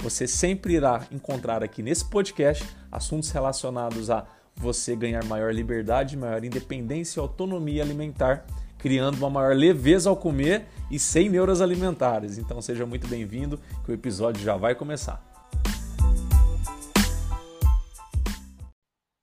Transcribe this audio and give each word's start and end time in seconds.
Você 0.00 0.26
sempre 0.26 0.74
irá 0.74 1.06
encontrar 1.10 1.62
aqui 1.62 1.82
nesse 1.82 2.04
podcast 2.04 2.64
assuntos 2.92 3.30
relacionados 3.30 4.10
a 4.10 4.26
você 4.54 4.94
ganhar 4.94 5.24
maior 5.24 5.52
liberdade, 5.52 6.16
maior 6.16 6.44
independência 6.44 7.18
e 7.18 7.22
autonomia 7.22 7.82
alimentar, 7.82 8.46
criando 8.78 9.16
uma 9.16 9.30
maior 9.30 9.56
leveza 9.56 10.08
ao 10.08 10.16
comer 10.16 10.66
e 10.90 10.98
sem 10.98 11.28
neuras 11.28 11.60
alimentares. 11.60 12.38
Então 12.38 12.60
seja 12.60 12.86
muito 12.86 13.08
bem-vindo, 13.08 13.58
que 13.84 13.90
o 13.90 13.94
episódio 13.94 14.42
já 14.42 14.56
vai 14.56 14.74
começar. 14.74 15.22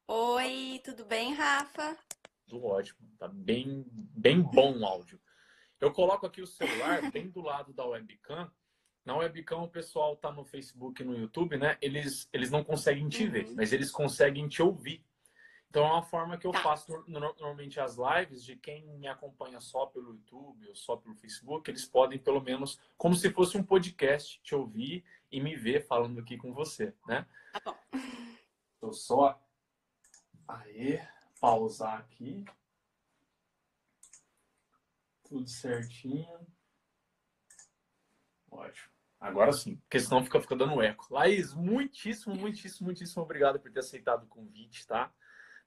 Oi, 0.08 0.82
tudo 0.84 1.06
bem, 1.06 1.34
Rafa? 1.34 1.96
Tudo 2.48 2.66
ótimo, 2.66 3.00
tá 3.18 3.28
bem, 3.28 3.86
bem 3.94 4.42
bom 4.42 4.78
o 4.80 4.86
áudio. 4.86 5.20
Eu 5.80 5.92
coloco 5.92 6.26
aqui 6.26 6.42
o 6.42 6.48
celular 6.48 7.12
bem 7.12 7.30
do 7.30 7.42
lado 7.42 7.74
da 7.74 7.86
webcam 7.86 8.50
na 9.06 9.16
webcam 9.18 9.64
o 9.64 9.68
pessoal 9.68 10.16
tá 10.16 10.32
no 10.32 10.46
Facebook 10.46 11.02
e 11.02 11.06
no 11.06 11.18
YouTube, 11.18 11.58
né? 11.58 11.78
Eles, 11.82 12.30
eles 12.32 12.50
não 12.50 12.64
conseguem 12.64 13.10
te 13.10 13.26
uhum. 13.26 13.32
ver, 13.32 13.52
mas 13.52 13.74
eles 13.74 13.92
conseguem 13.92 14.48
te 14.48 14.62
ouvir. 14.62 15.04
Então 15.70 15.86
é 15.86 15.92
uma 15.92 16.04
forma 16.04 16.38
que 16.38 16.46
eu 16.46 16.52
tá. 16.52 16.62
faço 16.62 17.04
normalmente 17.08 17.80
as 17.80 17.98
lives 17.98 18.44
de 18.46 18.56
quem 18.56 18.86
me 19.00 19.08
acompanha 19.08 19.60
só 19.60 19.88
pelo 19.88 20.14
YouTube 20.14 20.70
ou 20.70 20.76
só 20.76 20.96
pelo 20.96 21.16
Facebook, 21.16 21.70
eles 21.70 21.84
podem 21.84 22.20
pelo 22.20 22.40
menos, 22.40 22.80
como 22.96 23.16
se 23.16 23.32
fosse 23.32 23.58
um 23.58 23.64
podcast, 23.64 24.40
te 24.44 24.54
ouvir 24.54 25.04
e 25.32 25.42
me 25.42 25.56
ver 25.56 25.86
falando 25.88 26.20
aqui 26.20 26.38
com 26.38 26.54
você, 26.54 26.94
né? 27.08 27.28
Tá 27.52 27.60
bom. 27.66 27.78
Tô 28.80 28.94
só 28.94 29.42
aí, 30.48 31.02
pausar 31.42 31.98
aqui. 32.00 32.46
Tudo 35.24 35.50
certinho. 35.50 36.48
Ótimo. 38.52 38.93
Agora 39.24 39.54
sim, 39.54 39.78
porque 39.78 40.02
senão 40.02 40.22
fica, 40.22 40.42
fica 40.42 40.54
dando 40.54 40.82
eco. 40.82 41.08
Laís, 41.10 41.54
muitíssimo, 41.54 42.36
muitíssimo, 42.36 42.88
muitíssimo 42.88 43.24
obrigado 43.24 43.58
por 43.58 43.72
ter 43.72 43.80
aceitado 43.80 44.24
o 44.24 44.28
convite, 44.28 44.86
tá? 44.86 45.14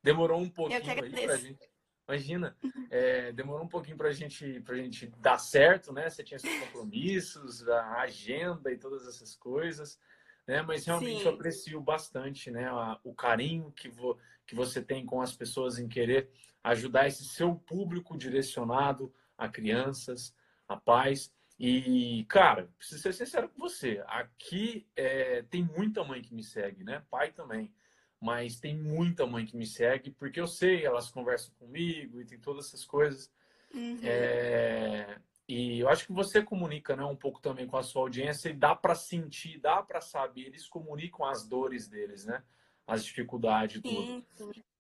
Demorou 0.03 0.39
um 0.39 0.51
pouquinho 0.51 1.03
aí 1.03 1.11
pra 1.11 1.37
gente. 1.39 1.71
Imagina, 2.07 2.55
é, 2.91 3.33
demorou 3.33 3.65
um 3.65 3.69
pouquinho 3.69 3.97
pra 3.97 4.13
gente, 4.13 4.61
pra 4.61 4.77
gente 4.77 5.07
dar 5.23 5.39
certo, 5.39 5.91
né? 5.91 6.11
Você 6.11 6.23
tinha 6.23 6.39
seus 6.39 6.55
compromissos, 6.61 7.67
a 7.67 8.01
agenda 8.01 8.71
e 8.71 8.77
todas 8.77 9.09
essas 9.09 9.35
coisas, 9.35 9.99
né? 10.47 10.61
Mas 10.61 10.85
realmente 10.85 11.23
Sim. 11.23 11.27
eu 11.27 11.33
aprecio 11.33 11.81
bastante, 11.81 12.51
né? 12.51 12.69
o 13.03 13.15
carinho 13.15 13.73
que, 13.73 13.89
vo, 13.89 14.19
que 14.47 14.55
você 14.55 14.83
tem 14.83 15.07
com 15.07 15.23
as 15.23 15.35
pessoas 15.35 15.79
em 15.79 15.89
querer 15.89 16.31
ajudar 16.63 17.07
esse 17.07 17.25
seu 17.25 17.55
público 17.55 18.19
direcionado 18.19 19.11
a 19.39 19.49
crianças, 19.49 20.37
a 20.69 20.77
pais. 20.77 21.35
E, 21.59 22.25
cara, 22.29 22.71
preciso 22.77 23.03
ser 23.03 23.13
sincero 23.15 23.49
com 23.49 23.59
você. 23.59 24.03
Aqui 24.07 24.87
é, 24.95 25.43
tem 25.43 25.63
muita 25.63 26.05
mãe 26.05 26.21
que 26.21 26.35
me 26.35 26.43
segue, 26.43 26.85
né? 26.85 27.03
Pai 27.11 27.33
também. 27.33 27.73
Mas 28.21 28.61
tem 28.61 28.77
muita 28.77 29.27
mãe 29.27 29.47
que 29.47 29.57
me 29.57 29.67
segue, 29.67 30.11
porque 30.11 30.41
eu 30.41 30.47
sei, 30.47 30.85
elas 30.85 31.11
conversam 31.11 31.55
comigo 31.59 32.21
e 32.21 32.27
tem 32.27 32.39
todas 32.39 32.67
essas 32.67 32.85
coisas. 32.85 33.33
Uhum. 33.75 33.99
É, 34.03 35.19
e 35.49 35.81
eu 35.81 35.89
acho 35.89 36.07
que 36.07 36.13
você 36.13 36.43
comunica 36.43 36.97
né, 36.97 37.05
um 37.05 37.17
pouco 37.17 37.41
também 37.41 37.67
com 37.67 37.77
a 37.77 37.83
sua 37.83 38.03
audiência 38.03 38.49
e 38.49 38.55
dá 38.55 38.75
para 38.75 38.95
sentir, 38.95 39.59
dá 39.59 39.83
para 39.83 40.01
saber. 40.01 40.47
Eles 40.47 40.67
comunicam 40.67 41.25
as 41.25 41.47
dores 41.47 41.89
deles, 41.89 42.27
né? 42.27 42.43
As 42.87 43.05
dificuldades 43.05 43.77
e 43.77 43.83
tudo. 43.83 44.27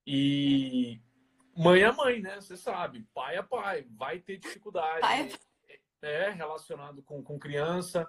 E 0.06 1.00
mãe 1.56 1.82
é 1.82 1.92
mãe, 1.92 2.20
né? 2.20 2.40
Você 2.40 2.56
sabe. 2.56 3.06
Pai 3.14 3.36
é 3.36 3.42
pai. 3.42 3.86
Vai 3.90 4.18
ter 4.18 4.38
dificuldade. 4.38 5.00
Pai 5.00 5.22
é 5.22 5.55
é, 6.02 6.30
relacionado 6.30 7.02
com, 7.02 7.22
com 7.22 7.38
criança. 7.38 8.08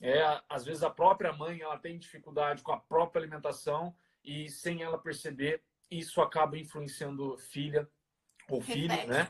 É, 0.00 0.22
às 0.48 0.64
vezes 0.64 0.82
a 0.82 0.90
própria 0.90 1.32
mãe 1.32 1.60
ela 1.60 1.78
tem 1.78 1.98
dificuldade 1.98 2.62
com 2.62 2.72
a 2.72 2.80
própria 2.80 3.20
alimentação 3.20 3.94
e 4.24 4.48
sem 4.48 4.82
ela 4.82 4.98
perceber, 4.98 5.62
isso 5.90 6.20
acaba 6.20 6.58
influenciando 6.58 7.36
filha 7.38 7.88
ou 8.48 8.60
filho, 8.60 8.90
Reflete. 8.90 9.08
né? 9.08 9.28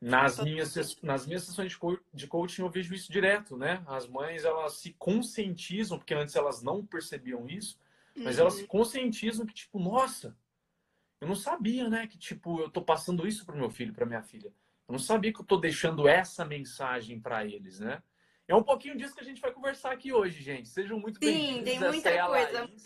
Nas 0.00 0.38
minhas, 0.38 1.00
nas 1.02 1.26
minhas 1.26 1.44
sessões 1.44 1.74
de 2.12 2.26
coaching 2.26 2.60
eu 2.62 2.68
vejo 2.68 2.92
isso 2.92 3.10
direto, 3.10 3.56
né? 3.56 3.82
As 3.86 4.06
mães 4.06 4.44
elas 4.44 4.74
se 4.74 4.92
conscientizam, 4.94 5.98
porque 5.98 6.12
antes 6.12 6.36
elas 6.36 6.62
não 6.62 6.84
percebiam 6.84 7.48
isso, 7.48 7.78
mas 8.16 8.36
uhum. 8.36 8.42
elas 8.42 8.54
se 8.54 8.62
uhum. 8.62 8.68
conscientizam 8.68 9.46
que 9.46 9.54
tipo, 9.54 9.78
nossa, 9.78 10.36
eu 11.20 11.28
não 11.28 11.34
sabia, 11.34 11.88
né, 11.88 12.06
que 12.06 12.18
tipo, 12.18 12.60
eu 12.60 12.68
tô 12.68 12.82
passando 12.82 13.26
isso 13.26 13.46
pro 13.46 13.56
meu 13.56 13.70
filho, 13.70 13.94
para 13.94 14.04
minha 14.04 14.22
filha. 14.22 14.52
Eu 14.86 14.92
não 14.92 14.98
sabia 14.98 15.32
que 15.32 15.40
eu 15.40 15.44
estou 15.44 15.58
deixando 15.58 16.06
essa 16.06 16.44
mensagem 16.44 17.18
para 17.18 17.44
eles, 17.44 17.80
né? 17.80 18.02
É 18.46 18.54
um 18.54 18.62
pouquinho 18.62 18.96
disso 18.96 19.14
que 19.14 19.20
a 19.20 19.24
gente 19.24 19.40
vai 19.40 19.50
conversar 19.50 19.92
aqui 19.92 20.12
hoje, 20.12 20.42
gente. 20.42 20.68
Sejam 20.68 20.98
muito 20.98 21.18
bem-vindos. 21.18 21.56
Sim, 21.56 21.64
tem 21.64 21.80
muita 21.80 22.10
é 22.10 22.26
coisa. 22.26 22.60
Laís. 22.60 22.84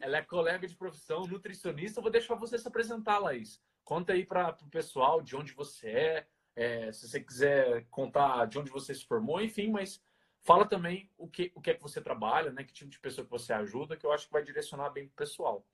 Ela 0.00 0.16
é 0.16 0.22
colega 0.22 0.66
de 0.66 0.74
profissão, 0.74 1.26
nutricionista. 1.26 1.98
Eu 1.98 2.02
vou 2.02 2.10
deixar 2.10 2.34
você 2.34 2.56
se 2.56 2.66
apresentar, 2.66 3.18
Laís. 3.18 3.60
Conta 3.84 4.14
aí 4.14 4.24
para 4.24 4.56
o 4.62 4.70
pessoal 4.70 5.20
de 5.20 5.36
onde 5.36 5.52
você 5.52 5.88
é, 5.88 6.26
é, 6.56 6.92
se 6.92 7.06
você 7.06 7.20
quiser 7.20 7.86
contar 7.90 8.46
de 8.46 8.58
onde 8.58 8.70
você 8.70 8.94
se 8.94 9.04
formou, 9.04 9.42
enfim, 9.42 9.70
mas 9.70 10.02
fala 10.40 10.66
também 10.66 11.10
o 11.18 11.28
que, 11.28 11.52
o 11.54 11.60
que 11.60 11.70
é 11.70 11.74
que 11.74 11.82
você 11.82 12.00
trabalha, 12.00 12.50
né? 12.50 12.64
Que 12.64 12.72
tipo 12.72 12.90
de 12.90 12.98
pessoa 12.98 13.26
que 13.26 13.30
você 13.30 13.52
ajuda, 13.52 13.98
que 13.98 14.06
eu 14.06 14.12
acho 14.12 14.26
que 14.26 14.32
vai 14.32 14.42
direcionar 14.42 14.88
bem 14.88 15.06
para 15.06 15.12
o 15.12 15.16
pessoal. 15.16 15.66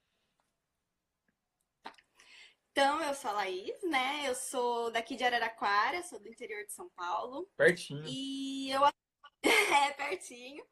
Então, 2.78 3.02
eu 3.02 3.14
sou 3.14 3.30
a 3.30 3.32
Laís, 3.32 3.82
né? 3.84 4.28
Eu 4.28 4.34
sou 4.34 4.90
daqui 4.90 5.16
de 5.16 5.24
Araraquara, 5.24 6.02
sou 6.02 6.20
do 6.20 6.28
interior 6.28 6.62
de 6.66 6.74
São 6.74 6.90
Paulo. 6.90 7.48
Pertinho. 7.56 8.04
E 8.06 8.70
eu. 8.70 8.82
é, 9.42 9.92
pertinho. 9.92 10.62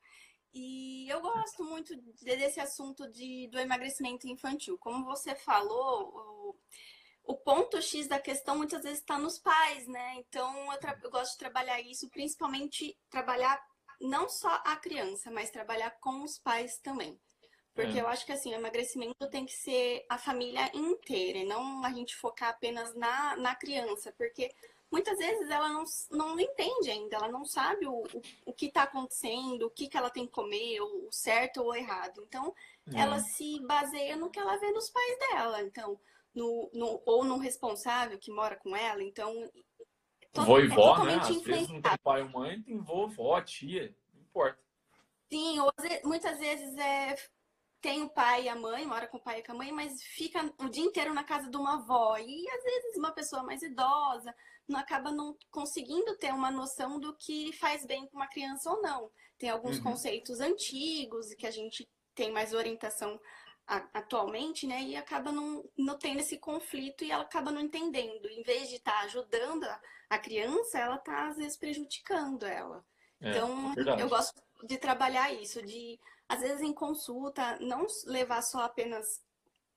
E 0.52 1.08
eu 1.08 1.22
gosto 1.22 1.64
muito 1.64 1.96
desse 2.20 2.60
assunto 2.60 3.10
de, 3.10 3.48
do 3.50 3.58
emagrecimento 3.58 4.28
infantil. 4.28 4.76
Como 4.76 5.06
você 5.06 5.34
falou, 5.34 6.54
o, 7.24 7.32
o 7.32 7.36
ponto 7.38 7.80
X 7.80 8.06
da 8.06 8.20
questão 8.20 8.58
muitas 8.58 8.82
vezes 8.82 8.98
está 8.98 9.18
nos 9.18 9.38
pais, 9.38 9.88
né? 9.88 10.16
Então, 10.16 10.74
eu, 10.74 10.78
eu 11.04 11.10
gosto 11.10 11.32
de 11.32 11.38
trabalhar 11.38 11.80
isso, 11.80 12.10
principalmente 12.10 12.94
trabalhar 13.08 13.58
não 13.98 14.28
só 14.28 14.60
a 14.66 14.76
criança, 14.76 15.30
mas 15.30 15.50
trabalhar 15.50 15.92
com 16.02 16.22
os 16.22 16.38
pais 16.38 16.78
também. 16.80 17.18
Porque 17.74 17.98
é. 17.98 18.02
eu 18.02 18.06
acho 18.06 18.24
que 18.24 18.32
assim, 18.32 18.52
o 18.52 18.54
emagrecimento 18.54 19.28
tem 19.28 19.44
que 19.44 19.52
ser 19.52 20.06
a 20.08 20.16
família 20.16 20.70
inteira, 20.72 21.38
e 21.38 21.44
não 21.44 21.84
a 21.84 21.92
gente 21.92 22.14
focar 22.14 22.50
apenas 22.50 22.94
na, 22.94 23.36
na 23.36 23.54
criança, 23.56 24.14
porque 24.16 24.48
muitas 24.90 25.18
vezes 25.18 25.50
ela 25.50 25.68
não, 25.68 25.84
não 26.12 26.38
entende 26.38 26.88
ainda, 26.88 27.16
ela 27.16 27.28
não 27.28 27.44
sabe 27.44 27.84
o, 27.84 28.04
o, 28.04 28.22
o 28.46 28.52
que 28.52 28.66
está 28.66 28.84
acontecendo, 28.84 29.66
o 29.66 29.70
que, 29.70 29.88
que 29.88 29.96
ela 29.96 30.08
tem 30.08 30.24
que 30.24 30.32
comer, 30.32 30.80
o 30.80 31.08
certo 31.10 31.62
ou 31.62 31.70
o 31.70 31.74
errado. 31.74 32.22
Então, 32.28 32.54
é. 32.94 33.00
ela 33.00 33.18
se 33.18 33.60
baseia 33.66 34.16
no 34.16 34.30
que 34.30 34.38
ela 34.38 34.56
vê 34.56 34.70
nos 34.70 34.88
pais 34.88 35.18
dela, 35.18 35.60
então, 35.62 35.98
no, 36.32 36.70
no, 36.72 37.02
ou 37.04 37.24
no 37.24 37.38
responsável 37.38 38.18
que 38.18 38.30
mora 38.30 38.54
com 38.54 38.76
ela, 38.76 39.02
então. 39.02 39.50
Vô 40.32 40.60
e 40.60 40.68
vó, 40.68 41.02
é 41.02 41.06
né? 41.06 41.14
Às 41.16 41.42
vezes 41.42 41.68
não 41.68 41.82
tem 41.82 41.98
pai 42.02 42.22
ou 42.22 42.28
mãe, 42.28 42.62
tem 42.62 42.78
vovó, 42.78 43.40
tia, 43.40 43.92
não 44.12 44.20
importa. 44.22 44.62
Sim, 45.28 45.58
muitas 46.04 46.38
vezes 46.38 46.76
é 46.76 47.16
tem 47.84 48.02
o 48.02 48.08
pai 48.08 48.44
e 48.44 48.48
a 48.48 48.56
mãe, 48.56 48.86
mora 48.86 49.06
com 49.06 49.18
o 49.18 49.20
pai 49.20 49.40
e 49.40 49.42
com 49.42 49.52
a 49.52 49.56
mãe, 49.56 49.70
mas 49.70 50.02
fica 50.02 50.50
o 50.56 50.70
dia 50.70 50.82
inteiro 50.82 51.12
na 51.12 51.22
casa 51.22 51.50
de 51.50 51.56
uma 51.58 51.74
avó. 51.74 52.16
E 52.16 52.48
às 52.48 52.64
vezes 52.64 52.96
uma 52.96 53.12
pessoa 53.12 53.42
mais 53.42 53.60
idosa 53.60 54.34
não 54.66 54.80
acaba 54.80 55.12
não 55.12 55.36
conseguindo 55.50 56.16
ter 56.16 56.32
uma 56.32 56.50
noção 56.50 56.98
do 56.98 57.14
que 57.14 57.52
faz 57.52 57.84
bem 57.84 58.06
para 58.06 58.16
uma 58.16 58.26
criança 58.26 58.70
ou 58.70 58.80
não. 58.80 59.10
Tem 59.36 59.50
alguns 59.50 59.76
uhum. 59.76 59.82
conceitos 59.82 60.40
antigos 60.40 61.34
que 61.34 61.46
a 61.46 61.50
gente 61.50 61.86
tem 62.14 62.32
mais 62.32 62.54
orientação 62.54 63.20
atualmente, 63.92 64.66
né? 64.66 64.80
E 64.82 64.96
acaba 64.96 65.30
não, 65.30 65.62
não 65.76 65.98
tendo 65.98 66.20
esse 66.20 66.38
conflito 66.38 67.04
e 67.04 67.10
ela 67.10 67.24
acaba 67.24 67.52
não 67.52 67.60
entendendo. 67.60 68.26
Em 68.30 68.42
vez 68.42 68.70
de 68.70 68.76
estar 68.76 68.92
tá 68.92 69.00
ajudando 69.00 69.64
a, 69.64 69.80
a, 70.08 70.18
criança, 70.18 70.78
ela 70.78 70.96
está 70.96 71.28
às 71.28 71.36
vezes 71.36 71.58
prejudicando 71.58 72.46
ela. 72.46 72.82
É, 73.20 73.30
então, 73.30 73.74
é 73.76 74.00
eu 74.00 74.08
gosto 74.08 74.42
de 74.62 74.78
trabalhar 74.78 75.30
isso, 75.34 75.60
de 75.60 76.00
às 76.28 76.40
vezes 76.40 76.60
em 76.62 76.72
consulta, 76.72 77.58
não 77.60 77.86
levar 78.06 78.42
só 78.42 78.64
apenas 78.64 79.22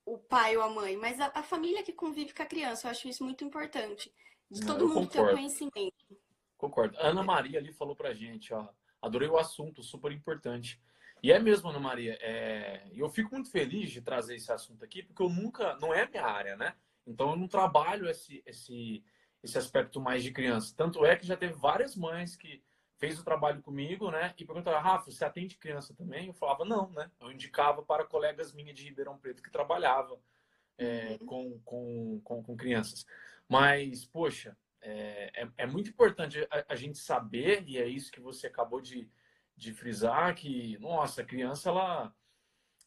o 0.04 0.18
pai 0.18 0.56
ou 0.56 0.62
a 0.62 0.70
mãe, 0.70 0.96
mas 0.96 1.20
a, 1.20 1.30
a 1.34 1.42
família 1.42 1.82
que 1.82 1.92
convive 1.92 2.32
com 2.32 2.42
a 2.42 2.46
criança. 2.46 2.86
Eu 2.86 2.90
acho 2.90 3.08
isso 3.08 3.22
muito 3.24 3.44
importante. 3.44 4.12
De 4.50 4.64
todo 4.64 4.84
Eu 4.84 4.88
mundo 4.88 5.08
concordo. 5.08 5.10
ter 5.10 5.20
o 5.20 5.36
conhecimento. 5.36 6.18
Concordo. 6.56 6.96
Ana 6.98 7.22
Maria 7.22 7.58
ali 7.58 7.72
falou 7.72 7.94
pra 7.94 8.14
gente, 8.14 8.52
ó. 8.54 8.68
Adorei 9.02 9.28
o 9.28 9.36
assunto, 9.36 9.82
super 9.82 10.10
importante. 10.10 10.80
E 11.22 11.30
é 11.30 11.38
mesmo, 11.38 11.68
Ana 11.68 11.78
Maria. 11.78 12.18
É... 12.20 12.88
Eu 12.94 13.08
fico 13.10 13.34
muito 13.34 13.50
feliz 13.50 13.90
de 13.90 14.00
trazer 14.00 14.36
esse 14.36 14.50
assunto 14.50 14.84
aqui, 14.84 15.02
porque 15.02 15.22
eu 15.22 15.28
nunca. 15.28 15.76
Não 15.76 15.92
é 15.92 16.08
minha 16.08 16.24
área, 16.24 16.56
né? 16.56 16.74
Então 17.06 17.30
eu 17.30 17.36
não 17.36 17.46
trabalho 17.46 18.08
esse, 18.08 18.42
esse, 18.46 19.04
esse 19.42 19.58
aspecto 19.58 20.00
mais 20.00 20.22
de 20.22 20.32
criança. 20.32 20.74
Tanto 20.76 21.04
é 21.04 21.16
que 21.16 21.26
já 21.26 21.36
teve 21.36 21.52
várias 21.54 21.94
mães 21.94 22.34
que 22.36 22.62
fez 22.98 23.18
o 23.18 23.24
trabalho 23.24 23.62
comigo, 23.62 24.10
né? 24.10 24.34
E 24.36 24.44
perguntaram, 24.44 24.80
Rafa, 24.80 25.10
você 25.10 25.24
atende 25.24 25.56
criança 25.56 25.94
também? 25.94 26.26
Eu 26.26 26.34
falava, 26.34 26.64
não, 26.64 26.90
né? 26.90 27.10
Eu 27.20 27.30
indicava 27.30 27.82
para 27.82 28.04
colegas 28.04 28.52
minhas 28.52 28.76
de 28.76 28.84
Ribeirão 28.84 29.16
Preto 29.16 29.42
que 29.42 29.50
trabalhavam 29.50 30.20
é, 30.76 31.16
uhum. 31.20 31.26
com, 31.26 31.60
com, 31.64 32.20
com, 32.24 32.42
com, 32.42 32.56
crianças. 32.56 33.06
Mas, 33.48 34.04
poxa, 34.04 34.56
é, 34.82 35.42
é, 35.42 35.48
é 35.58 35.66
muito 35.66 35.90
importante 35.90 36.46
a, 36.50 36.72
a, 36.72 36.74
gente 36.74 36.98
saber, 36.98 37.64
e 37.68 37.78
é 37.78 37.86
isso 37.86 38.10
que 38.10 38.20
você 38.20 38.48
acabou 38.48 38.80
de, 38.80 39.08
de 39.56 39.72
frisar, 39.72 40.34
que, 40.34 40.76
nossa, 40.78 41.22
a 41.22 41.24
criança, 41.24 41.68
ela, 41.68 42.14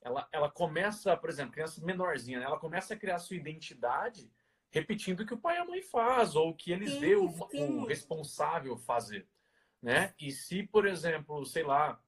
ela, 0.01 0.27
ela 0.31 0.51
começa, 0.51 1.15
por 1.15 1.29
exemplo, 1.29 1.53
criança 1.53 1.83
menorzinha, 1.83 2.39
né? 2.39 2.45
ela 2.45 2.59
começa 2.59 2.93
a 2.93 2.97
criar 2.97 3.17
sua 3.19 3.37
identidade 3.37 4.29
repetindo 4.73 5.21
o 5.21 5.25
que 5.25 5.33
o 5.33 5.39
pai 5.39 5.57
e 5.57 5.59
a 5.59 5.65
mãe 5.65 5.81
faz, 5.81 6.33
ou 6.33 6.49
o 6.49 6.55
que 6.55 6.71
eles 6.71 6.95
vê 6.95 7.13
o, 7.15 7.27
o 7.27 7.85
responsável 7.85 8.77
fazer 8.77 9.27
né? 9.81 10.13
E 10.19 10.31
se, 10.31 10.63
por 10.63 10.85
exemplo, 10.85 11.45
sei 11.45 11.63
lá, 11.63 11.99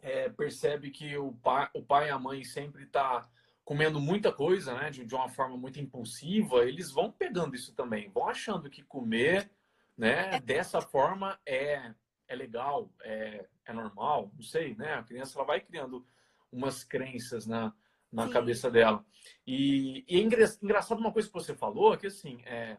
é, 0.00 0.28
percebe 0.28 0.90
que 0.90 1.16
o 1.16 1.32
pai, 1.32 1.68
o 1.74 1.82
pai 1.82 2.08
e 2.08 2.10
a 2.10 2.18
mãe 2.18 2.44
sempre 2.44 2.86
tá 2.86 3.28
comendo 3.64 4.00
muita 4.00 4.32
coisa, 4.32 4.74
né? 4.74 4.90
De, 4.90 5.04
de 5.04 5.14
uma 5.14 5.28
forma 5.28 5.56
muito 5.56 5.78
impulsiva, 5.80 6.64
eles 6.64 6.90
vão 6.90 7.12
pegando 7.12 7.54
isso 7.54 7.74
também, 7.74 8.08
vão 8.10 8.28
achando 8.28 8.70
que 8.70 8.82
comer, 8.82 9.50
né? 9.96 10.40
Dessa 10.40 10.80
forma 10.80 11.38
é 11.46 11.94
é 12.28 12.36
legal, 12.36 12.92
é, 13.02 13.46
é 13.64 13.72
normal, 13.72 14.30
não 14.34 14.42
sei, 14.42 14.74
né? 14.76 14.94
A 14.94 15.02
criança 15.02 15.38
ela 15.38 15.46
vai 15.46 15.60
criando 15.60 16.06
umas 16.52 16.84
crenças 16.84 17.46
na, 17.46 17.72
na 18.12 18.26
Sim. 18.26 18.32
cabeça 18.32 18.70
dela. 18.70 19.04
E, 19.46 20.04
e 20.06 20.18
é 20.18 20.22
engraçado 20.62 20.98
uma 20.98 21.12
coisa 21.12 21.26
que 21.26 21.34
você 21.34 21.54
falou, 21.54 21.96
que 21.96 22.06
assim, 22.06 22.42
é, 22.44 22.76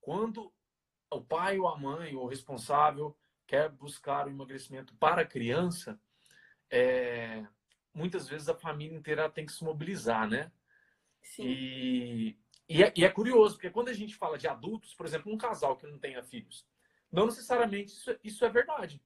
quando 0.00 0.52
o 1.10 1.20
pai 1.20 1.58
ou 1.58 1.68
a 1.68 1.76
mãe, 1.76 2.14
ou 2.14 2.24
o 2.24 2.28
responsável, 2.28 3.16
quer 3.46 3.68
buscar 3.70 4.26
o 4.26 4.30
emagrecimento 4.30 4.94
para 4.94 5.22
a 5.22 5.26
criança, 5.26 5.98
é, 6.70 7.46
muitas 7.92 8.28
vezes 8.28 8.48
a 8.48 8.54
família 8.54 8.96
inteira 8.96 9.30
tem 9.30 9.46
que 9.46 9.52
se 9.52 9.64
mobilizar, 9.64 10.28
né? 10.28 10.50
Sim. 11.22 11.44
E, 11.46 12.38
e 12.68 12.82
é, 12.82 12.92
e, 12.96 13.04
é, 13.04 13.08
curioso, 13.08 13.54
porque 13.54 13.70
quando 13.70 13.88
a 13.88 13.92
gente 13.92 14.16
fala 14.16 14.38
de 14.38 14.48
adultos, 14.48 14.94
por 14.94 15.06
exemplo, 15.06 15.32
um 15.32 15.38
casal 15.38 15.76
que 15.76 15.86
não 15.86 15.98
tenha 15.98 16.22
filhos, 16.22 16.66
não 17.10 17.26
necessariamente 17.26 17.92
isso, 17.92 18.16
isso 18.24 18.44
é 18.44 18.48
verdade, 18.48 19.00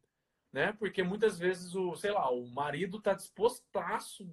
né? 0.52 0.72
Porque 0.72 1.02
muitas 1.02 1.38
vezes 1.38 1.74
o, 1.74 1.94
sei 1.96 2.10
lá, 2.10 2.30
o 2.30 2.46
marido 2.46 2.98
está 2.98 3.12
disposto, 3.12 3.64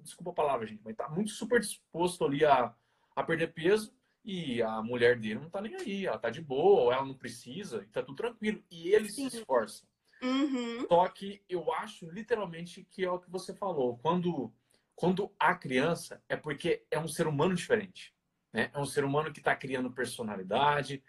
desculpa 0.02 0.30
a 0.30 0.34
palavra, 0.34 0.66
gente, 0.66 0.82
mas 0.82 0.92
está 0.92 1.08
muito 1.08 1.30
super 1.30 1.60
disposto 1.60 2.24
ali 2.24 2.44
a, 2.44 2.74
a 3.14 3.22
perder 3.22 3.52
peso 3.52 3.94
e 4.24 4.60
a 4.60 4.82
mulher 4.82 5.18
dele 5.18 5.36
não 5.36 5.46
está 5.46 5.60
nem 5.60 5.76
aí, 5.76 6.06
ela 6.06 6.16
está 6.16 6.30
de 6.30 6.40
boa, 6.40 6.82
ou 6.82 6.92
ela 6.92 7.04
não 7.04 7.14
precisa, 7.14 7.84
e 7.84 7.86
tá 7.86 8.02
tudo 8.02 8.16
tranquilo. 8.16 8.60
E 8.68 8.88
ele 8.88 9.08
Sim. 9.08 9.30
se 9.30 9.38
esforça. 9.38 9.86
Uhum. 10.22 10.86
Só 10.88 11.08
que 11.08 11.42
eu 11.48 11.72
acho 11.72 12.10
literalmente 12.10 12.86
que 12.90 13.04
é 13.04 13.10
o 13.10 13.18
que 13.18 13.30
você 13.30 13.54
falou. 13.54 13.98
Quando, 13.98 14.52
quando 14.94 15.32
há 15.38 15.54
criança, 15.54 16.22
é 16.28 16.36
porque 16.36 16.84
é 16.90 16.98
um 16.98 17.08
ser 17.08 17.26
humano 17.26 17.54
diferente. 17.54 18.14
Né? 18.52 18.70
É 18.72 18.78
um 18.78 18.86
ser 18.86 19.04
humano 19.04 19.32
que 19.32 19.40
está 19.40 19.54
criando 19.54 19.90
personalidade. 19.92 21.02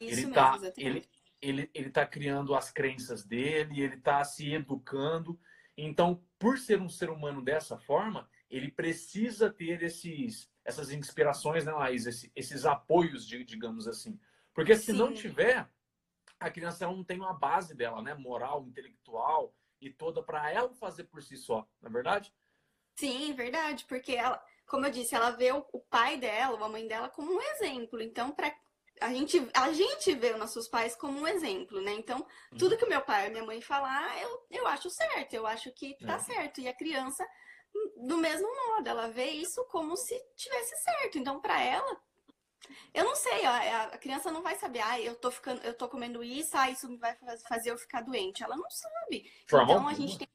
Isso 0.00 0.20
ele 0.20 0.28
está 0.28 0.58
ele, 0.76 1.08
ele, 1.40 1.70
ele 1.74 1.90
tá 1.90 2.06
criando 2.06 2.54
as 2.54 2.70
crenças 2.70 3.24
dele, 3.24 3.80
ele 3.80 3.96
está 3.96 4.22
se 4.24 4.52
educando. 4.52 5.38
Então, 5.76 6.22
por 6.38 6.58
ser 6.58 6.80
um 6.80 6.88
ser 6.88 7.10
humano 7.10 7.42
dessa 7.42 7.78
forma, 7.78 8.28
ele 8.48 8.70
precisa 8.70 9.50
ter 9.50 9.82
esses, 9.82 10.50
essas 10.64 10.90
inspirações, 10.90 11.64
né, 11.64 11.72
Laís? 11.72 12.06
Esses, 12.06 12.30
esses 12.36 12.64
apoios, 12.64 13.26
digamos 13.26 13.88
assim. 13.88 14.18
Porque 14.54 14.76
se 14.76 14.92
Sim. 14.92 14.98
não 14.98 15.12
tiver, 15.12 15.66
a 16.42 16.50
criança 16.50 16.86
não 16.86 17.04
tem 17.04 17.18
uma 17.18 17.32
base 17.32 17.74
dela, 17.74 18.02
né? 18.02 18.14
Moral, 18.14 18.64
intelectual 18.66 19.54
e 19.80 19.90
toda 19.90 20.22
para 20.22 20.50
ela 20.50 20.72
fazer 20.74 21.04
por 21.04 21.22
si 21.22 21.36
só, 21.36 21.66
não 21.80 21.90
é 21.90 21.92
verdade? 21.92 22.32
Sim, 22.96 23.32
verdade, 23.32 23.84
porque 23.86 24.12
ela, 24.12 24.42
como 24.66 24.86
eu 24.86 24.90
disse, 24.90 25.14
ela 25.14 25.30
vê 25.30 25.50
o, 25.52 25.62
pai 25.90 26.18
dela, 26.18 26.64
a 26.64 26.68
mãe 26.68 26.86
dela 26.86 27.08
como 27.08 27.32
um 27.32 27.40
exemplo. 27.40 28.00
Então, 28.00 28.30
para 28.30 28.54
a 29.00 29.12
gente, 29.12 29.48
a 29.54 29.72
gente 29.72 30.14
vê 30.14 30.32
os 30.32 30.38
nossos 30.38 30.68
pais 30.68 30.94
como 30.94 31.18
um 31.18 31.26
exemplo, 31.26 31.80
né? 31.80 31.92
Então, 31.92 32.18
uhum. 32.18 32.58
tudo 32.58 32.76
que 32.76 32.84
o 32.84 32.88
meu 32.88 33.00
pai 33.00 33.26
e 33.26 33.30
minha 33.30 33.44
mãe 33.44 33.60
falar, 33.60 34.20
eu, 34.22 34.46
eu 34.50 34.66
acho 34.68 34.88
certo, 34.90 35.34
eu 35.34 35.46
acho 35.46 35.72
que 35.72 35.96
tá 35.98 36.14
é. 36.14 36.18
certo. 36.18 36.60
E 36.60 36.68
a 36.68 36.76
criança, 36.76 37.26
do 38.06 38.18
mesmo 38.18 38.48
modo, 38.68 38.88
ela 38.88 39.08
vê 39.08 39.30
isso 39.30 39.64
como 39.66 39.96
se 39.96 40.16
tivesse 40.36 40.76
certo. 40.82 41.18
Então, 41.18 41.40
para 41.40 41.60
ela, 41.60 42.00
eu 42.94 43.04
não 43.04 43.14
sei, 43.14 43.44
a, 43.44 43.84
a 43.84 43.98
criança 43.98 44.30
não 44.30 44.42
vai 44.42 44.56
saber, 44.56 44.80
ah, 44.80 45.00
eu 45.00 45.14
tô 45.14 45.30
ficando, 45.30 45.62
eu 45.62 45.74
tô 45.74 45.88
comendo 45.88 46.22
isso, 46.22 46.56
ah, 46.56 46.70
isso 46.70 46.96
vai 46.98 47.16
fazer 47.48 47.70
eu 47.70 47.78
ficar 47.78 48.02
doente. 48.02 48.42
Ela 48.42 48.56
não 48.56 48.70
sabe. 48.70 49.30
então 49.46 49.88
a 49.88 49.94
gente, 49.94 50.18
tem, 50.18 50.28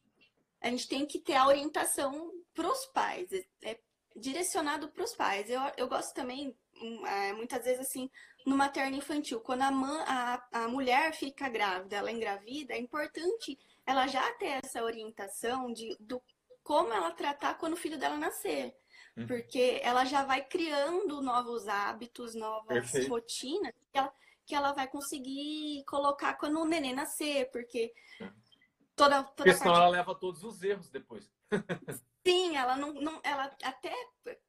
a 0.61 0.69
gente 0.69 0.87
tem 0.87 1.05
que 1.05 1.19
ter 1.19 1.35
a 1.35 1.47
orientação 1.47 2.31
para 2.53 2.67
os 2.67 2.85
pais, 2.87 3.31
é, 3.31 3.45
é 3.63 3.79
direcionado 4.15 4.89
para 4.89 5.03
os 5.03 5.15
pais. 5.15 5.49
Eu, 5.49 5.61
eu 5.77 5.87
gosto 5.87 6.13
também, 6.13 6.55
hum, 6.81 7.05
é, 7.05 7.33
muitas 7.33 7.63
vezes 7.63 7.81
assim, 7.81 8.09
no 8.45 8.55
materno 8.55 8.95
infantil, 8.95 9.39
quando 9.41 9.61
a, 9.61 9.69
a, 10.51 10.63
a 10.63 10.67
mulher 10.67 11.13
fica 11.13 11.49
grávida, 11.49 11.97
ela 11.97 12.11
engravida, 12.11 12.73
é 12.73 12.79
importante 12.79 13.57
ela 13.85 14.07
já 14.07 14.31
ter 14.33 14.59
essa 14.63 14.83
orientação 14.83 15.71
de 15.71 15.95
do 15.99 16.21
como 16.63 16.91
ela 16.91 17.11
tratar 17.11 17.53
quando 17.53 17.73
o 17.73 17.77
filho 17.77 17.97
dela 17.97 18.17
nascer. 18.17 18.75
Uhum. 19.17 19.25
Porque 19.25 19.79
ela 19.83 20.05
já 20.05 20.23
vai 20.23 20.43
criando 20.43 21.21
novos 21.21 21.67
hábitos, 21.67 22.35
novas 22.35 22.67
Perfeito. 22.67 23.09
rotinas 23.09 23.73
que 23.91 23.97
ela, 23.97 24.13
que 24.45 24.55
ela 24.55 24.71
vai 24.73 24.87
conseguir 24.87 25.83
colocar 25.85 26.35
quando 26.35 26.59
o 26.59 26.65
neném 26.65 26.93
nascer, 26.93 27.49
porque 27.51 27.93
é. 28.21 28.29
Toda, 28.97 29.23
toda 29.23 29.33
porque 29.35 29.53
senão 29.53 29.75
ela 29.75 29.87
leva 29.87 30.15
todos 30.15 30.43
os 30.43 30.61
erros 30.63 30.89
depois. 30.89 31.31
Sim, 32.27 32.57
ela 32.57 32.75
não, 32.75 32.93
não 32.93 33.21
ela 33.23 33.55
até 33.63 33.93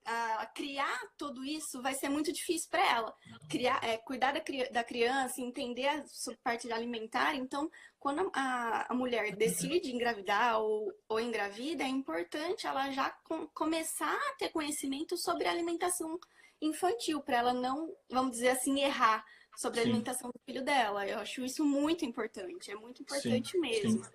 a, 0.05 0.47
criar 0.47 0.99
tudo 1.17 1.45
isso 1.45 1.81
vai 1.81 1.95
ser 1.95 2.09
muito 2.09 2.33
difícil 2.33 2.69
para 2.71 2.85
ela. 2.91 3.15
Criar, 3.49 3.79
é, 3.85 3.99
cuidar 3.99 4.33
da, 4.33 4.43
da 4.73 4.83
criança, 4.83 5.41
entender 5.41 5.87
a 5.87 6.03
parte 6.43 6.73
alimentar. 6.73 7.37
Então, 7.37 7.71
quando 8.01 8.29
a, 8.35 8.93
a 8.93 8.95
mulher 8.95 9.37
decide 9.37 9.93
engravidar 9.93 10.59
ou, 10.59 10.93
ou 11.09 11.21
engravida, 11.21 11.85
é 11.85 11.89
importante 11.89 12.67
ela 12.67 12.91
já 12.91 13.11
com, 13.23 13.47
começar 13.49 14.17
a 14.17 14.35
ter 14.39 14.49
conhecimento 14.49 15.17
sobre 15.17 15.47
alimentação 15.47 16.19
infantil, 16.61 17.21
para 17.21 17.37
ela 17.37 17.53
não, 17.55 17.95
vamos 18.11 18.33
dizer 18.33 18.49
assim, 18.49 18.81
errar 18.81 19.25
sobre 19.59 19.81
a 19.81 19.83
sim. 19.83 19.89
alimentação 19.89 20.31
do 20.31 20.39
filho 20.47 20.65
dela. 20.65 21.05
Eu 21.05 21.19
acho 21.19 21.45
isso 21.45 21.65
muito 21.65 22.05
importante, 22.05 22.71
é 22.71 22.77
muito 22.77 23.03
importante 23.03 23.51
sim, 23.51 23.59
mesmo. 23.59 24.05
Sim. 24.05 24.11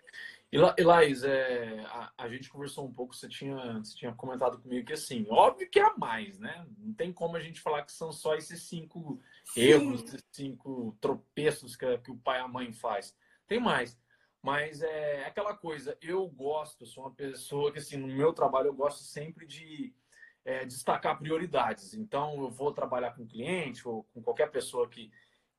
E, 0.50 0.84
Laís, 0.84 1.24
é, 1.24 1.82
a, 1.86 2.14
a, 2.18 2.30
gente 2.30 2.50
conversou 2.50 2.86
um 2.86 2.94
pouco, 2.94 3.14
você 3.14 3.28
tinha, 3.28 3.80
você 3.80 3.94
tinha 3.94 4.14
comentado 4.14 4.58
comigo 4.62 4.88
que 4.88 4.94
assim, 4.94 5.26
óbvio 5.30 5.70
que 5.70 5.82
há 5.82 5.98
mais, 5.98 6.40
né? 6.40 6.66
Não 6.78 6.94
tem 6.94 7.12
como 7.12 7.36
a 7.36 7.42
gente 7.42 7.60
falar 7.60 7.84
que 7.84 7.92
são 7.92 8.10
só 8.10 8.36
esses 8.36 8.64
cinco 8.70 9.20
Sim. 9.44 9.62
erros, 9.62 10.04
esses 10.04 10.24
cinco 10.32 10.96
tropeços 11.02 11.76
que, 11.76 11.98
que 11.98 12.12
o 12.12 12.18
pai 12.18 12.40
e 12.40 12.44
a 12.44 12.48
mãe 12.48 12.72
faz. 12.72 13.14
Tem 13.46 13.60
mais. 13.60 14.00
Mas 14.42 14.82
é 14.82 15.26
aquela 15.26 15.58
coisa, 15.58 15.98
eu 16.02 16.26
gosto, 16.28 16.86
sou 16.86 17.04
uma 17.04 17.14
pessoa 17.14 17.72
que 17.72 17.80
assim, 17.80 17.98
no 17.98 18.08
meu 18.08 18.32
trabalho 18.32 18.68
eu 18.68 18.74
gosto 18.74 19.04
sempre 19.04 19.46
de 19.46 19.94
é, 20.46 20.66
destacar 20.66 21.18
prioridades. 21.18 21.94
Então 21.94 22.42
eu 22.42 22.50
vou 22.50 22.74
trabalhar 22.74 23.12
com 23.12 23.26
cliente 23.26 23.88
ou 23.88 24.04
com 24.14 24.22
qualquer 24.22 24.52
pessoa 24.52 24.88
que, 24.88 25.12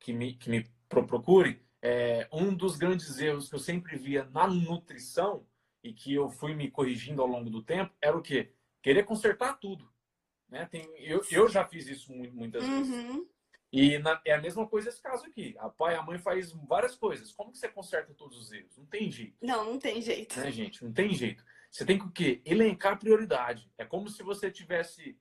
que, 0.05 0.13
me, 0.13 0.35
que 0.35 0.51
me 0.51 0.67
procure, 0.87 1.63
é, 1.81 2.29
um 2.31 2.55
dos 2.55 2.77
grandes 2.77 3.19
erros 3.19 3.49
que 3.49 3.55
eu 3.55 3.59
sempre 3.59 3.97
via 3.97 4.25
na 4.27 4.47
nutrição 4.47 5.47
e 5.83 5.95
que 5.95 6.13
eu 6.13 6.29
fui 6.29 6.55
me 6.55 6.71
corrigindo 6.71 7.23
ao 7.23 7.29
longo 7.29 7.49
do 7.49 7.63
tempo 7.63 7.91
era 8.03 8.17
o 8.17 8.21
quê? 8.21 8.53
Querer 8.83 9.05
consertar 9.05 9.59
tudo. 9.59 9.91
Né? 10.47 10.67
Tem, 10.67 10.87
eu, 10.99 11.23
eu 11.31 11.49
já 11.49 11.67
fiz 11.67 11.89
isso 11.89 12.13
muitas 12.13 12.63
uhum. 12.65 12.83
vezes. 12.83 13.27
E 13.73 13.99
na, 13.99 14.21
é 14.27 14.35
a 14.35 14.41
mesma 14.41 14.69
coisa 14.69 14.91
esse 14.91 15.01
caso 15.01 15.25
aqui. 15.25 15.57
A 15.59 15.71
pai 15.71 15.95
e 15.95 15.97
a 15.97 16.03
mãe 16.03 16.19
faz 16.19 16.53
várias 16.53 16.95
coisas. 16.95 17.33
Como 17.33 17.51
que 17.51 17.59
você 17.59 17.69
conserta 17.69 18.13
todos 18.13 18.37
os 18.39 18.53
erros? 18.53 18.77
Não 18.77 18.87
tem 18.87 19.11
jeito. 19.11 19.39
Não, 19.43 19.65
não 19.65 19.79
tem 19.79 20.03
jeito. 20.03 20.39
Né, 20.39 20.53
gente? 20.53 20.85
Não 20.85 20.93
tem 20.93 21.15
jeito. 21.15 21.43
Você 21.71 21.85
tem 21.85 21.99
que 21.99 22.05
o 22.05 22.11
quê? 22.11 22.43
Elencar 22.45 22.99
prioridade. 22.99 23.73
É 23.79 23.87
como 23.87 24.09
se 24.11 24.23
você 24.23 24.51
tivesse 24.51 25.19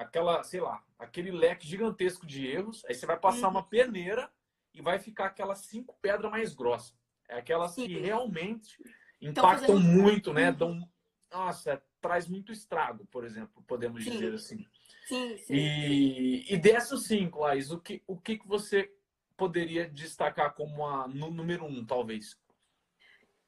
aquela, 0.00 0.42
sei 0.42 0.60
lá, 0.60 0.82
aquele 0.98 1.30
leque 1.30 1.66
gigantesco 1.66 2.26
de 2.26 2.46
erros. 2.46 2.82
Aí 2.86 2.94
você 2.94 3.06
vai 3.06 3.18
passar 3.18 3.46
uhum. 3.46 3.54
uma 3.54 3.62
peneira 3.62 4.30
e 4.72 4.80
vai 4.80 4.98
ficar 4.98 5.26
aquelas 5.26 5.60
cinco 5.60 5.96
pedras 6.00 6.30
mais 6.30 6.54
grossas. 6.54 6.94
É 7.28 7.38
aquelas 7.38 7.72
Sim. 7.72 7.86
que 7.86 7.98
realmente 7.98 8.76
impactam 9.20 9.76
fazendo... 9.76 9.80
muito, 9.80 10.32
né? 10.32 10.50
Uhum. 10.50 10.56
Dão, 10.56 10.88
nossa, 11.30 11.82
traz 12.00 12.26
muito 12.26 12.50
estrago, 12.50 13.06
por 13.06 13.24
exemplo, 13.24 13.62
podemos 13.66 14.02
sim. 14.02 14.10
dizer 14.10 14.34
assim. 14.34 14.66
Sim, 15.06 15.36
sim. 15.36 15.54
E, 15.54 16.54
e 16.54 16.56
dessas 16.56 17.04
cinco, 17.04 17.40
Laís, 17.40 17.70
o 17.70 17.78
que, 17.78 18.02
o 18.06 18.16
que 18.16 18.40
você 18.46 18.92
poderia 19.36 19.88
destacar 19.88 20.54
como 20.54 20.86
a 20.86 21.06
número 21.06 21.66
um, 21.66 21.84
talvez? 21.84 22.38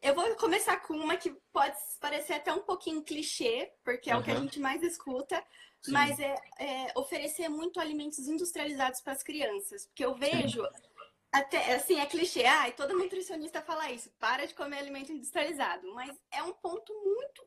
Eu 0.02 0.14
vou 0.16 0.35
começar 0.35 0.78
com 0.78 0.94
uma 0.94 1.16
que 1.16 1.30
pode 1.52 1.76
parecer 2.00 2.35
até 2.35 2.52
um 2.52 2.62
pouquinho 2.62 3.04
clichê, 3.04 3.73
porque 3.85 4.11
é 4.11 4.14
uhum. 4.14 4.21
o 4.21 4.25
que 4.25 4.30
a 4.32 4.35
gente 4.35 4.59
mais 4.59 4.82
escuta, 4.82 5.42
Sim. 5.80 5.92
mas 5.92 6.18
é, 6.18 6.35
é, 6.59 6.92
oferecer 6.97 7.49
muito 7.49 7.78
alimentos 7.78 8.26
industrializados 8.26 9.00
para 9.00 9.12
as 9.12 9.23
crianças. 9.23 9.87
Porque 9.87 10.04
eu 10.04 10.14
vejo, 10.16 10.61
Sim. 10.61 10.71
até 11.30 11.75
assim, 11.75 12.00
é 12.00 12.06
clichê, 12.06 12.44
ah, 12.44 12.68
e 12.68 12.73
todo 12.73 12.99
nutricionista 12.99 13.62
fala 13.62 13.92
isso, 13.92 14.11
para 14.18 14.44
de 14.44 14.54
comer 14.54 14.78
alimento 14.78 15.12
industrializado. 15.12 15.87
Mas 15.94 16.18
é 16.32 16.42
um 16.42 16.52
ponto 16.52 16.92
muito, 17.04 17.47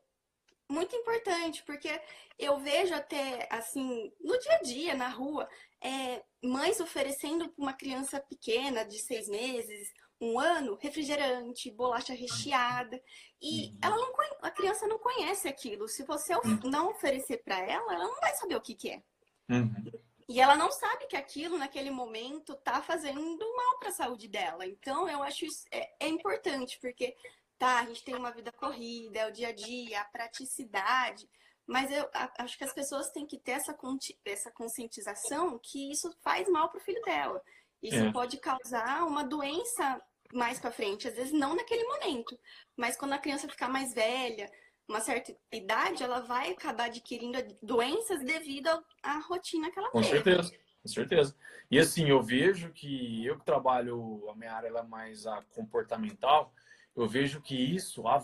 muito 0.69 0.95
importante, 0.95 1.61
porque 1.63 1.99
eu 2.39 2.57
vejo 2.57 2.93
até, 2.93 3.49
assim, 3.51 4.13
no 4.21 4.39
dia 4.39 4.55
a 4.55 4.61
dia, 4.61 4.95
na 4.95 5.09
rua, 5.09 5.45
é, 5.81 6.23
mães 6.41 6.79
oferecendo 6.79 7.49
para 7.49 7.61
uma 7.61 7.73
criança 7.73 8.17
pequena, 8.21 8.85
de 8.85 8.97
seis 8.99 9.27
meses, 9.27 9.93
um 10.19 10.39
ano, 10.39 10.77
refrigerante, 10.81 11.71
bolacha 11.71 12.13
recheada. 12.13 13.01
E 13.41 13.67
uhum. 13.67 13.79
ela 13.81 13.95
não, 13.95 14.13
a 14.41 14.51
criança 14.51 14.87
não 14.87 14.97
conhece 14.99 15.47
aquilo. 15.47 15.87
Se 15.87 16.03
você 16.03 16.33
uhum. 16.35 16.59
não 16.65 16.89
oferecer 16.89 17.43
para 17.43 17.59
ela, 17.59 17.93
ela 17.93 18.05
não 18.05 18.19
vai 18.19 18.33
saber 18.35 18.55
o 18.55 18.61
que, 18.61 18.75
que 18.75 18.91
é. 18.91 19.03
Uhum. 19.49 19.91
E 20.27 20.41
ela 20.41 20.55
não 20.55 20.71
sabe 20.71 21.05
que 21.05 21.15
aquilo, 21.15 21.57
naquele 21.57 21.91
momento, 21.91 22.55
tá 22.55 22.81
fazendo 22.81 23.39
mal 23.55 23.79
para 23.79 23.89
a 23.89 23.93
saúde 23.93 24.27
dela. 24.27 24.65
Então, 24.65 25.07
eu 25.07 25.21
acho 25.21 25.45
isso 25.45 25.65
é, 25.71 25.93
é 25.99 26.07
importante, 26.07 26.79
porque 26.81 27.15
tá, 27.59 27.79
a 27.79 27.85
gente 27.85 28.03
tem 28.03 28.15
uma 28.15 28.31
vida 28.31 28.51
corrida, 28.51 29.19
é 29.19 29.27
o 29.27 29.31
dia 29.31 29.49
a 29.49 29.53
dia, 29.53 30.01
a 30.01 30.05
praticidade. 30.05 31.29
Mas 31.67 31.91
eu 31.91 32.09
acho 32.39 32.57
que 32.57 32.63
as 32.63 32.73
pessoas 32.73 33.11
têm 33.11 33.25
que 33.25 33.39
ter 33.39 33.53
essa, 33.53 33.75
essa 34.23 34.51
conscientização 34.51 35.59
que 35.61 35.91
isso 35.91 36.11
faz 36.21 36.47
mal 36.49 36.69
para 36.69 36.79
o 36.79 36.83
filho 36.83 37.01
dela. 37.03 37.41
Isso 37.81 37.97
é. 37.97 38.11
pode 38.11 38.37
causar 38.37 39.05
uma 39.05 39.23
doença 39.23 40.01
mais 40.33 40.59
para 40.59 40.71
frente, 40.71 41.07
às 41.07 41.15
vezes 41.15 41.31
não 41.31 41.55
naquele 41.55 41.83
momento, 41.83 42.37
mas 42.75 42.97
quando 42.97 43.13
a 43.13 43.19
criança 43.19 43.47
ficar 43.47 43.69
mais 43.69 43.93
velha, 43.93 44.49
uma 44.87 44.99
certa 44.99 45.35
idade, 45.51 46.03
ela 46.03 46.19
vai 46.19 46.51
acabar 46.51 46.85
adquirindo 46.85 47.37
doenças 47.61 48.23
devido 48.23 48.69
à 49.01 49.19
rotina 49.19 49.71
que 49.71 49.79
ela 49.79 49.89
com 49.89 50.01
tem. 50.01 50.09
Com 50.09 50.15
certeza, 50.15 50.53
com 50.81 50.87
certeza. 50.89 51.35
E 51.71 51.79
assim, 51.79 52.09
eu 52.09 52.21
vejo 52.21 52.71
que 52.71 53.25
eu 53.25 53.37
que 53.37 53.45
trabalho, 53.45 54.29
a 54.29 54.35
minha 54.35 54.53
área 54.53 54.67
é 54.67 54.83
mais 54.83 55.25
a 55.25 55.41
comportamental, 55.53 56.53
eu 56.95 57.07
vejo 57.07 57.41
que 57.41 57.55
isso 57.55 58.07
há, 58.07 58.23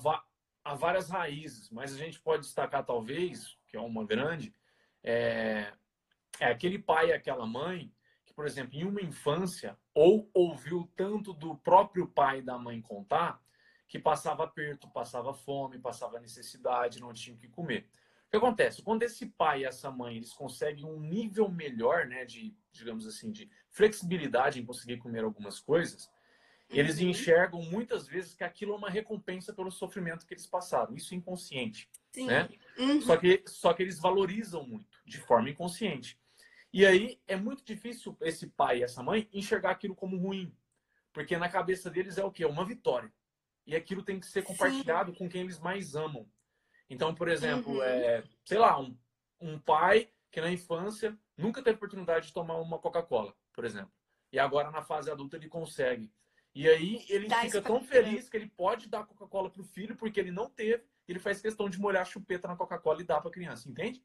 há 0.63 0.75
várias 0.75 1.09
raízes, 1.09 1.69
mas 1.69 1.93
a 1.93 1.97
gente 1.97 2.19
pode 2.19 2.43
destacar 2.43 2.85
talvez, 2.85 3.57
que 3.67 3.75
é 3.75 3.79
uma 3.79 4.05
grande, 4.05 4.53
é, 5.03 5.73
é 6.39 6.45
aquele 6.45 6.77
pai 6.77 7.09
e 7.09 7.13
aquela 7.13 7.45
mãe 7.45 7.91
que, 8.31 8.35
por 8.35 8.47
exemplo, 8.47 8.75
em 8.75 8.85
uma 8.85 9.01
infância, 9.01 9.77
ou 9.93 10.29
ouviu 10.33 10.89
tanto 10.95 11.33
do 11.33 11.55
próprio 11.57 12.07
pai 12.07 12.39
e 12.39 12.41
da 12.41 12.57
mãe 12.57 12.81
contar, 12.81 13.41
que 13.87 13.99
passava 13.99 14.45
aperto, 14.45 14.89
passava 14.89 15.33
fome, 15.33 15.77
passava 15.77 16.19
necessidade, 16.19 17.01
não 17.01 17.13
tinha 17.13 17.35
o 17.35 17.39
que 17.39 17.49
comer. 17.49 17.87
O 18.27 18.31
que 18.31 18.37
acontece? 18.37 18.81
Quando 18.81 19.03
esse 19.03 19.25
pai 19.25 19.61
e 19.61 19.65
essa 19.65 19.91
mãe 19.91 20.15
eles 20.15 20.33
conseguem 20.33 20.85
um 20.85 21.01
nível 21.01 21.49
melhor, 21.49 22.07
né, 22.07 22.23
de, 22.23 22.55
digamos 22.71 23.05
assim, 23.05 23.29
de 23.29 23.49
flexibilidade 23.69 24.61
em 24.61 24.65
conseguir 24.65 24.97
comer 24.97 25.25
algumas 25.25 25.59
coisas, 25.59 26.09
eles 26.69 26.99
uhum. 26.99 27.09
enxergam 27.09 27.61
muitas 27.63 28.07
vezes 28.07 28.33
que 28.33 28.45
aquilo 28.45 28.73
é 28.73 28.77
uma 28.77 28.89
recompensa 28.89 29.53
pelo 29.53 29.69
sofrimento 29.69 30.25
que 30.25 30.33
eles 30.33 30.47
passaram. 30.47 30.95
Isso 30.95 31.13
é 31.13 31.17
inconsciente, 31.17 31.89
Sim. 32.13 32.27
né? 32.27 32.47
Uhum. 32.77 33.01
Só 33.01 33.17
que 33.17 33.43
só 33.45 33.73
que 33.73 33.83
eles 33.83 33.99
valorizam 33.99 34.65
muito 34.65 35.01
de 35.05 35.19
forma 35.19 35.49
inconsciente. 35.49 36.17
E 36.73 36.85
aí 36.85 37.19
é 37.27 37.35
muito 37.35 37.63
difícil 37.63 38.15
esse 38.21 38.47
pai 38.47 38.79
e 38.79 38.83
essa 38.83 39.03
mãe 39.03 39.29
enxergar 39.33 39.71
aquilo 39.71 39.95
como 39.95 40.17
ruim. 40.17 40.55
Porque 41.11 41.37
na 41.37 41.49
cabeça 41.49 41.89
deles 41.89 42.17
é 42.17 42.23
o 42.23 42.31
quê? 42.31 42.45
Uma 42.45 42.65
vitória. 42.65 43.11
E 43.65 43.75
aquilo 43.75 44.03
tem 44.03 44.19
que 44.19 44.25
ser 44.25 44.43
compartilhado 44.43 45.11
Sim. 45.11 45.17
com 45.17 45.29
quem 45.29 45.41
eles 45.41 45.59
mais 45.59 45.95
amam. 45.95 46.27
Então, 46.89 47.13
por 47.13 47.27
exemplo, 47.27 47.73
uhum. 47.73 47.83
é, 47.83 48.23
sei 48.45 48.57
lá, 48.57 48.79
um, 48.79 48.97
um 49.39 49.59
pai 49.59 50.09
que 50.31 50.41
na 50.41 50.51
infância 50.51 51.17
nunca 51.37 51.61
teve 51.61 51.75
oportunidade 51.75 52.27
de 52.27 52.33
tomar 52.33 52.55
uma 52.55 52.79
Coca-Cola, 52.79 53.35
por 53.53 53.65
exemplo. 53.65 53.91
E 54.31 54.39
agora 54.39 54.71
na 54.71 54.81
fase 54.81 55.11
adulta 55.11 55.35
ele 55.35 55.49
consegue. 55.49 56.11
E 56.53 56.67
aí 56.67 57.05
ele 57.09 57.27
Dá 57.27 57.41
fica 57.41 57.61
tão 57.61 57.81
feliz 57.81 58.29
que 58.29 58.37
ele 58.37 58.47
pode 58.47 58.87
dar 58.87 59.05
Coca-Cola 59.05 59.49
para 59.49 59.61
o 59.61 59.65
filho 59.65 59.95
porque 59.95 60.19
ele 60.19 60.31
não 60.31 60.49
teve. 60.49 60.83
Ele 61.07 61.19
faz 61.19 61.41
questão 61.41 61.69
de 61.69 61.79
molhar 61.79 62.01
a 62.01 62.05
chupeta 62.05 62.47
na 62.47 62.55
Coca-Cola 62.55 63.01
e 63.01 63.05
dar 63.05 63.19
para 63.19 63.29
a 63.29 63.33
criança, 63.33 63.69
entende? 63.69 64.03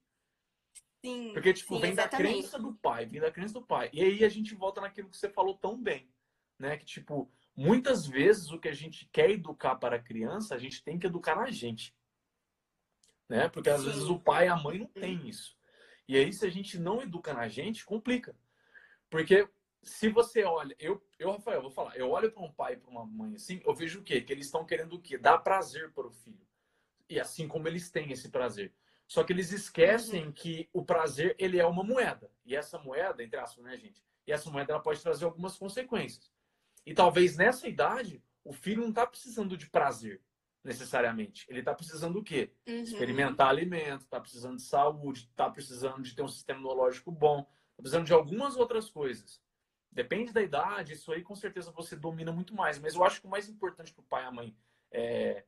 Sim. 1.05 1.33
Porque, 1.33 1.53
tipo, 1.53 1.75
sim, 1.75 1.81
vem 1.81 1.93
exatamente. 1.93 2.25
da 2.25 2.31
crença 2.31 2.59
do 2.59 2.75
pai, 2.75 3.07
vem 3.07 3.21
da 3.21 3.31
crença 3.31 3.55
do 3.55 3.63
pai. 3.63 3.91
E 3.93 4.03
aí 4.03 4.25
a 4.25 4.29
gente 4.29 4.55
volta 4.55 4.81
naquilo 4.81 5.09
que 5.09 5.17
você 5.17 5.29
falou 5.29 5.57
tão 5.57 5.81
bem, 5.81 6.11
né? 6.59 6.77
Que, 6.77 6.85
tipo, 6.85 7.31
muitas 7.55 8.07
vezes 8.07 8.51
o 8.51 8.59
que 8.59 8.69
a 8.69 8.75
gente 8.75 9.09
quer 9.13 9.31
educar 9.31 9.77
para 9.77 9.97
a 9.97 10.03
criança, 10.03 10.55
a 10.55 10.59
gente 10.59 10.83
tem 10.83 10.99
que 10.99 11.07
educar 11.07 11.37
na 11.37 11.51
gente. 11.51 11.95
Né? 13.29 13.49
Porque 13.49 13.71
às 13.71 13.81
sim. 13.81 13.87
vezes 13.87 14.05
o 14.05 14.19
pai 14.19 14.47
e 14.47 14.49
a 14.49 14.57
mãe 14.57 14.79
não 14.79 14.87
tem 14.87 15.29
isso. 15.29 15.57
E 16.09 16.17
aí, 16.17 16.33
se 16.33 16.47
a 16.47 16.51
gente 16.51 16.79
não 16.79 17.03
educa 17.03 17.35
na 17.35 17.49
gente, 17.49 17.85
complica. 17.85 18.37
Porque 19.11 19.49
se 19.83 20.09
você 20.09 20.45
olha, 20.45 20.75
eu, 20.79 21.05
eu 21.19 21.31
Rafael, 21.31 21.63
vou 21.63 21.71
falar, 21.71 21.97
eu 21.97 22.11
olho 22.11 22.31
para 22.31 22.43
um 22.43 22.53
pai 22.53 22.75
e 22.75 22.77
para 22.77 22.91
uma 22.91 23.07
mãe 23.07 23.35
assim, 23.37 23.61
eu 23.65 23.75
vejo 23.75 24.01
o 24.01 24.03
quê? 24.03 24.21
Que 24.21 24.33
eles 24.33 24.47
estão 24.47 24.65
querendo 24.65 24.95
o 24.95 25.01
quê? 25.01 25.17
Dar 25.17 25.39
prazer 25.39 25.93
para 25.93 26.07
o 26.07 26.11
filho. 26.11 26.47
E 27.09 27.21
assim 27.21 27.47
como 27.47 27.69
eles 27.69 27.91
têm 27.91 28.11
esse 28.11 28.29
prazer. 28.29 28.73
Só 29.07 29.23
que 29.23 29.33
eles 29.33 29.53
esquecem 29.53 30.27
uhum. 30.27 30.33
que 30.33 30.69
o 30.73 30.85
prazer 30.85 31.37
ele 31.39 31.59
é 31.59 31.67
uma 31.67 31.85
moeda. 31.85 32.31
E 32.45 32.57
essa 32.57 32.79
moeda, 32.79 33.23
entre 33.23 33.39
aspas, 33.39 33.65
né, 33.65 33.77
gente? 33.77 34.03
E 34.27 34.33
essa 34.33 34.51
moeda 34.51 34.73
ela 34.73 34.83
pode 34.83 35.01
trazer 35.01 35.25
algumas 35.25 35.57
consequências. 35.57 36.33
E 36.85 36.93
talvez 36.93 37.37
nessa 37.37 37.69
idade, 37.69 38.23
o 38.45 38.53
filho 38.53 38.83
não 38.83 38.91
está 38.91 39.07
precisando 39.07 39.57
de 39.57 39.69
prazer, 39.71 40.21
necessariamente. 40.65 41.47
Ele 41.49 41.61
está 41.61 41.75
precisando 41.75 42.15
do 42.15 42.23
quê? 42.23 42.53
Uhum. 42.67 42.83
Experimentar 42.83 43.49
alimento, 43.49 44.03
está 44.03 44.21
precisando 44.21 44.57
de 44.57 44.63
saúde, 44.63 45.29
está 45.31 45.49
precisando 45.49 46.03
de 46.03 46.15
ter 46.15 46.23
um 46.23 46.29
sistema 46.29 46.59
imunológico 46.59 47.13
bom, 47.13 47.41
está 47.71 47.83
precisando 47.83 48.07
de 48.07 48.13
algumas 48.13 48.57
outras 48.57 48.91
coisas. 48.91 49.41
Depende 49.91 50.33
da 50.33 50.43
idade, 50.43 50.93
isso 50.93 51.11
aí 51.13 51.23
com 51.23 51.35
certeza 51.35 51.71
você 51.71 51.97
domina 51.97 52.33
muito 52.33 52.55
mais. 52.55 52.79
Mas 52.79 52.95
eu 52.95 53.05
acho 53.05 53.21
que 53.21 53.27
o 53.27 53.31
mais 53.31 53.49
importante 53.49 53.93
para 53.93 54.03
o 54.03 54.07
pai 54.07 54.25
e 54.25 54.27
a 54.27 54.33
mãe, 54.33 54.57
é, 54.91 55.45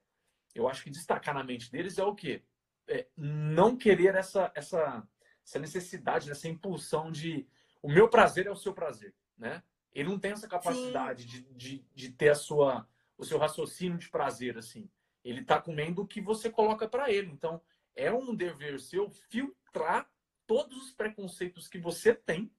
eu 0.54 0.68
acho 0.68 0.82
que 0.82 0.90
destacar 0.90 1.34
na 1.34 1.44
mente 1.44 1.70
deles 1.70 1.98
é 1.98 2.04
o 2.04 2.14
quê? 2.14 2.42
É, 2.88 3.06
não 3.16 3.76
querer 3.76 4.14
essa, 4.14 4.50
essa, 4.54 5.06
essa 5.44 5.58
necessidade, 5.58 6.30
essa 6.30 6.48
impulsão 6.48 7.10
de 7.10 7.46
o 7.82 7.88
meu 7.88 8.08
prazer 8.08 8.46
é 8.46 8.50
o 8.50 8.56
seu 8.56 8.72
prazer, 8.72 9.14
né? 9.36 9.62
Ele 9.92 10.08
não 10.08 10.18
tem 10.18 10.32
essa 10.32 10.48
capacidade 10.48 11.24
de, 11.24 11.42
de, 11.54 11.84
de, 11.94 12.10
ter 12.10 12.30
a 12.30 12.34
sua, 12.34 12.88
o 13.16 13.24
seu 13.24 13.38
raciocínio 13.38 13.98
de 13.98 14.08
prazer, 14.08 14.58
assim. 14.58 14.88
Ele 15.24 15.40
está 15.40 15.60
comendo 15.60 16.02
o 16.02 16.06
que 16.06 16.20
você 16.20 16.50
coloca 16.50 16.88
para 16.88 17.10
ele. 17.10 17.30
Então, 17.30 17.60
é 17.96 18.12
um 18.12 18.34
dever 18.34 18.80
seu 18.80 19.10
filtrar 19.10 20.10
todos 20.46 20.76
os 20.76 20.92
preconceitos 20.92 21.68
que 21.68 21.78
você 21.78 22.14
tem, 22.14 22.50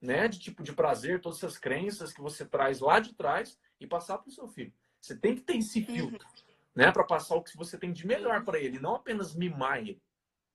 né? 0.00 0.28
De 0.28 0.38
tipo 0.38 0.62
de 0.62 0.72
prazer, 0.72 1.20
todas 1.20 1.38
essas 1.38 1.58
crenças 1.58 2.12
que 2.12 2.20
você 2.20 2.44
traz 2.44 2.80
lá 2.80 2.98
de 2.98 3.14
trás 3.14 3.58
e 3.78 3.86
passar 3.86 4.18
para 4.18 4.28
o 4.28 4.32
seu 4.32 4.48
filho. 4.48 4.72
Você 5.00 5.16
tem 5.16 5.34
que 5.34 5.42
ter 5.42 5.56
esse 5.56 5.80
uhum. 5.80 5.86
filtro. 5.86 6.26
Uhum 6.26 6.51
né? 6.74 6.90
Para 6.90 7.04
passar 7.04 7.36
o 7.36 7.42
que 7.42 7.56
você 7.56 7.78
tem 7.78 7.92
de 7.92 8.06
melhor 8.06 8.44
para 8.44 8.58
ele, 8.58 8.78
não 8.78 8.94
apenas 8.94 9.34
mimar 9.34 9.78
ele. 9.78 10.02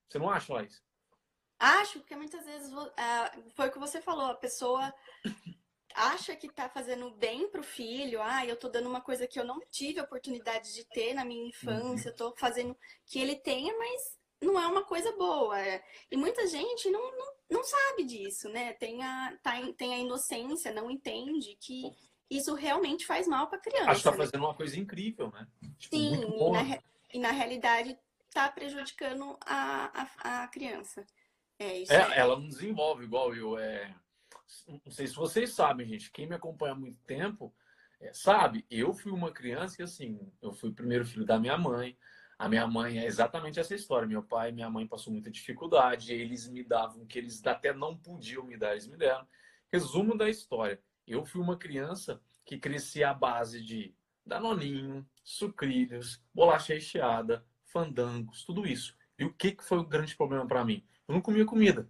Você 0.10 0.20
não 0.20 0.30
acha, 0.30 0.54
Laís? 0.54 0.82
Acho, 1.60 2.00
porque 2.00 2.16
muitas 2.16 2.46
vezes 2.46 2.72
uh, 2.72 3.52
foi 3.56 3.68
o 3.68 3.72
que 3.72 3.80
você 3.80 4.00
falou, 4.00 4.28
a 4.28 4.36
pessoa 4.36 4.94
acha 5.96 6.36
que 6.36 6.48
está 6.48 6.70
fazendo 6.70 7.10
bem 7.12 7.50
para 7.50 7.62
o 7.62 7.64
filho, 7.64 8.22
ah, 8.22 8.46
eu 8.46 8.54
estou 8.54 8.70
dando 8.70 8.88
uma 8.88 9.02
coisa 9.02 9.28
que 9.28 9.40
eu 9.40 9.44
não 9.44 9.60
tive 9.72 10.00
oportunidade 10.00 10.74
de 10.74 10.86
ter 10.86 11.14
na 11.14 11.26
minha 11.26 11.48
infância, 11.48 12.10
estou 12.10 12.30
uhum. 12.30 12.38
fazendo 12.38 12.78
que 13.06 13.20
ele 13.20 13.36
tenha, 13.36 13.76
mas 13.76 14.18
não 14.42 14.60
é 14.60 14.68
uma 14.68 14.84
coisa 14.84 15.12
boa. 15.14 15.60
É. 15.60 15.84
E 16.12 16.16
muita 16.16 16.46
gente 16.46 16.90
não, 16.92 17.02
não, 17.18 17.34
não 17.50 17.64
sabe 17.64 18.04
disso, 18.04 18.48
né? 18.50 18.74
Tem 18.74 19.04
a, 19.04 19.38
tá, 19.42 19.54
tem 19.76 19.96
a 19.96 19.98
inocência, 19.98 20.72
não 20.72 20.92
entende 20.92 21.58
que 21.60 21.92
isso 22.30 22.54
realmente 22.54 23.06
faz 23.06 23.28
mal 23.28 23.48
para 23.48 23.58
a 23.58 23.62
criança. 23.62 23.92
Acho 23.92 24.02
que 24.02 24.10
está 24.10 24.14
fazendo 24.14 24.44
uma 24.44 24.54
coisa 24.54 24.80
incrível, 24.80 25.32
né? 25.32 25.48
Tipo, 25.78 25.96
Sim, 25.96 26.22
e 26.22 26.52
na, 26.52 26.80
e 27.14 27.20
na, 27.20 27.32
realidade 27.32 27.98
está 28.28 28.50
prejudicando 28.50 29.38
a, 29.46 30.10
a, 30.24 30.44
a, 30.44 30.48
criança. 30.48 31.06
É, 31.58 31.80
isso 31.80 31.94
é, 31.94 32.16
é, 32.16 32.20
ela 32.20 32.38
não 32.38 32.48
desenvolve 32.48 33.04
igual 33.04 33.34
eu. 33.34 33.58
É... 33.58 33.94
Não 34.68 34.92
sei 34.92 35.08
se 35.08 35.16
vocês 35.16 35.54
sabem, 35.54 35.88
gente. 35.88 36.12
Quem 36.12 36.28
me 36.28 36.36
acompanha 36.36 36.74
há 36.74 36.76
muito 36.76 37.00
tempo 37.04 37.54
é, 38.00 38.14
sabe, 38.14 38.66
eu 38.70 38.94
fui 38.94 39.12
uma 39.12 39.32
criança 39.32 39.76
que, 39.76 39.84
assim, 39.84 40.20
eu 40.42 40.54
fui 40.54 40.70
o 40.70 40.74
primeiro 40.74 41.06
filho 41.06 41.26
da 41.26 41.40
minha 41.40 41.58
mãe. 41.58 41.98
A 42.38 42.48
minha 42.48 42.68
mãe 42.68 43.00
é 43.00 43.06
exatamente 43.06 43.60
essa 43.60 43.74
história. 43.74 44.08
Meu 44.08 44.22
pai 44.22 44.50
e 44.50 44.54
minha 44.54 44.70
mãe 44.70 44.86
passou 44.86 45.12
muita 45.12 45.32
dificuldade. 45.32 46.14
Eles 46.14 46.48
me 46.48 46.64
davam 46.64 47.02
o 47.02 47.08
que 47.08 47.18
eles 47.18 47.44
até 47.46 47.74
não 47.74 47.98
podiam 47.98 48.44
me 48.44 48.56
dar, 48.56 48.74
eles 48.74 48.88
me 48.88 48.96
deram. 48.96 49.28
Resumo 49.72 50.16
da 50.16 50.30
história. 50.30 50.80
Eu 51.08 51.26
fui 51.26 51.42
uma 51.42 51.58
criança 51.58 52.22
que 52.46 52.58
crescia 52.58 53.10
à 53.10 53.14
base 53.14 53.64
de 53.64 53.96
danoninho, 54.26 55.08
sucrilhos, 55.24 56.22
bolacha 56.34 56.74
recheada, 56.74 57.46
fandangos, 57.64 58.44
tudo 58.44 58.68
isso. 58.68 58.96
E 59.18 59.24
o 59.26 59.34
que, 59.34 59.52
que 59.52 59.64
foi 59.64 59.78
o 59.78 59.86
grande 59.86 60.16
problema 60.16 60.46
para 60.46 60.66
mim? 60.66 60.86
Eu 61.08 61.16
não 61.16 61.22
comia 61.22 61.46
comida. 61.46 61.90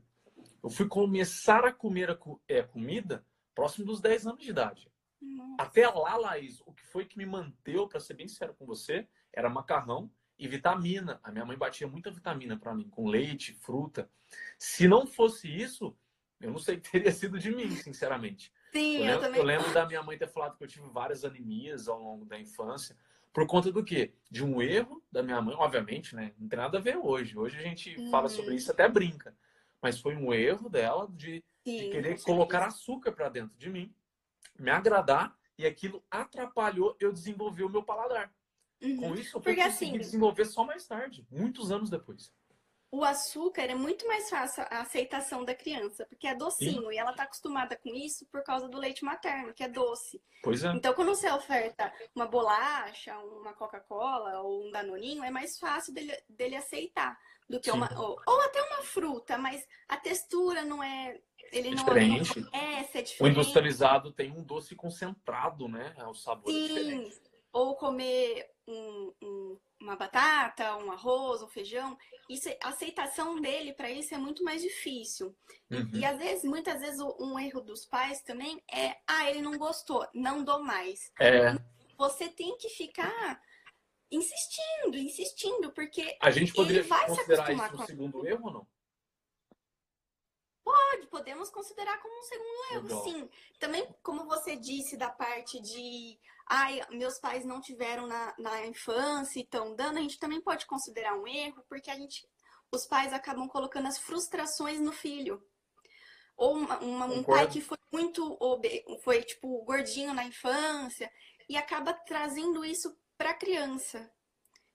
Eu 0.64 0.70
fui 0.70 0.88
começar 0.88 1.66
a 1.66 1.74
comer 1.74 2.10
a 2.12 2.18
é, 2.48 2.62
comida 2.62 3.26
próximo 3.56 3.86
dos 3.86 4.00
10 4.00 4.28
anos 4.28 4.44
de 4.44 4.52
idade. 4.52 4.92
Nossa. 5.20 5.64
Até 5.64 5.88
lá, 5.88 6.16
Laís, 6.16 6.62
o 6.66 6.74
que 6.74 6.86
foi 6.86 7.06
que 7.06 7.18
me 7.18 7.26
manteve, 7.26 7.88
para 7.90 8.00
ser 8.00 8.14
bem 8.14 8.28
sincero 8.28 8.54
com 8.54 8.66
você, 8.66 9.08
era 9.34 9.50
macarrão 9.50 10.12
e 10.38 10.48
vitamina. 10.48 11.20
A 11.24 11.32
minha 11.32 11.46
mãe 11.46 11.58
batia 11.58 11.88
muita 11.88 12.12
vitamina 12.12 12.58
para 12.58 12.76
mim, 12.76 12.88
com 12.90 13.08
leite, 13.08 13.54
fruta. 13.54 14.10
Se 14.60 14.88
não 14.88 15.08
fosse 15.08 15.48
isso, 15.48 15.98
eu 16.40 16.52
não 16.52 16.60
sei 16.60 16.76
o 16.76 16.82
que 16.82 16.92
teria 16.92 17.12
sido 17.12 17.40
de 17.40 17.50
mim, 17.50 17.72
sinceramente. 17.72 18.52
Sim, 18.78 18.98
eu, 18.98 19.00
eu 19.00 19.06
lembro, 19.06 19.22
também. 19.22 19.40
Eu 19.40 19.46
lembro 19.46 19.74
da 19.74 19.86
minha 19.86 20.04
mãe 20.04 20.18
ter 20.18 20.28
falado 20.28 20.58
que 20.58 20.64
eu 20.64 20.68
tive 20.68 20.88
várias 20.90 21.26
anemias 21.26 21.88
ao 21.88 22.00
longo 22.00 22.26
da 22.26 22.40
infância. 22.40 22.96
Por 23.34 23.46
conta 23.46 23.72
do 23.72 23.84
quê? 23.84 24.14
De 24.30 24.44
um 24.44 24.62
erro 24.62 25.04
da 25.12 25.24
minha 25.24 25.42
mãe, 25.42 25.56
obviamente, 25.56 26.16
né? 26.16 26.34
Não 26.38 26.48
tem 26.48 26.58
nada 26.58 26.78
a 26.78 26.82
ver 26.82 26.98
hoje. 26.98 27.38
Hoje 27.38 27.58
a 27.58 27.62
gente 27.62 27.96
uhum. 27.98 28.10
fala 28.10 28.30
sobre 28.30 28.56
isso 28.56 28.72
até 28.72 28.88
brinca. 28.88 29.36
Mas 29.82 30.00
foi 30.00 30.16
um 30.16 30.34
erro 30.34 30.70
dela 30.70 31.08
de, 31.12 31.44
Sim, 31.64 31.78
de 31.78 31.90
querer 31.90 32.22
colocar 32.22 32.66
açúcar 32.66 33.12
para 33.12 33.30
dentro 33.30 33.58
de 33.58 33.70
mim, 33.70 33.94
me 34.58 34.72
agradar, 34.72 35.38
e 35.58 35.66
aquilo 35.66 36.04
atrapalhou 36.10 36.96
eu 37.00 37.12
desenvolver 37.12 37.64
o 37.64 37.70
meu 37.70 37.84
paladar. 37.84 38.32
Uhum. 38.82 38.98
Com 38.98 39.16
isso, 39.16 39.38
eu 39.38 39.42
Porque, 39.42 39.62
consegui 39.62 39.92
assim, 39.92 39.98
desenvolver 39.98 40.46
só 40.46 40.64
mais 40.64 40.86
tarde, 40.86 41.26
muitos 41.32 41.72
anos 41.72 41.90
depois 41.90 42.32
o 42.90 43.04
açúcar 43.04 43.64
é 43.64 43.76
muito 43.76 44.08
mais 44.08 44.30
fácil 44.30 44.64
a 44.70 44.82
aceitação 44.82 45.44
da 45.44 45.54
criança, 45.54 46.06
porque 46.06 46.28
é 46.28 46.34
docinho 46.34 46.84
Sim. 46.84 46.94
e 46.94 46.98
ela 46.98 47.12
está 47.12 47.24
acostumada 47.24 47.76
com 47.76 47.94
isso 47.94 48.26
por 48.28 48.44
causa 48.44 48.68
do 48.68 48.78
leite 48.78 49.04
materno, 49.04 49.54
que 49.54 49.64
é 49.64 49.68
doce. 49.68 50.22
Pois 50.42 50.64
é. 50.64 50.72
Então, 50.72 50.94
quando 50.94 51.10
você 51.10 51.30
oferta 51.30 51.92
uma 52.16 52.26
bolacha, 52.26 53.18
uma 53.20 53.54
Coca-Cola 53.54 54.40
ou 54.42 54.68
um 54.68 54.72
danoninho, 54.72 55.24
é 55.24 55.30
mais 55.30 55.60
fácil 55.60 55.94
dele, 55.94 56.18
dele 56.30 56.56
aceitar 56.56 57.18
do 57.50 57.60
que 57.60 57.72
Sim. 57.72 57.78
uma 57.78 57.90
ou, 58.00 58.22
ou, 58.26 58.42
até 58.42 58.62
uma 58.62 58.84
fruta, 58.84 59.38
mas 59.38 59.66
a 59.88 59.98
textura 59.98 60.64
não 60.64 60.84
é 60.84 61.20
ele 61.52 61.70
é 61.70 61.72
não 61.72 61.78
diferente. 61.78 62.46
é, 62.52 62.80
é 62.80 62.82
diferente. 62.84 63.24
O 63.24 63.28
industrializado 63.28 64.12
tem 64.12 64.32
um 64.32 64.44
doce 64.44 64.76
concentrado, 64.76 65.68
né? 65.68 65.96
O 66.08 66.14
sabor 66.14 66.52
Sim. 66.52 66.66
é 66.66 66.68
diferente. 66.68 67.22
Ou 67.58 67.76
comer 67.76 68.50
um, 68.68 69.14
um 69.22 69.60
uma 69.80 69.96
batata, 69.96 70.76
um 70.78 70.92
arroz, 70.92 71.42
um 71.42 71.48
feijão, 71.48 71.98
isso, 72.30 72.50
a 72.62 72.70
aceitação 72.70 73.40
dele 73.40 73.74
para 73.74 73.90
isso 73.92 74.14
é 74.14 74.18
muito 74.18 74.44
mais 74.44 74.62
difícil. 74.62 75.36
Uhum. 75.72 75.90
E, 75.94 76.06
às 76.06 76.18
vezes, 76.18 76.44
muitas 76.44 76.82
vezes, 76.82 77.00
um 77.20 77.40
erro 77.40 77.62
dos 77.62 77.86
pais 77.86 78.22
também 78.22 78.62
é, 78.72 78.98
ah, 79.08 79.30
ele 79.30 79.42
não 79.42 79.58
gostou, 79.58 80.06
não 80.14 80.44
dou 80.44 80.64
mais. 80.64 81.12
É. 81.20 81.56
Você 81.98 82.28
tem 82.28 82.58
que 82.58 82.70
ficar 82.70 83.42
insistindo, 84.12 84.98
insistindo, 84.98 85.72
porque 85.72 86.18
a 86.22 86.32
gente 86.32 86.54
poderia 86.54 86.84
vai 86.84 87.06
considerar 87.08 87.54
isso 87.54 87.76
um 87.76 87.86
segundo 87.86 88.28
erro 88.28 88.46
ou 88.46 88.54
não? 88.54 88.68
Pode, 90.68 91.08
podemos 91.08 91.50
considerar 91.50 91.98
como 92.02 92.20
um 92.20 92.24
segundo 92.24 92.74
erro, 92.74 92.88
Legal. 92.88 93.04
sim. 93.04 93.30
Também, 93.58 93.96
como 94.04 94.26
você 94.26 94.58
disse 94.58 94.98
da 94.98 95.10
parte 95.10 95.62
de 95.62 96.20
ai, 96.46 96.82
meus 96.90 97.18
pais 97.20 97.46
não 97.46 97.62
tiveram 97.62 98.06
na, 98.06 98.36
na 98.38 98.66
infância 98.66 99.40
e 99.40 99.44
estão 99.44 99.74
dando, 99.76 99.98
a 99.98 100.02
gente 100.02 100.20
também 100.20 100.42
pode 100.42 100.66
considerar 100.66 101.18
um 101.18 101.26
erro, 101.26 101.64
porque 101.70 101.90
a 101.90 101.96
gente, 101.96 102.28
os 102.70 102.86
pais 102.86 103.14
acabam 103.14 103.48
colocando 103.48 103.88
as 103.88 103.98
frustrações 103.98 104.82
no 104.82 104.92
filho. 104.92 105.42
Ou 106.36 106.58
uma, 106.58 106.80
uma, 106.80 107.06
um 107.06 107.24
pai 107.24 107.48
que 107.48 107.62
foi 107.62 107.78
muito 107.90 108.38
foi 109.04 109.24
tipo 109.24 109.64
gordinho 109.64 110.14
na 110.14 110.26
infância 110.26 111.10
e 111.48 111.56
acaba 111.56 111.94
trazendo 111.94 112.66
isso 112.66 112.94
para 113.18 113.30
a 113.30 113.38
criança. 113.38 114.12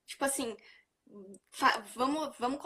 Tipo 0.06 0.24
assim, 0.24 0.56
vamos, 1.94 2.34
vamos 2.38 2.60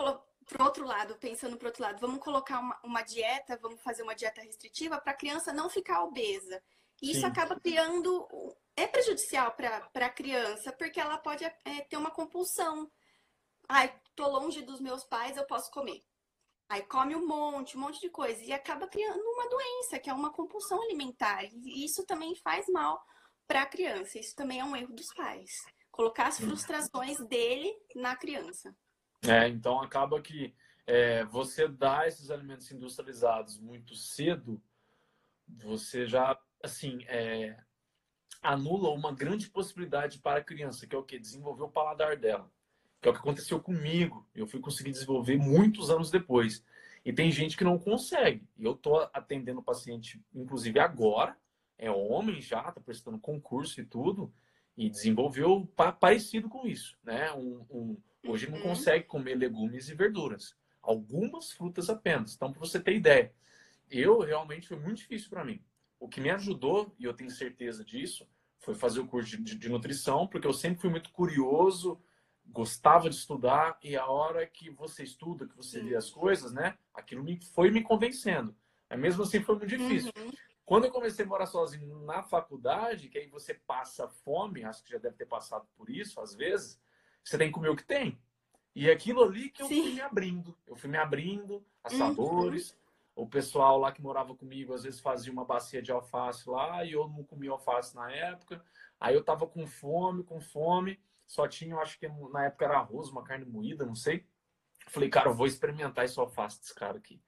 pro 0.46 0.64
outro 0.64 0.86
lado, 0.86 1.16
pensando 1.16 1.56
pro 1.56 1.68
outro 1.68 1.82
lado, 1.82 2.00
vamos 2.00 2.20
colocar 2.20 2.60
uma, 2.60 2.78
uma 2.82 3.02
dieta, 3.02 3.58
vamos 3.60 3.82
fazer 3.82 4.02
uma 4.02 4.14
dieta 4.14 4.40
restritiva 4.40 4.98
para 4.98 5.12
a 5.12 5.16
criança 5.16 5.52
não 5.52 5.68
ficar 5.68 6.02
obesa. 6.02 6.62
E 7.02 7.10
isso 7.10 7.20
Sim. 7.20 7.26
acaba 7.26 7.60
criando 7.60 8.26
é 8.76 8.86
prejudicial 8.86 9.52
para 9.52 9.88
a 9.94 10.10
criança, 10.10 10.72
porque 10.72 11.00
ela 11.00 11.18
pode 11.18 11.44
é, 11.44 11.80
ter 11.88 11.96
uma 11.96 12.10
compulsão. 12.10 12.90
Ai, 13.68 13.98
tô 14.14 14.28
longe 14.28 14.62
dos 14.62 14.80
meus 14.80 15.02
pais, 15.04 15.36
eu 15.36 15.46
posso 15.46 15.70
comer. 15.70 16.02
Aí 16.68 16.82
come 16.82 17.14
um 17.16 17.26
monte, 17.26 17.76
um 17.76 17.80
monte 17.80 18.00
de 18.00 18.10
coisa. 18.10 18.42
E 18.42 18.52
acaba 18.52 18.86
criando 18.86 19.20
uma 19.20 19.48
doença, 19.48 19.98
que 19.98 20.10
é 20.10 20.12
uma 20.12 20.32
compulsão 20.32 20.82
alimentar. 20.82 21.44
E 21.44 21.84
isso 21.84 22.04
também 22.04 22.34
faz 22.36 22.66
mal 22.68 23.02
para 23.46 23.62
a 23.62 23.66
criança. 23.66 24.18
Isso 24.18 24.34
também 24.34 24.60
é 24.60 24.64
um 24.64 24.76
erro 24.76 24.94
dos 24.94 25.12
pais. 25.14 25.50
Colocar 25.90 26.26
as 26.26 26.38
frustrações 26.38 27.18
dele 27.26 27.72
na 27.94 28.14
criança. 28.16 28.76
É, 29.28 29.48
então 29.48 29.80
acaba 29.80 30.20
que 30.20 30.54
é, 30.86 31.24
você 31.24 31.66
dá 31.66 32.06
esses 32.06 32.30
alimentos 32.30 32.70
industrializados 32.70 33.58
muito 33.58 33.94
cedo, 33.94 34.62
você 35.48 36.06
já, 36.06 36.38
assim, 36.62 37.04
é, 37.08 37.56
anula 38.42 38.90
uma 38.90 39.12
grande 39.12 39.48
possibilidade 39.48 40.18
para 40.18 40.40
a 40.40 40.44
criança, 40.44 40.86
que 40.86 40.94
é 40.94 40.98
o 40.98 41.02
que? 41.02 41.18
Desenvolver 41.18 41.64
o 41.64 41.68
paladar 41.68 42.16
dela. 42.16 42.50
Que 43.00 43.08
é 43.08 43.10
o 43.10 43.14
que 43.14 43.20
aconteceu 43.20 43.60
comigo. 43.60 44.26
Eu 44.34 44.46
fui 44.46 44.60
conseguir 44.60 44.90
desenvolver 44.92 45.36
muitos 45.36 45.90
anos 45.90 46.10
depois. 46.10 46.64
E 47.04 47.12
tem 47.12 47.30
gente 47.30 47.56
que 47.56 47.64
não 47.64 47.78
consegue. 47.78 48.48
E 48.56 48.64
eu 48.64 48.72
estou 48.72 49.08
atendendo 49.12 49.62
paciente, 49.62 50.20
inclusive 50.34 50.80
agora, 50.80 51.36
é 51.78 51.90
homem 51.90 52.40
já, 52.40 52.68
está 52.68 52.80
prestando 52.80 53.18
concurso 53.18 53.80
e 53.80 53.84
tudo, 53.84 54.32
e 54.76 54.90
desenvolveu 54.90 55.66
parecido 55.98 56.48
com 56.48 56.66
isso. 56.66 56.98
Né? 57.02 57.32
Um, 57.32 57.64
um, 57.70 57.96
hoje 58.26 58.48
não 58.50 58.58
uhum. 58.58 58.64
consegue 58.64 59.04
comer 59.04 59.34
legumes 59.34 59.88
e 59.88 59.94
verduras. 59.94 60.54
Algumas 60.82 61.52
frutas 61.52 61.88
apenas. 61.88 62.34
Então, 62.34 62.52
para 62.52 62.60
você 62.60 62.78
ter 62.78 62.94
ideia, 62.94 63.32
eu 63.90 64.20
realmente 64.20 64.68
foi 64.68 64.78
muito 64.78 64.98
difícil 64.98 65.30
para 65.30 65.44
mim. 65.44 65.62
O 65.98 66.08
que 66.08 66.20
me 66.20 66.30
ajudou, 66.30 66.94
e 66.98 67.04
eu 67.04 67.14
tenho 67.14 67.30
certeza 67.30 67.84
disso, 67.84 68.28
foi 68.58 68.74
fazer 68.74 69.00
o 69.00 69.06
curso 69.06 69.36
de, 69.42 69.56
de, 69.56 69.68
nutrição, 69.68 70.26
porque 70.26 70.46
eu 70.46 70.52
sempre 70.52 70.80
fui 70.80 70.90
muito 70.90 71.10
curioso, 71.10 72.00
gostava 72.46 73.08
de 73.08 73.16
estudar, 73.16 73.78
e 73.82 73.96
a 73.96 74.06
hora 74.06 74.46
que 74.46 74.70
você 74.70 75.02
estuda, 75.02 75.46
que 75.46 75.56
você 75.56 75.80
vê 75.80 75.96
as 75.96 76.10
coisas, 76.10 76.52
né? 76.52 76.76
Aquilo 76.92 77.24
me, 77.24 77.40
foi 77.54 77.70
me 77.70 77.82
convencendo. 77.82 78.54
Mas 78.88 79.00
mesmo 79.00 79.22
assim 79.22 79.40
foi 79.40 79.56
muito 79.56 79.68
difícil. 79.68 80.12
Uhum. 80.18 80.30
Quando 80.66 80.84
eu 80.84 80.90
comecei 80.90 81.24
a 81.24 81.28
morar 81.28 81.46
sozinho 81.46 82.00
na 82.00 82.22
faculdade, 82.22 83.08
que 83.08 83.18
aí 83.18 83.28
você 83.28 83.54
passa 83.54 84.06
fome, 84.08 84.64
acho 84.64 84.84
que 84.84 84.90
já 84.90 84.98
deve 84.98 85.16
ter 85.16 85.26
passado 85.26 85.66
por 85.76 85.88
isso 85.88 86.20
às 86.20 86.34
vezes, 86.34 86.78
você 87.24 87.38
tem 87.38 87.48
que 87.48 87.54
comer 87.54 87.70
o 87.70 87.76
que 87.76 87.84
tem. 87.84 88.20
E 88.74 88.90
é 88.90 88.92
aquilo 88.92 89.22
ali 89.22 89.48
que 89.48 89.62
eu 89.62 89.68
Sim. 89.68 89.82
fui 89.82 89.92
me 89.94 90.00
abrindo. 90.02 90.58
Eu 90.66 90.76
fui 90.76 90.90
me 90.90 90.98
abrindo 90.98 91.64
a 91.82 91.90
uhum. 91.90 91.98
sabores. 91.98 92.72
Uhum 92.72 92.86
o 93.16 93.26
pessoal 93.26 93.78
lá 93.78 93.90
que 93.90 94.02
morava 94.02 94.36
comigo 94.36 94.74
às 94.74 94.82
vezes 94.82 95.00
fazia 95.00 95.32
uma 95.32 95.44
bacia 95.44 95.80
de 95.80 95.90
alface 95.90 96.48
lá 96.48 96.84
e 96.84 96.92
eu 96.92 97.08
não 97.08 97.24
comia 97.24 97.50
alface 97.50 97.96
na 97.96 98.12
época. 98.12 98.62
Aí 99.00 99.14
eu 99.14 99.24
tava 99.24 99.46
com 99.46 99.66
fome, 99.66 100.22
com 100.22 100.38
fome, 100.38 101.00
só 101.26 101.48
tinha, 101.48 101.74
eu 101.74 101.80
acho 101.80 101.98
que 101.98 102.06
na 102.30 102.44
época 102.44 102.66
era 102.66 102.76
arroz, 102.76 103.08
uma 103.08 103.24
carne 103.24 103.46
moída, 103.46 103.86
não 103.86 103.94
sei. 103.94 104.26
Falei, 104.88 105.08
cara, 105.08 105.30
eu 105.30 105.34
vou 105.34 105.46
experimentar 105.46 106.04
esse 106.04 106.20
alface 106.20 106.60
desse 106.60 106.74
cara 106.74 106.98
aqui. 106.98 107.20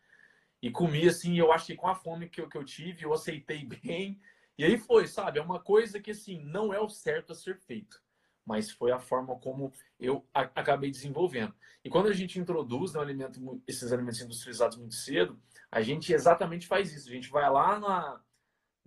E 0.62 0.70
comi 0.70 1.08
assim, 1.08 1.38
eu 1.38 1.52
acho 1.52 1.66
que 1.66 1.76
com 1.76 1.88
a 1.88 1.94
fome 1.94 2.28
que 2.28 2.40
eu, 2.40 2.48
que 2.48 2.56
eu 2.56 2.64
tive, 2.64 3.04
eu 3.04 3.12
aceitei 3.12 3.64
bem. 3.84 4.20
E 4.56 4.64
aí 4.64 4.76
foi, 4.76 5.06
sabe? 5.06 5.38
É 5.38 5.42
uma 5.42 5.60
coisa 5.60 6.00
que 6.00 6.10
assim, 6.10 6.42
não 6.44 6.72
é 6.72 6.80
o 6.80 6.88
certo 6.88 7.32
a 7.32 7.34
ser 7.34 7.56
feito 7.56 8.02
mas 8.48 8.70
foi 8.70 8.90
a 8.90 8.98
forma 8.98 9.38
como 9.38 9.70
eu 10.00 10.26
acabei 10.32 10.90
desenvolvendo. 10.90 11.54
E 11.84 11.90
quando 11.90 12.08
a 12.08 12.14
gente 12.14 12.40
introduz 12.40 12.94
né, 12.94 13.00
alimento, 13.00 13.62
esses 13.66 13.92
alimentos 13.92 14.22
industrializados 14.22 14.78
muito 14.78 14.94
cedo, 14.94 15.38
a 15.70 15.82
gente 15.82 16.14
exatamente 16.14 16.66
faz 16.66 16.90
isso. 16.90 17.10
A 17.10 17.12
gente 17.12 17.28
vai 17.28 17.48
lá 17.50 17.78
na, 17.78 18.20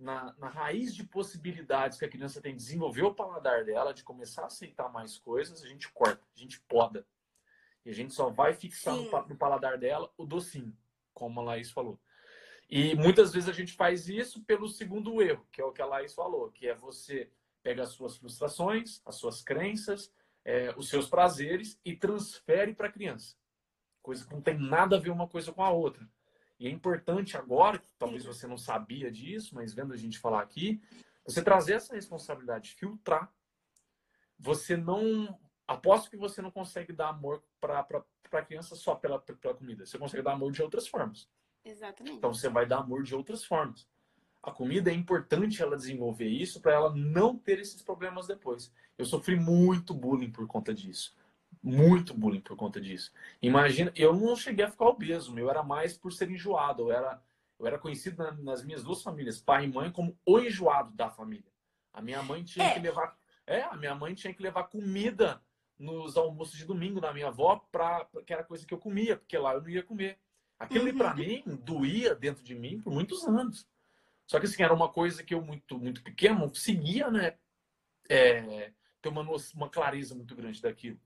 na, 0.00 0.34
na, 0.36 0.48
raiz 0.48 0.92
de 0.92 1.04
possibilidades 1.04 1.96
que 1.96 2.04
a 2.04 2.08
criança 2.08 2.40
tem 2.40 2.56
de 2.56 2.58
desenvolver 2.58 3.02
o 3.02 3.14
paladar 3.14 3.64
dela, 3.64 3.94
de 3.94 4.02
começar 4.02 4.42
a 4.42 4.46
aceitar 4.46 4.92
mais 4.92 5.16
coisas, 5.16 5.62
a 5.62 5.68
gente 5.68 5.88
corta, 5.92 6.26
a 6.36 6.38
gente 6.40 6.60
poda. 6.62 7.06
E 7.84 7.90
a 7.90 7.94
gente 7.94 8.12
só 8.12 8.30
vai 8.30 8.54
fixar 8.54 8.96
no, 8.96 9.28
no, 9.28 9.36
paladar 9.36 9.78
dela 9.78 10.12
o 10.16 10.26
docinho, 10.26 10.76
como 11.12 11.40
a 11.40 11.44
Laís 11.44 11.70
falou. 11.70 11.98
E 12.68 12.94
muitas 12.94 13.32
vezes 13.32 13.48
a 13.48 13.52
gente 13.52 13.74
faz 13.74 14.08
isso 14.08 14.42
pelo 14.44 14.68
segundo 14.68 15.20
erro, 15.20 15.46
que 15.52 15.60
é 15.60 15.64
o 15.64 15.72
que 15.72 15.82
a 15.82 15.86
Laís 15.86 16.14
falou, 16.14 16.50
que 16.50 16.66
é 16.66 16.74
você 16.74 17.30
pega 17.62 17.82
as 17.82 17.90
suas 17.90 18.16
frustrações, 18.16 19.00
as 19.04 19.16
suas 19.16 19.42
crenças, 19.42 20.12
é, 20.44 20.74
os 20.76 20.88
seus 20.88 21.08
prazeres 21.08 21.78
e 21.84 21.94
transfere 21.94 22.74
para 22.74 22.88
a 22.88 22.92
criança. 22.92 23.36
Coisa 24.00 24.26
que 24.26 24.32
não 24.32 24.40
tem 24.40 24.58
nada 24.58 24.96
a 24.96 25.00
ver 25.00 25.10
uma 25.10 25.28
coisa 25.28 25.52
com 25.52 25.62
a 25.62 25.70
outra. 25.70 26.08
E 26.58 26.66
é 26.66 26.70
importante 26.70 27.36
agora, 27.36 27.82
talvez 27.98 28.24
você 28.24 28.46
não 28.46 28.56
sabia 28.56 29.10
disso, 29.10 29.54
mas 29.54 29.74
vendo 29.74 29.92
a 29.92 29.96
gente 29.96 30.18
falar 30.18 30.42
aqui, 30.42 30.80
você 31.24 31.42
trazer 31.42 31.74
essa 31.74 31.94
responsabilidade, 31.94 32.74
filtrar. 32.74 33.32
Você 34.38 34.76
não. 34.76 35.38
Aposto 35.66 36.10
que 36.10 36.16
você 36.16 36.42
não 36.42 36.50
consegue 36.50 36.92
dar 36.92 37.08
amor 37.08 37.42
para 37.60 37.86
a 38.32 38.42
criança 38.42 38.74
só 38.74 38.94
pela, 38.94 39.18
pela 39.18 39.54
comida. 39.54 39.86
Você 39.86 39.98
consegue 39.98 40.22
dar 40.22 40.32
amor 40.32 40.52
de 40.52 40.62
outras 40.62 40.88
formas. 40.88 41.28
Exatamente. 41.64 42.16
Então 42.16 42.34
você 42.34 42.48
vai 42.48 42.66
dar 42.66 42.78
amor 42.78 43.02
de 43.02 43.14
outras 43.14 43.44
formas. 43.44 43.86
A 44.42 44.50
comida 44.50 44.90
é 44.90 44.94
importante 44.94 45.62
ela 45.62 45.76
desenvolver 45.76 46.26
isso 46.26 46.60
para 46.60 46.72
ela 46.72 46.94
não 46.94 47.36
ter 47.36 47.60
esses 47.60 47.80
problemas 47.80 48.26
depois. 48.26 48.72
Eu 48.98 49.04
sofri 49.04 49.36
muito 49.36 49.94
bullying 49.94 50.32
por 50.32 50.46
conta 50.48 50.74
disso. 50.74 51.14
Muito 51.62 52.12
bullying 52.12 52.40
por 52.40 52.56
conta 52.56 52.80
disso. 52.80 53.12
Imagina, 53.40 53.92
eu 53.94 54.12
não 54.14 54.34
cheguei 54.34 54.64
a 54.64 54.70
ficar 54.70 54.86
obeso, 54.86 55.38
eu 55.38 55.48
era 55.48 55.62
mais 55.62 55.96
por 55.96 56.12
ser 56.12 56.28
enjoado. 56.28 56.82
Eu 56.82 56.92
era, 56.92 57.22
eu 57.58 57.66
era 57.66 57.78
conhecido 57.78 58.16
nas 58.42 58.64
minhas 58.64 58.82
duas 58.82 59.00
famílias, 59.00 59.40
pai 59.40 59.64
e 59.64 59.68
mãe, 59.68 59.92
como 59.92 60.18
o 60.26 60.40
enjoado 60.40 60.92
da 60.92 61.08
família. 61.08 61.52
A 61.92 62.02
minha 62.02 62.22
mãe 62.22 62.42
tinha 62.42 62.66
é. 62.66 62.74
que 62.74 62.80
levar. 62.80 63.16
É, 63.46 63.62
a 63.62 63.76
minha 63.76 63.94
mãe 63.94 64.12
tinha 64.14 64.34
que 64.34 64.42
levar 64.42 64.64
comida 64.64 65.40
nos 65.78 66.16
almoços 66.16 66.56
de 66.56 66.64
domingo 66.64 67.00
da 67.00 67.12
minha 67.12 67.28
avó, 67.28 67.56
pra, 67.70 68.06
que 68.24 68.32
era 68.32 68.44
coisa 68.44 68.66
que 68.66 68.72
eu 68.72 68.78
comia, 68.78 69.16
porque 69.16 69.36
lá 69.36 69.54
eu 69.54 69.62
não 69.62 69.68
ia 69.68 69.82
comer. 69.82 70.18
Aquilo 70.58 70.86
uhum. 70.86 70.98
para 70.98 71.14
mim 71.14 71.42
doía 71.64 72.14
dentro 72.14 72.42
de 72.42 72.54
mim 72.54 72.80
por 72.80 72.92
muitos 72.92 73.26
anos. 73.26 73.66
Só 74.26 74.38
que 74.38 74.46
assim, 74.46 74.62
era 74.62 74.72
uma 74.72 74.88
coisa 74.88 75.22
que 75.22 75.34
eu 75.34 75.42
muito, 75.42 75.78
muito 75.78 76.02
pequeno 76.02 76.40
não 76.40 76.48
conseguia, 76.48 77.10
né? 77.10 77.36
É, 78.08 78.72
ter 79.00 79.08
uma, 79.08 79.26
uma 79.54 79.68
clareza 79.68 80.14
muito 80.14 80.34
grande 80.34 80.62
daquilo. 80.62 81.00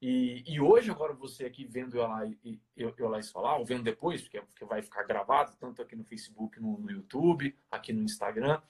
E, 0.00 0.42
e 0.46 0.60
hoje, 0.60 0.90
agora 0.90 1.14
você 1.14 1.46
aqui 1.46 1.64
vendo 1.64 1.96
eu 1.96 2.06
lá, 2.06 2.22
eu, 2.76 2.94
eu 2.96 3.08
lá 3.08 3.22
falar, 3.22 3.56
ou 3.56 3.64
vendo 3.64 3.82
depois, 3.82 4.22
porque, 4.22 4.40
porque 4.40 4.64
vai 4.64 4.82
ficar 4.82 5.04
gravado, 5.04 5.56
tanto 5.58 5.80
aqui 5.80 5.96
no 5.96 6.04
Facebook, 6.04 6.60
no, 6.60 6.78
no 6.78 6.90
YouTube, 6.90 7.56
aqui 7.70 7.92
no 7.92 8.02
Instagram, 8.02 8.60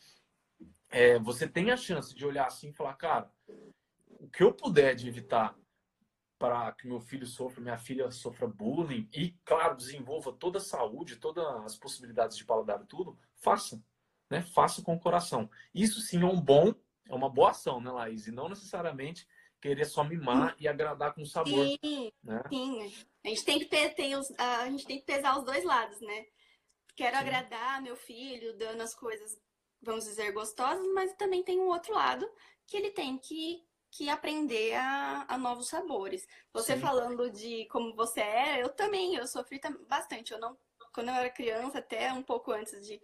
é, 0.88 1.18
você 1.18 1.48
tem 1.48 1.70
a 1.70 1.76
chance 1.76 2.14
de 2.14 2.24
olhar 2.24 2.46
assim 2.46 2.68
e 2.68 2.72
falar, 2.72 2.94
cara, 2.94 3.30
o 4.18 4.28
que 4.28 4.42
eu 4.42 4.52
puder 4.52 4.94
de 4.94 5.08
evitar 5.08 5.56
para 6.38 6.70
que 6.72 6.86
meu 6.86 7.00
filho 7.00 7.26
sofra, 7.26 7.62
minha 7.62 7.78
filha 7.78 8.10
sofra 8.10 8.46
bullying 8.46 9.08
e, 9.12 9.34
claro, 9.44 9.76
desenvolva 9.76 10.32
toda 10.32 10.58
a 10.58 10.62
saúde, 10.62 11.16
todas 11.16 11.44
as 11.64 11.76
possibilidades 11.76 12.36
de 12.36 12.44
paladar 12.44 12.82
e 12.82 12.86
tudo, 12.86 13.18
faça. 13.36 13.82
Né? 14.30 14.42
Faça 14.42 14.82
com 14.82 14.94
o 14.94 15.00
coração. 15.00 15.48
Isso 15.74 16.00
sim 16.00 16.22
é 16.22 16.26
um 16.26 16.40
bom, 16.40 16.74
é 17.08 17.14
uma 17.14 17.30
boa 17.30 17.50
ação, 17.50 17.80
né, 17.80 17.90
Laís? 17.90 18.26
E 18.26 18.32
não 18.32 18.48
necessariamente 18.48 19.26
querer 19.60 19.84
só 19.84 20.04
mimar 20.04 20.50
sim. 20.50 20.64
e 20.64 20.68
agradar 20.68 21.14
com 21.14 21.24
sabor. 21.24 21.66
Sim, 21.82 22.12
né? 22.22 22.42
sim. 22.48 22.82
A 23.24 23.28
gente, 23.28 23.44
tem 23.44 23.58
que 23.58 23.66
ter, 23.66 24.16
os, 24.18 24.30
a 24.38 24.68
gente 24.68 24.86
tem 24.86 24.98
que 24.98 25.06
pesar 25.06 25.38
os 25.38 25.44
dois 25.44 25.64
lados, 25.64 26.00
né? 26.00 26.26
Quero 26.94 27.16
sim. 27.16 27.22
agradar 27.22 27.82
meu 27.82 27.96
filho, 27.96 28.56
dando 28.58 28.82
as 28.82 28.94
coisas, 28.94 29.38
vamos 29.80 30.04
dizer, 30.04 30.32
gostosas, 30.32 30.86
mas 30.92 31.14
também 31.14 31.42
tem 31.42 31.58
um 31.58 31.68
outro 31.68 31.94
lado 31.94 32.28
que 32.66 32.76
ele 32.76 32.90
tem 32.90 33.16
que 33.18 33.65
que 33.96 34.10
aprender 34.10 34.74
a, 34.74 35.24
a 35.26 35.38
novos 35.38 35.68
sabores. 35.68 36.28
Você 36.52 36.74
Sim. 36.74 36.80
falando 36.80 37.30
de 37.30 37.64
como 37.66 37.94
você 37.94 38.20
é, 38.20 38.62
eu 38.62 38.68
também, 38.68 39.14
eu 39.14 39.26
sofri 39.26 39.58
bastante. 39.88 40.32
Eu 40.32 40.38
não, 40.38 40.56
quando 40.92 41.08
eu 41.08 41.14
era 41.14 41.30
criança, 41.30 41.78
até 41.78 42.12
um 42.12 42.22
pouco 42.22 42.52
antes 42.52 42.86
de, 42.86 43.00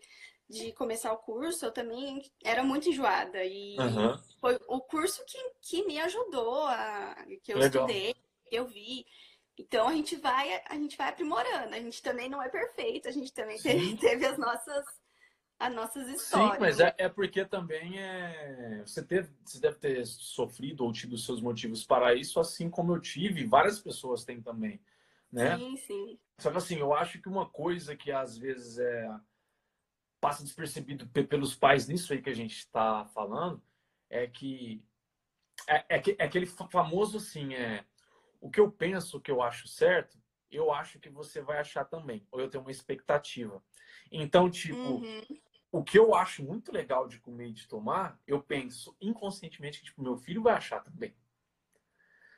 de 0.48 0.72
começar 0.72 1.10
o 1.12 1.18
curso, 1.18 1.64
eu 1.64 1.72
também 1.72 2.30
era 2.44 2.62
muito 2.62 2.90
enjoada. 2.90 3.42
E 3.42 3.76
uhum. 3.78 4.18
foi 4.38 4.58
o 4.68 4.80
curso 4.80 5.24
que, 5.26 5.38
que 5.62 5.86
me 5.86 5.98
ajudou, 5.98 6.66
a, 6.66 7.16
que 7.42 7.54
eu 7.54 7.58
Legal. 7.58 7.86
estudei, 7.86 8.14
que 8.44 8.54
eu 8.54 8.66
vi. 8.66 9.06
Então 9.58 9.88
a 9.88 9.94
gente 9.94 10.16
vai, 10.16 10.62
a 10.66 10.74
gente 10.74 10.96
vai 10.98 11.08
aprimorando. 11.08 11.74
A 11.74 11.80
gente 11.80 12.02
também 12.02 12.28
não 12.28 12.42
é 12.42 12.50
perfeito, 12.50 13.08
a 13.08 13.12
gente 13.12 13.32
também 13.32 13.58
teve, 13.58 13.96
teve 13.96 14.26
as 14.26 14.36
nossas 14.36 14.84
as 15.62 15.72
nossas 15.72 16.08
histórias. 16.08 16.54
Sim, 16.54 16.60
mas 16.60 16.80
é, 16.80 16.92
é 16.98 17.08
porque 17.08 17.44
também 17.44 17.96
é. 17.96 18.82
Você, 18.84 19.00
teve, 19.00 19.32
você 19.44 19.60
deve 19.60 19.76
ter 19.76 20.04
sofrido 20.04 20.84
ou 20.84 20.92
tido 20.92 21.16
seus 21.16 21.40
motivos 21.40 21.84
para 21.84 22.14
isso, 22.14 22.40
assim 22.40 22.68
como 22.68 22.92
eu 22.92 23.00
tive, 23.00 23.46
várias 23.46 23.80
pessoas 23.80 24.24
têm 24.24 24.42
também. 24.42 24.80
Né? 25.30 25.56
Sim, 25.56 25.76
sim. 25.76 26.18
Só 26.38 26.50
que 26.50 26.56
assim, 26.56 26.78
eu 26.78 26.92
acho 26.92 27.22
que 27.22 27.28
uma 27.28 27.48
coisa 27.48 27.94
que 27.96 28.10
às 28.10 28.36
vezes 28.36 28.78
é 28.78 29.08
passa 30.20 30.42
despercebido 30.42 31.06
pelos 31.08 31.54
pais 31.54 31.88
nisso 31.88 32.12
aí 32.12 32.22
que 32.22 32.30
a 32.30 32.34
gente 32.34 32.56
está 32.56 33.04
falando 33.06 33.60
é 34.08 34.26
que 34.26 34.84
é, 35.68 35.96
é, 35.96 36.02
é, 36.18 36.24
aquele 36.24 36.46
famoso 36.46 37.16
assim, 37.18 37.54
é 37.54 37.84
o 38.40 38.50
que 38.50 38.60
eu 38.60 38.70
penso, 38.70 39.16
o 39.16 39.20
que 39.20 39.30
eu 39.30 39.40
acho 39.40 39.68
certo, 39.68 40.18
eu 40.50 40.72
acho 40.72 40.98
que 40.98 41.08
você 41.08 41.40
vai 41.40 41.58
achar 41.58 41.84
também, 41.84 42.26
ou 42.30 42.40
eu 42.40 42.48
tenho 42.48 42.62
uma 42.62 42.70
expectativa. 42.70 43.62
Então, 44.10 44.50
tipo, 44.50 44.76
uhum 44.76 45.22
o 45.72 45.82
que 45.82 45.98
eu 45.98 46.14
acho 46.14 46.44
muito 46.44 46.70
legal 46.70 47.08
de 47.08 47.18
comer 47.18 47.48
e 47.48 47.52
de 47.54 47.66
tomar, 47.66 48.20
eu 48.26 48.42
penso 48.42 48.94
inconscientemente 49.00 49.78
que 49.78 49.86
tipo, 49.86 50.02
meu 50.02 50.18
filho 50.18 50.42
vai 50.42 50.52
achar 50.52 50.80
também. 50.80 51.16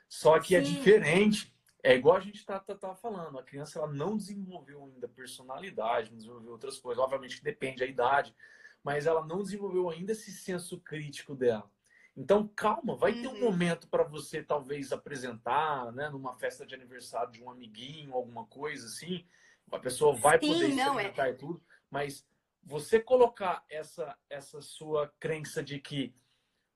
Só 0.08 0.38
que 0.38 0.54
é 0.54 0.64
Sim. 0.64 0.70
é 0.70 0.76
diferente. 0.76 1.52
É 1.82 1.94
igual 1.94 2.16
a 2.16 2.20
gente 2.20 2.36
está 2.36 2.60
tá, 2.60 2.74
tá 2.74 2.94
falando, 2.94 3.38
a 3.38 3.42
criança 3.42 3.78
ela 3.78 3.92
não 3.92 4.16
desenvolveu 4.16 4.84
ainda 4.84 5.08
personalidade, 5.08 6.10
não 6.10 6.16
desenvolveu 6.16 6.52
outras 6.52 6.78
coisas. 6.78 7.02
Obviamente 7.02 7.36
que 7.36 7.44
depende 7.44 7.80
da 7.80 7.86
idade, 7.86 8.34
mas 8.84 9.04
ela 9.04 9.26
não 9.26 9.42
desenvolveu 9.42 9.90
ainda 9.90 10.12
esse 10.12 10.30
senso 10.30 10.80
crítico 10.80 11.34
dela. 11.34 11.68
Então, 12.16 12.48
calma, 12.54 12.94
vai 12.94 13.12
uhum. 13.12 13.20
ter 13.20 13.26
um 13.26 13.32
uhum. 13.32 13.50
momento 13.50 13.88
para 13.88 14.04
você 14.04 14.42
talvez 14.42 14.92
apresentar, 14.92 15.92
né, 15.92 16.08
numa 16.08 16.36
festa 16.36 16.64
de 16.64 16.74
aniversário 16.74 17.32
de 17.32 17.42
um 17.42 17.50
amiguinho, 17.50 18.14
alguma 18.14 18.46
coisa 18.46 18.86
assim. 18.86 19.26
A 19.72 19.78
pessoa 19.80 20.14
vai 20.14 20.38
Sim, 20.38 20.46
poder 20.46 20.68
experimentar 20.68 21.16
não, 21.16 21.24
é... 21.24 21.30
e 21.30 21.34
tudo, 21.34 21.60
mas 21.90 22.24
você 22.64 22.98
colocar 23.00 23.64
essa, 23.68 24.16
essa 24.28 24.60
sua 24.60 25.12
crença 25.20 25.62
de 25.62 25.78
que 25.78 26.14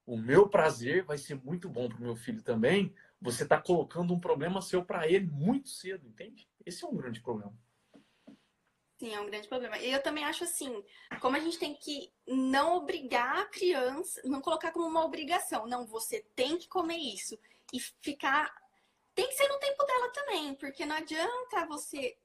o 0.05 0.17
meu 0.17 0.47
prazer 0.49 1.03
vai 1.03 1.17
ser 1.17 1.35
muito 1.35 1.69
bom 1.69 1.87
para 1.87 1.97
o 1.97 2.01
meu 2.01 2.15
filho 2.15 2.41
também, 2.41 2.93
você 3.21 3.43
está 3.43 3.61
colocando 3.61 4.13
um 4.13 4.19
problema 4.19 4.61
seu 4.61 4.83
para 4.83 5.07
ele 5.07 5.27
muito 5.27 5.69
cedo, 5.69 6.07
entende? 6.07 6.49
Esse 6.65 6.83
é 6.83 6.87
um 6.87 6.95
grande 6.95 7.21
problema. 7.21 7.53
Sim, 8.99 9.13
é 9.13 9.21
um 9.21 9.27
grande 9.27 9.47
problema. 9.47 9.77
E 9.77 9.91
eu 9.91 10.01
também 10.01 10.25
acho 10.25 10.43
assim, 10.43 10.83
como 11.21 11.37
a 11.37 11.39
gente 11.39 11.57
tem 11.57 11.73
que 11.73 12.11
não 12.27 12.77
obrigar 12.77 13.39
a 13.39 13.45
criança, 13.45 14.21
não 14.25 14.41
colocar 14.41 14.71
como 14.71 14.85
uma 14.87 15.05
obrigação, 15.05 15.67
não, 15.67 15.85
você 15.85 16.21
tem 16.35 16.57
que 16.57 16.67
comer 16.67 16.97
isso 16.97 17.37
e 17.73 17.79
ficar 17.79 18.53
tem 19.15 19.27
que 19.27 19.35
ser 19.35 19.47
no 19.49 19.59
tempo 19.59 19.85
dela 19.85 20.09
também, 20.11 20.55
porque 20.55 20.85
não 20.85 20.95
adianta 20.95 21.65
você 21.67 22.17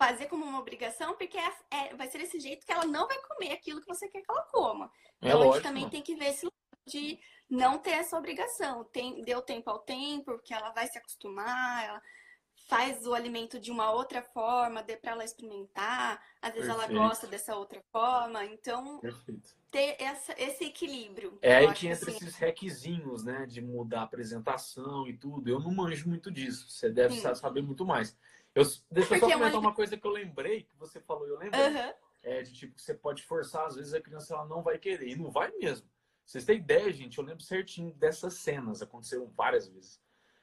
fazer 0.00 0.28
como 0.28 0.46
uma 0.46 0.58
obrigação, 0.58 1.14
porque 1.14 1.36
é, 1.36 1.52
é, 1.70 1.94
vai 1.94 2.08
ser 2.08 2.16
desse 2.16 2.40
jeito 2.40 2.64
que 2.64 2.72
ela 2.72 2.86
não 2.86 3.06
vai 3.06 3.18
comer 3.18 3.52
aquilo 3.52 3.82
que 3.82 3.86
você 3.86 4.08
quer 4.08 4.22
que 4.22 4.30
ela 4.30 4.44
coma. 4.44 4.90
É 5.20 5.28
então 5.28 5.40
lógico. 5.40 5.52
a 5.52 5.56
gente 5.56 5.62
também 5.62 5.90
tem 5.90 6.00
que 6.00 6.14
ver 6.14 6.30
esse 6.30 6.48
de 6.86 7.20
não 7.50 7.78
ter 7.78 7.90
essa 7.90 8.16
obrigação. 8.16 8.82
Tem, 8.84 9.20
deu 9.20 9.42
tempo 9.42 9.68
ao 9.68 9.78
tempo, 9.78 10.32
porque 10.32 10.54
ela 10.54 10.70
vai 10.70 10.86
se 10.86 10.96
acostumar, 10.96 11.84
ela 11.84 12.02
faz 12.66 13.06
o 13.06 13.12
alimento 13.12 13.60
de 13.60 13.70
uma 13.70 13.90
outra 13.90 14.22
forma, 14.22 14.82
dê 14.82 14.96
para 14.96 15.12
ela 15.12 15.24
experimentar, 15.24 16.22
às 16.40 16.52
vezes 16.54 16.68
Perfeito. 16.68 16.92
ela 16.92 17.08
gosta 17.08 17.26
dessa 17.26 17.54
outra 17.56 17.82
forma, 17.92 18.42
então 18.46 19.00
Perfeito. 19.00 19.54
ter 19.70 19.96
essa, 19.98 20.34
esse 20.38 20.64
equilíbrio. 20.64 21.38
É 21.42 21.56
aí 21.56 21.72
que 21.74 21.88
entra 21.88 22.10
assim... 22.10 22.24
esses 22.24 22.36
requisinhos, 22.36 23.22
né, 23.24 23.44
de 23.44 23.60
mudar 23.60 24.00
a 24.00 24.04
apresentação 24.04 25.06
e 25.06 25.16
tudo. 25.16 25.50
Eu 25.50 25.60
não 25.60 25.72
manjo 25.72 26.08
muito 26.08 26.30
disso, 26.30 26.70
você 26.70 26.88
deve 26.88 27.20
Sim. 27.20 27.34
saber 27.34 27.60
muito 27.60 27.84
mais. 27.84 28.16
Eu, 28.60 28.66
deixa 28.90 29.14
eu 29.14 29.20
só 29.20 29.28
comentar 29.28 29.54
uma... 29.54 29.68
uma 29.68 29.74
coisa 29.74 29.96
que 29.96 30.06
eu 30.06 30.10
lembrei, 30.10 30.62
que 30.62 30.76
você 30.76 31.00
falou, 31.00 31.26
eu 31.26 31.38
lembrei. 31.38 31.60
Uhum. 31.60 31.92
É 32.22 32.42
de 32.42 32.52
tipo 32.52 32.74
que 32.74 32.82
você 32.82 32.94
pode 32.94 33.22
forçar, 33.22 33.66
às 33.66 33.76
vezes 33.76 33.94
a 33.94 34.00
criança 34.00 34.34
ela 34.34 34.46
não 34.46 34.62
vai 34.62 34.78
querer. 34.78 35.08
E 35.08 35.16
não 35.16 35.30
vai 35.30 35.50
mesmo. 35.52 35.88
Vocês 36.24 36.44
têm 36.44 36.58
ideia, 36.58 36.92
gente? 36.92 37.18
Eu 37.18 37.24
lembro 37.24 37.42
certinho 37.42 37.92
dessas 37.94 38.34
cenas, 38.34 38.82
aconteceram 38.82 39.26
várias 39.28 39.66
vezes. 39.66 40.00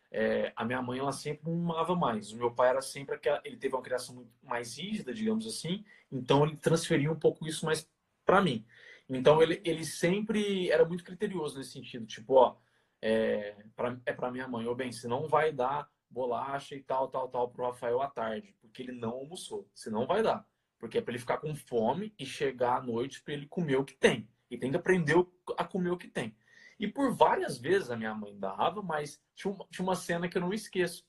É, 0.09 0.51
a 0.55 0.65
minha 0.65 0.81
mãe 0.81 0.99
ela 0.99 1.11
sempre 1.11 1.51
amava 1.51 1.95
mais. 1.95 2.31
O 2.31 2.37
meu 2.37 2.51
pai 2.51 2.69
era 2.69 2.81
sempre 2.81 3.15
aquela, 3.15 3.41
ele 3.43 3.57
teve 3.57 3.75
uma 3.75 3.81
criação 3.81 4.15
muito 4.15 4.31
mais 4.41 4.77
rígida, 4.77 5.13
digamos 5.13 5.45
assim. 5.45 5.85
Então 6.11 6.45
ele 6.45 6.57
transferia 6.57 7.11
um 7.11 7.19
pouco 7.19 7.45
isso 7.47 7.65
mais 7.65 7.87
para 8.25 8.41
mim. 8.41 8.65
Então 9.09 9.41
ele, 9.41 9.61
ele 9.63 9.85
sempre 9.85 10.69
era 10.69 10.83
muito 10.83 11.03
criterioso 11.03 11.57
nesse 11.57 11.71
sentido, 11.71 12.05
tipo, 12.05 12.33
ó, 12.33 12.57
é 13.01 13.55
para 13.75 13.97
é 14.05 14.11
para 14.11 14.31
minha 14.31 14.47
mãe, 14.47 14.65
ou 14.65 14.75
bem, 14.75 14.91
se 14.91 15.07
não 15.07 15.27
vai 15.27 15.53
dar 15.53 15.89
bolacha 16.09 16.75
e 16.75 16.81
tal, 16.81 17.07
tal, 17.09 17.29
tal 17.29 17.49
pro 17.49 17.65
Rafael 17.65 18.01
à 18.01 18.09
tarde, 18.09 18.55
porque 18.61 18.81
ele 18.81 18.91
não 18.91 19.11
almoçou. 19.11 19.69
Senão 19.73 20.05
vai 20.05 20.23
dar. 20.23 20.47
Porque 20.79 20.97
é 20.97 21.01
para 21.01 21.11
ele 21.11 21.19
ficar 21.19 21.37
com 21.37 21.55
fome 21.55 22.13
e 22.17 22.25
chegar 22.25 22.77
à 22.77 22.81
noite 22.81 23.21
para 23.21 23.33
ele 23.33 23.47
comer 23.47 23.77
o 23.77 23.85
que 23.85 23.95
tem. 23.95 24.29
E 24.49 24.57
tem 24.57 24.71
que 24.71 24.77
aprender 24.77 25.15
a 25.57 25.63
comer 25.63 25.91
o 25.91 25.97
que 25.97 26.07
tem. 26.07 26.35
E 26.79 26.87
por 26.87 27.15
várias 27.15 27.57
vezes 27.57 27.89
a 27.89 27.97
minha 27.97 28.13
mãe 28.13 28.37
dava, 28.37 28.81
mas 28.81 29.21
tinha 29.35 29.51
uma, 29.51 29.65
tinha 29.69 29.83
uma 29.83 29.95
cena 29.95 30.29
que 30.29 30.37
eu 30.37 30.41
não 30.41 30.53
esqueço. 30.53 31.05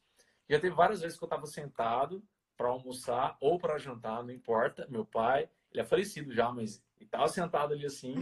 Já 0.49 0.59
teve 0.59 0.75
várias 0.75 1.03
vezes 1.03 1.19
que 1.19 1.25
eu 1.25 1.27
estava 1.27 1.47
sentado 1.47 2.23
para 2.57 2.69
almoçar 2.69 3.37
ou 3.41 3.59
para 3.59 3.79
jantar, 3.79 4.25
não 4.25 4.33
importa. 4.33 4.87
Meu 4.89 5.05
pai, 5.05 5.49
ele 5.71 5.83
é 5.83 5.85
falecido 5.85 6.33
já, 6.33 6.51
mas 6.51 6.83
ele 6.97 7.05
estava 7.05 7.29
sentado 7.29 7.75
ali 7.75 7.85
assim 7.85 8.15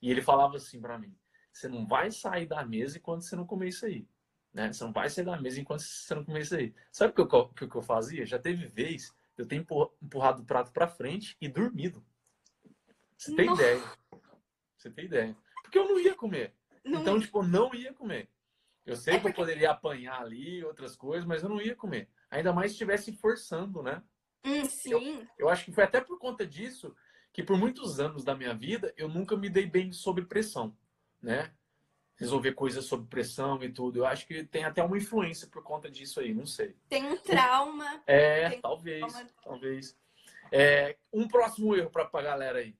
e 0.00 0.10
ele 0.10 0.22
falava 0.22 0.56
assim 0.56 0.80
para 0.80 0.98
mim: 0.98 1.14
Você 1.52 1.68
não 1.68 1.84
vai 1.84 2.10
sair 2.12 2.46
da 2.46 2.64
mesa 2.64 2.98
enquanto 2.98 3.22
você 3.22 3.34
não 3.34 3.46
comer 3.46 3.68
isso 3.68 3.84
aí. 3.84 4.06
Né? 4.54 4.72
Você 4.72 4.84
não 4.84 4.92
vai 4.92 5.10
sair 5.10 5.24
da 5.24 5.38
mesa 5.38 5.60
enquanto 5.60 5.82
você 5.82 6.14
não 6.14 6.24
comer 6.24 6.42
isso 6.42 6.54
aí. 6.54 6.72
Sabe 6.92 7.10
o 7.10 7.26
que 7.26 7.34
eu, 7.34 7.48
que, 7.48 7.66
que 7.66 7.76
eu 7.76 7.82
fazia? 7.82 8.24
Já 8.24 8.38
teve 8.38 8.68
vez 8.68 9.12
eu 9.36 9.46
tenho 9.46 9.66
empurrado 10.00 10.42
o 10.42 10.46
prato 10.46 10.72
para 10.72 10.86
frente 10.86 11.36
e 11.40 11.48
dormido. 11.48 12.04
Você 13.16 13.34
tem 13.34 13.46
Nossa. 13.46 13.62
ideia? 13.62 13.92
Você 14.76 14.90
tem 14.90 15.04
ideia? 15.06 15.36
Porque 15.62 15.76
eu 15.76 15.88
não 15.88 15.98
ia 15.98 16.14
comer. 16.14 16.54
Não 16.84 17.00
então, 17.00 17.16
ia. 17.16 17.20
tipo, 17.22 17.42
não 17.42 17.74
ia 17.74 17.92
comer. 17.92 18.30
Eu 18.86 18.96
sei 18.96 19.14
é 19.14 19.18
que 19.18 19.26
eu 19.26 19.32
poderia 19.32 19.70
apanhar 19.70 20.20
ali, 20.20 20.62
outras 20.62 20.94
coisas, 20.94 21.26
mas 21.26 21.42
eu 21.42 21.48
não 21.48 21.60
ia 21.60 21.74
comer. 21.74 22.08
Ainda 22.30 22.52
mais 22.52 22.70
se 22.70 22.74
estivesse 22.74 23.12
forçando, 23.12 23.82
né? 23.82 24.02
Hum, 24.44 24.64
sim. 24.66 24.92
Eu, 24.92 25.26
eu 25.38 25.48
acho 25.48 25.64
que 25.64 25.72
foi 25.72 25.84
até 25.84 26.00
por 26.00 26.18
conta 26.18 26.46
disso 26.46 26.94
que 27.32 27.42
por 27.42 27.58
muitos 27.58 27.98
anos 27.98 28.22
da 28.22 28.36
minha 28.36 28.54
vida 28.54 28.94
eu 28.96 29.08
nunca 29.08 29.36
me 29.36 29.48
dei 29.48 29.66
bem 29.66 29.90
sob 29.90 30.24
pressão, 30.26 30.76
né? 31.20 31.52
Resolver 32.16 32.52
coisas 32.52 32.84
sob 32.84 33.06
pressão 33.08 33.62
e 33.62 33.72
tudo. 33.72 33.98
Eu 33.98 34.06
acho 34.06 34.26
que 34.26 34.44
tem 34.44 34.64
até 34.64 34.82
uma 34.82 34.96
influência 34.96 35.48
por 35.48 35.62
conta 35.62 35.90
disso 35.90 36.20
aí, 36.20 36.32
não 36.32 36.46
sei. 36.46 36.76
Tem 36.88 37.04
um 37.04 37.16
trauma. 37.16 38.02
É, 38.06 38.50
talvez, 38.60 39.12
trauma. 39.12 39.30
talvez. 39.42 39.96
É, 40.52 40.96
um 41.12 41.26
próximo 41.26 41.74
erro 41.74 41.90
para 41.90 42.08
a 42.12 42.22
galera 42.22 42.60
aí. 42.60 42.76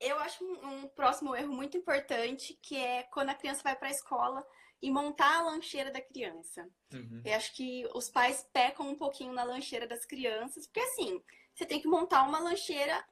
eu 0.00 0.18
acho 0.18 0.44
um, 0.44 0.68
um, 0.68 0.88
próximo 0.88 1.34
erro 1.34 1.52
muito 1.52 1.76
importante 1.76 2.58
que 2.60 2.76
é 2.76 3.04
quando 3.04 3.30
a 3.30 3.34
criança 3.34 3.62
vai 3.62 3.74
para 3.74 3.88
a 3.88 3.92
escola 3.92 4.46
e 4.82 4.90
montar 4.90 5.38
a 5.38 5.42
lancheira 5.42 5.90
da 5.90 6.00
criança. 6.00 6.68
Uhum. 6.92 7.22
Eu 7.24 7.34
acho 7.34 7.54
que 7.54 7.88
os 7.94 8.10
pais 8.10 8.46
pecam 8.52 8.86
um 8.86 8.96
pouquinho 8.96 9.32
na 9.32 9.42
lancheira 9.42 9.86
das 9.86 10.04
crianças, 10.04 10.66
porque 10.66 10.80
assim, 10.80 11.22
você 11.54 11.64
tem 11.64 11.80
que 11.80 11.88
montar 11.88 12.22
uma 12.24 12.38
lancheira 12.38 13.02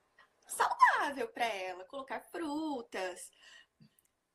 saudável 0.47 1.29
para 1.29 1.47
ela, 1.47 1.85
colocar 1.85 2.21
frutas, 2.21 3.31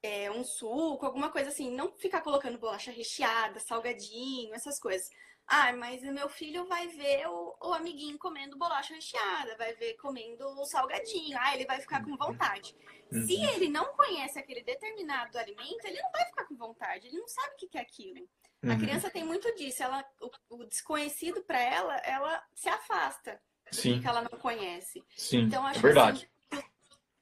é, 0.02 0.30
um 0.32 0.44
suco, 0.44 1.06
alguma 1.06 1.32
coisa 1.32 1.50
assim, 1.50 1.72
não 1.72 1.92
ficar 1.98 2.22
colocando 2.22 2.58
bolacha 2.58 2.92
recheada, 2.92 3.60
salgadinho, 3.60 4.54
essas 4.54 4.80
coisas. 4.80 5.10
Ah, 5.48 5.72
mas 5.74 6.04
o 6.04 6.12
meu 6.12 6.28
filho 6.28 6.66
vai 6.68 6.88
ver 6.90 7.26
o, 7.28 7.56
o, 7.62 7.74
amiguinho 7.74 8.18
comendo 8.18 8.58
bolacha 8.58 8.94
recheada, 8.94 9.56
vai 9.56 9.74
ver 9.76 9.94
comendo 9.94 10.46
o 10.46 10.66
salgadinho. 10.66 11.38
Ah, 11.40 11.56
ele 11.56 11.66
vai 11.66 11.80
ficar 11.80 12.04
com 12.04 12.18
vontade. 12.18 12.76
Uhum. 13.12 13.26
Se 13.26 13.34
ele 13.34 13.70
não 13.70 13.86
conhece 13.96 14.38
aquele 14.38 14.62
determinado 14.62 15.38
alimento, 15.38 15.86
ele 15.86 16.02
não 16.02 16.12
vai 16.12 16.26
ficar 16.26 16.46
com 16.46 16.58
vontade. 16.58 17.08
Ele 17.08 17.18
não 17.18 17.28
sabe 17.30 17.54
o 17.54 17.70
que 17.70 17.78
é 17.78 17.82
aquilo. 17.82 18.28
Uhum. 18.62 18.74
A 18.74 18.76
criança 18.76 19.10
tem 19.10 19.24
muito 19.24 19.54
disso. 19.56 19.82
Ela, 19.82 20.04
o, 20.20 20.58
o 20.58 20.66
desconhecido 20.66 21.42
para 21.44 21.62
ela, 21.62 21.96
ela 22.00 22.44
se 22.54 22.68
afasta 22.68 23.42
Sim. 23.72 24.02
que 24.02 24.08
ela 24.08 24.22
não 24.22 24.38
conhece. 24.40 25.02
Sim, 25.16 25.44
então, 25.44 25.66
acho 25.66 25.80
é 25.80 25.82
verdade. 25.82 26.26
Assim, 26.26 26.37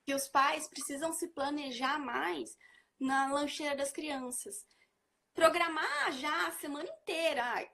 que 0.06 0.14
os 0.14 0.28
pais 0.28 0.68
precisam 0.68 1.12
se 1.12 1.28
planejar 1.30 1.98
mais 2.00 2.56
na 3.00 3.32
lancheira 3.32 3.76
das 3.76 3.92
crianças. 3.92 4.66
Programar 5.34 6.12
já 6.14 6.48
a 6.48 6.52
semana 6.52 6.88
inteira. 6.88 7.68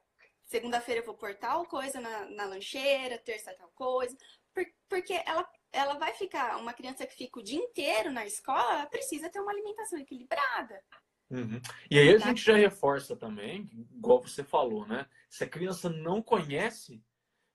Segunda-feira 0.43 1.01
eu 1.01 1.05
vou 1.05 1.15
pôr 1.15 1.35
tal 1.35 1.65
coisa 1.65 1.99
na, 1.99 2.25
na 2.29 2.45
lancheira, 2.45 3.17
terça 3.19 3.53
tal 3.53 3.69
coisa. 3.69 4.17
Por, 4.53 4.65
porque 4.89 5.13
ela, 5.25 5.47
ela 5.71 5.93
vai 5.95 6.13
ficar, 6.13 6.57
uma 6.57 6.73
criança 6.73 7.05
que 7.05 7.15
fica 7.15 7.39
o 7.39 7.43
dia 7.43 7.59
inteiro 7.59 8.11
na 8.11 8.25
escola, 8.25 8.73
ela 8.73 8.85
precisa 8.87 9.29
ter 9.29 9.39
uma 9.39 9.51
alimentação 9.51 9.99
equilibrada. 9.99 10.81
Uhum. 11.29 11.61
E 11.89 11.97
aí 11.97 12.15
a 12.15 12.19
tá? 12.19 12.27
gente 12.27 12.43
já 12.43 12.55
reforça 12.55 13.15
também, 13.15 13.69
igual 13.93 14.21
você 14.21 14.43
falou, 14.43 14.85
né? 14.85 15.07
Se 15.29 15.43
a 15.45 15.49
criança 15.49 15.89
não 15.89 16.21
conhece, 16.21 17.01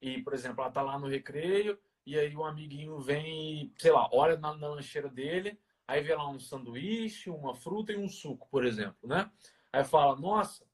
e, 0.01 0.23
por 0.23 0.33
exemplo, 0.33 0.63
ela 0.63 0.73
tá 0.73 0.81
lá 0.81 0.99
no 0.99 1.09
recreio, 1.09 1.79
e 2.07 2.19
aí 2.19 2.37
um 2.37 2.45
amiguinho 2.45 2.99
vem, 3.01 3.73
sei 3.77 3.91
lá, 3.91 4.09
olha 4.13 4.37
na, 4.37 4.57
na 4.57 4.69
lancheira 4.69 5.09
dele, 5.09 5.61
aí 5.87 6.03
vê 6.03 6.15
lá 6.15 6.29
um 6.29 6.39
sanduíche, 6.39 7.29
uma 7.29 7.55
fruta 7.55 7.93
e 7.93 7.97
um 7.97 8.09
suco, 8.09 8.49
por 8.49 8.65
exemplo, 8.65 9.09
né? 9.09 9.31
Aí 9.73 9.85
fala, 9.85 10.15
nossa, 10.15 10.65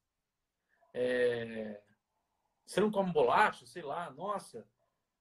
é... 0.93 1.81
você 2.67 2.81
não 2.81 2.91
come 2.91 3.11
bolacha? 3.13 3.67
Sei 3.67 3.83
lá, 3.83 4.11
nossa, 4.11 4.69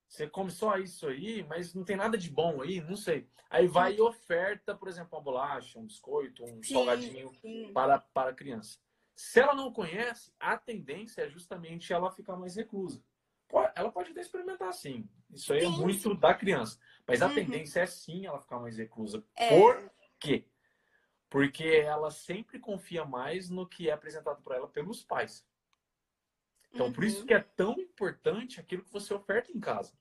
você 0.07 0.27
come 0.27 0.51
só 0.51 0.77
isso 0.77 1.07
aí, 1.07 1.43
mas 1.43 1.73
não 1.73 1.85
tem 1.85 1.95
nada 1.95 2.17
de 2.17 2.29
bom 2.29 2.61
aí, 2.61 2.81
não 2.81 2.97
sei. 2.97 3.29
Aí 3.49 3.65
vai 3.65 3.95
e 3.95 4.01
oferta, 4.01 4.75
por 4.75 4.89
exemplo, 4.89 5.17
uma 5.17 5.23
bolacha, 5.23 5.79
um 5.79 5.85
biscoito, 5.85 6.43
um 6.43 6.61
sim, 6.61 6.73
salgadinho 6.73 7.33
sim. 7.35 7.71
Para, 7.73 7.99
para 7.99 8.31
a 8.31 8.35
criança. 8.35 8.77
Se 9.15 9.39
ela 9.39 9.53
não 9.53 9.71
conhece, 9.71 10.33
a 10.37 10.57
tendência 10.57 11.21
é 11.21 11.29
justamente 11.29 11.93
ela 11.93 12.11
ficar 12.11 12.35
mais 12.35 12.57
reclusa. 12.57 13.01
Ela 13.75 13.91
pode 13.91 14.11
até 14.11 14.21
experimentar 14.21 14.73
sim. 14.73 15.09
Isso 15.29 15.53
aí 15.53 15.59
é 15.59 15.61
sim. 15.67 15.73
é 15.73 15.77
muito 15.77 16.15
da 16.15 16.33
criança. 16.33 16.79
Mas 17.07 17.21
a 17.21 17.27
uhum. 17.27 17.35
tendência 17.35 17.81
é 17.81 17.85
sim 17.85 18.25
ela 18.25 18.39
ficar 18.39 18.59
mais 18.59 18.77
reclusa. 18.77 19.23
É. 19.35 19.49
Por 19.49 19.91
quê? 20.19 20.45
Porque 21.29 21.63
ela 21.63 22.11
sempre 22.11 22.59
confia 22.59 23.05
mais 23.05 23.49
no 23.49 23.67
que 23.67 23.89
é 23.89 23.93
apresentado 23.93 24.41
para 24.41 24.57
ela 24.57 24.67
pelos 24.67 25.03
pais. 25.03 25.45
Então, 26.73 26.87
uhum. 26.87 26.93
por 26.93 27.03
isso 27.03 27.21
uhum. 27.21 27.25
que 27.25 27.33
é 27.33 27.39
tão 27.39 27.73
importante 27.79 28.59
aquilo 28.59 28.83
que 28.83 28.91
você 28.91 29.13
oferta 29.13 29.51
em 29.51 29.59
casa. 29.59 29.93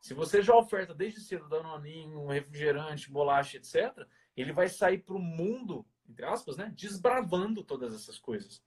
Se 0.00 0.14
você 0.14 0.42
já 0.42 0.56
oferta 0.56 0.94
desde 0.94 1.20
cedo 1.20 1.48
danoninho, 1.48 2.26
refrigerante, 2.26 3.10
bolacha, 3.10 3.58
etc., 3.58 4.06
ele 4.34 4.52
vai 4.52 4.68
sair 4.68 4.98
para 4.98 5.14
o 5.14 5.18
mundo, 5.18 5.86
entre 6.08 6.24
aspas, 6.24 6.56
né, 6.56 6.72
desbravando 6.74 7.62
todas 7.62 7.94
essas 7.94 8.18
coisas. 8.18 8.62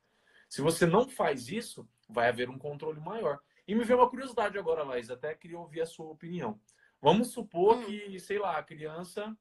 Se 0.48 0.62
você 0.62 0.86
não 0.86 1.10
faz 1.10 1.50
isso, 1.50 1.90
vai 2.08 2.30
haver 2.30 2.50
um 2.50 2.60
controle 2.60 3.00
maior. 3.00 3.40
E 3.68 3.74
me 3.74 3.84
veio 3.84 4.00
uma 4.00 4.10
curiosidade 4.10 4.58
agora, 4.58 4.84
Laís, 4.84 5.10
até 5.10 5.34
queria 5.34 5.58
ouvir 5.58 5.82
a 5.82 5.86
sua 5.86 6.08
opinião. 6.08 6.60
Vamos 7.02 7.30
supor 7.30 7.78
hum. 7.78 7.86
que, 7.86 8.20
sei 8.20 8.40
lá, 8.40 8.58
a 8.58 8.64
criança. 8.64 9.36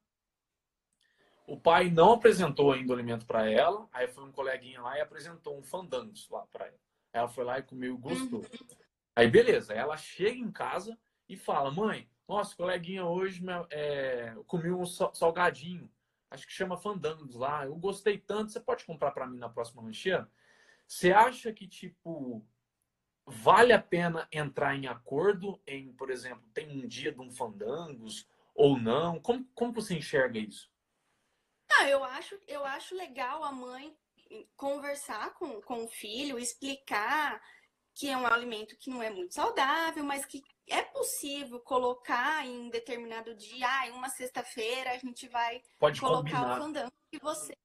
O 1.46 1.58
pai 1.58 1.90
não 1.90 2.12
apresentou 2.12 2.72
ainda 2.72 2.92
o 2.92 2.94
alimento 2.94 3.26
para 3.26 3.50
ela, 3.50 3.88
aí 3.92 4.06
foi 4.06 4.24
um 4.24 4.32
coleguinha 4.32 4.80
lá 4.80 4.96
e 4.96 5.00
apresentou 5.00 5.58
um 5.58 5.62
fandangos 5.62 6.28
lá 6.30 6.46
para 6.46 6.66
ela. 6.66 6.78
Ela 7.12 7.28
foi 7.28 7.44
lá 7.44 7.58
e 7.58 7.62
comeu 7.62 7.94
e 7.94 7.98
gostou. 7.98 8.40
Uhum. 8.40 8.76
Aí 9.14 9.28
beleza, 9.28 9.74
ela 9.74 9.96
chega 9.96 10.38
em 10.38 10.50
casa 10.50 10.96
e 11.28 11.36
fala: 11.36 11.70
Mãe, 11.70 12.08
nossa, 12.26 12.56
coleguinha 12.56 13.04
hoje 13.04 13.42
é, 13.70 14.34
comi 14.46 14.70
um 14.70 14.86
salgadinho, 14.86 15.90
acho 16.30 16.46
que 16.46 16.52
chama 16.52 16.78
fandangos 16.78 17.34
lá, 17.34 17.66
eu 17.66 17.74
gostei 17.76 18.16
tanto, 18.18 18.52
você 18.52 18.60
pode 18.60 18.84
comprar 18.84 19.10
para 19.10 19.26
mim 19.26 19.38
na 19.38 19.48
próxima 19.48 19.82
lancheira? 19.82 20.30
Você 20.86 21.12
acha 21.12 21.52
que, 21.52 21.66
tipo, 21.66 22.44
vale 23.32 23.72
a 23.72 23.80
pena 23.80 24.28
entrar 24.30 24.76
em 24.76 24.86
acordo 24.86 25.60
em, 25.66 25.92
por 25.92 26.10
exemplo, 26.10 26.46
tem 26.52 26.70
um 26.70 26.86
dia 26.86 27.10
de 27.10 27.20
um 27.20 27.30
fandangos 27.30 28.28
ou 28.54 28.78
não? 28.78 29.18
Como, 29.20 29.44
como 29.54 29.72
você 29.72 29.94
enxerga 29.94 30.38
isso? 30.38 30.70
Ah, 31.78 31.88
eu 31.88 32.04
acho, 32.04 32.38
eu 32.46 32.64
acho 32.64 32.94
legal 32.94 33.42
a 33.42 33.50
mãe 33.50 33.96
conversar 34.56 35.34
com, 35.34 35.60
com 35.62 35.84
o 35.84 35.88
filho, 35.88 36.38
explicar 36.38 37.40
que 37.94 38.08
é 38.08 38.16
um 38.16 38.26
alimento 38.26 38.76
que 38.78 38.90
não 38.90 39.02
é 39.02 39.10
muito 39.10 39.34
saudável, 39.34 40.02
mas 40.04 40.24
que 40.24 40.42
é 40.68 40.82
possível 40.82 41.60
colocar 41.60 42.46
em 42.46 42.70
determinado 42.70 43.34
dia, 43.34 43.66
ah, 43.68 43.88
em 43.88 43.92
uma 43.92 44.08
sexta-feira 44.08 44.92
a 44.92 44.98
gente 44.98 45.28
vai 45.28 45.62
Pode 45.78 46.00
colocar 46.00 46.40
combinar. 46.40 46.58
o 46.58 46.62
fandango 46.62 46.92
que 47.10 47.18
você 47.18 47.56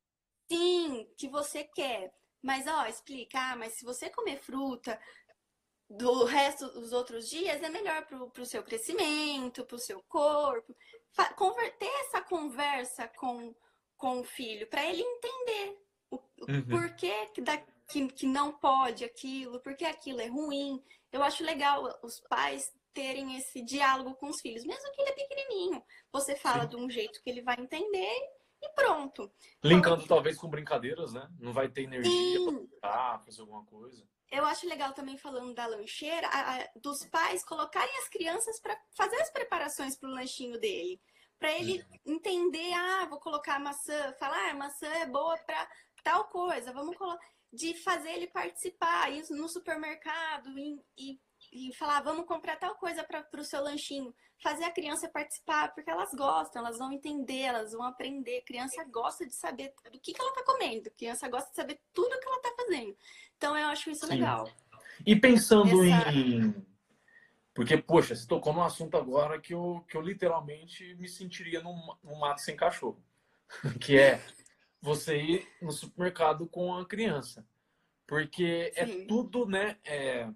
sim, 0.50 1.08
que 1.18 1.28
você 1.28 1.64
quer. 1.64 2.14
Mas 2.42 2.68
ó, 2.68 2.86
explicar, 2.86 3.54
ah, 3.54 3.56
mas 3.56 3.74
se 3.74 3.86
você 3.86 4.10
comer 4.10 4.38
fruta, 4.38 5.00
do 5.90 6.26
resto 6.26 6.68
dos 6.72 6.92
outros 6.92 7.30
dias 7.30 7.62
é 7.62 7.70
melhor 7.70 8.06
para 8.06 8.42
o 8.42 8.46
seu 8.46 8.62
crescimento, 8.64 9.66
para 9.66 9.76
o 9.76 9.80
seu 9.80 10.02
corpo. 10.04 10.76
Converter 11.36 11.90
essa 12.02 12.22
conversa 12.22 13.08
com, 13.08 13.56
com 13.96 14.20
o 14.20 14.24
filho, 14.24 14.68
para 14.68 14.86
ele 14.86 15.02
entender 15.02 15.82
o, 16.12 16.18
uhum. 16.48 16.68
porquê 16.70 17.28
que, 17.34 17.42
da, 17.42 17.58
que, 17.90 18.08
que 18.10 18.28
não 18.28 18.52
pode 18.60 19.04
aquilo, 19.06 19.62
porque 19.62 19.86
aquilo 19.86 20.22
é 20.22 20.28
ruim. 20.28 20.84
Eu 21.12 21.24
acho 21.24 21.44
legal 21.44 21.84
os 22.04 22.20
pais 22.30 22.70
terem 22.94 23.38
esse 23.38 23.64
diálogo 23.64 24.16
com 24.16 24.28
os 24.28 24.42
filhos, 24.42 24.66
mesmo 24.66 24.92
que 24.92 25.02
ele 25.02 25.10
é 25.10 25.14
pequenininho. 25.14 25.84
Você 26.12 26.36
fala 26.36 26.64
Sim. 26.64 26.70
de 26.70 26.76
um 26.76 26.90
jeito 26.90 27.22
que 27.24 27.30
ele 27.30 27.42
vai 27.42 27.56
entender 27.60 28.20
e 28.62 28.70
pronto. 28.74 29.32
Linkando 29.64 30.04
então, 30.04 30.08
talvez 30.08 30.38
com 30.38 30.50
brincadeiras, 30.50 31.14
né? 31.14 31.30
Não 31.40 31.54
vai 31.54 31.70
ter 31.70 31.84
energia 31.84 32.40
para 32.82 33.20
fazer 33.20 33.42
alguma 33.42 33.64
coisa 33.66 34.06
eu 34.32 34.46
acho 34.46 34.68
legal 34.68 34.94
também 34.94 35.18
falando 35.18 35.54
da 35.54 35.66
lancheira, 35.66 36.28
a, 36.28 36.58
a, 36.58 36.70
dos 36.76 37.06
pais 37.10 37.46
colocarem 37.46 37.98
as 38.00 38.10
crianças 38.10 38.60
para 38.60 38.78
fazer 38.96 39.16
as 39.22 39.32
preparações 39.32 39.98
para 39.98 40.10
o 40.10 40.14
lanchinho 40.14 40.60
dele. 40.60 41.02
Para 41.40 41.52
ele 41.52 41.80
uhum. 41.80 42.16
entender, 42.16 42.74
ah, 42.74 43.06
vou 43.06 43.20
colocar 43.20 43.60
maçã, 43.60 44.14
falar, 44.20 44.50
ah, 44.50 44.54
maçã 44.56 44.88
é 44.88 45.06
boa 45.06 45.38
para 45.46 45.70
tal 46.04 46.26
coisa, 46.26 46.74
vamos 46.74 46.98
colocar. 46.98 47.26
De 47.54 47.74
fazer 47.82 48.12
ele 48.12 48.28
participar, 48.28 49.10
ir 49.12 49.24
no 49.30 49.48
supermercado 49.48 50.50
e, 50.60 50.82
e 50.98 51.20
e 51.52 51.74
falar, 51.76 52.02
vamos 52.02 52.26
comprar 52.26 52.58
tal 52.58 52.76
coisa 52.76 53.04
para 53.04 53.26
o 53.40 53.44
seu 53.44 53.62
lanchinho. 53.62 54.14
Fazer 54.42 54.66
a 54.66 54.72
criança 54.72 55.10
participar, 55.10 55.74
porque 55.74 55.90
elas 55.90 56.10
gostam, 56.16 56.62
elas 56.62 56.78
vão 56.78 56.92
entender, 56.92 57.42
elas 57.42 57.72
vão 57.72 57.84
aprender. 57.84 58.40
A 58.40 58.46
criança 58.46 58.84
gosta 58.86 59.26
de 59.26 59.36
saber 59.36 59.74
do 59.92 60.00
que, 60.00 60.14
que 60.14 60.22
ela 60.22 60.30
está 60.30 60.44
comendo, 60.44 60.90
a 60.90 60.92
criança 60.98 61.28
gosta 61.28 61.50
de 61.50 61.56
saber 61.56 61.80
tudo 61.94 62.20
que 62.20 62.28
ela 62.28 62.38
está 62.38 62.54
fazendo. 62.56 62.98
Então 63.38 63.58
eu 63.58 63.68
acho 63.68 63.90
isso 63.90 64.06
Sim. 64.06 64.14
legal. 64.14 64.50
E 65.06 65.16
pensando 65.16 65.84
Essa... 65.84 66.12
em. 66.12 66.66
Porque, 67.54 67.76
poxa, 67.78 68.16
você 68.16 68.28
tocou 68.28 68.54
num 68.54 68.62
assunto 68.62 68.98
agora 68.98 69.40
que 69.40 69.54
eu, 69.54 69.84
que 69.88 69.98
eu 69.98 70.02
literalmente 70.02 70.96
me 70.96 71.08
sentiria 71.08 71.60
num, 71.62 71.76
num 72.04 72.20
mato 72.20 72.42
sem 72.42 72.56
cachorro. 72.56 73.04
que 73.80 73.98
é 73.98 74.22
você 74.82 75.18
ir 75.18 75.48
no 75.62 75.72
supermercado 75.72 76.48
com 76.48 76.76
a 76.76 76.86
criança. 76.86 77.48
Porque 78.06 78.72
é 78.76 78.86
Sim. 78.86 79.02
é 79.02 79.06
tudo, 79.06 79.46
né? 79.46 79.78
É, 79.84 80.30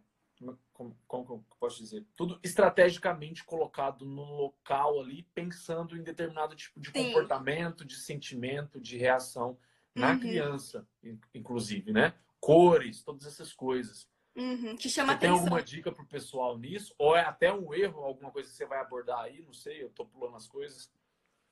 como, 0.73 0.97
como 1.07 1.33
eu 1.33 1.45
posso 1.59 1.77
dizer, 1.77 2.05
tudo 2.15 2.39
estrategicamente 2.43 3.43
colocado 3.43 4.05
no 4.05 4.23
local 4.23 4.99
ali, 4.99 5.23
pensando 5.35 5.95
em 5.95 6.01
determinado 6.01 6.55
tipo 6.55 6.79
de 6.79 6.89
Sim. 6.89 7.05
comportamento, 7.05 7.85
de 7.85 7.95
sentimento, 7.95 8.79
de 8.79 8.97
reação 8.97 9.57
na 9.93 10.11
uhum. 10.11 10.19
criança, 10.19 10.87
inclusive, 11.33 11.91
né? 11.93 12.13
Cores, 12.41 13.03
todas 13.03 13.25
essas 13.25 13.53
coisas. 13.53 14.09
Uhum, 14.35 14.75
que 14.75 14.89
chama 14.89 15.13
você 15.13 15.19
tem 15.19 15.29
alguma 15.29 15.61
dica 15.61 15.91
pro 15.91 16.05
pessoal 16.05 16.57
nisso? 16.57 16.93
Ou 16.97 17.15
é 17.15 17.21
até 17.21 17.53
um 17.53 17.73
erro, 17.73 18.03
alguma 18.03 18.31
coisa 18.31 18.49
que 18.49 18.55
você 18.55 18.65
vai 18.65 18.79
abordar 18.79 19.19
aí? 19.19 19.41
Não 19.41 19.53
sei, 19.53 19.83
eu 19.83 19.89
tô 19.91 20.05
pulando 20.05 20.35
as 20.35 20.47
coisas. 20.47 20.91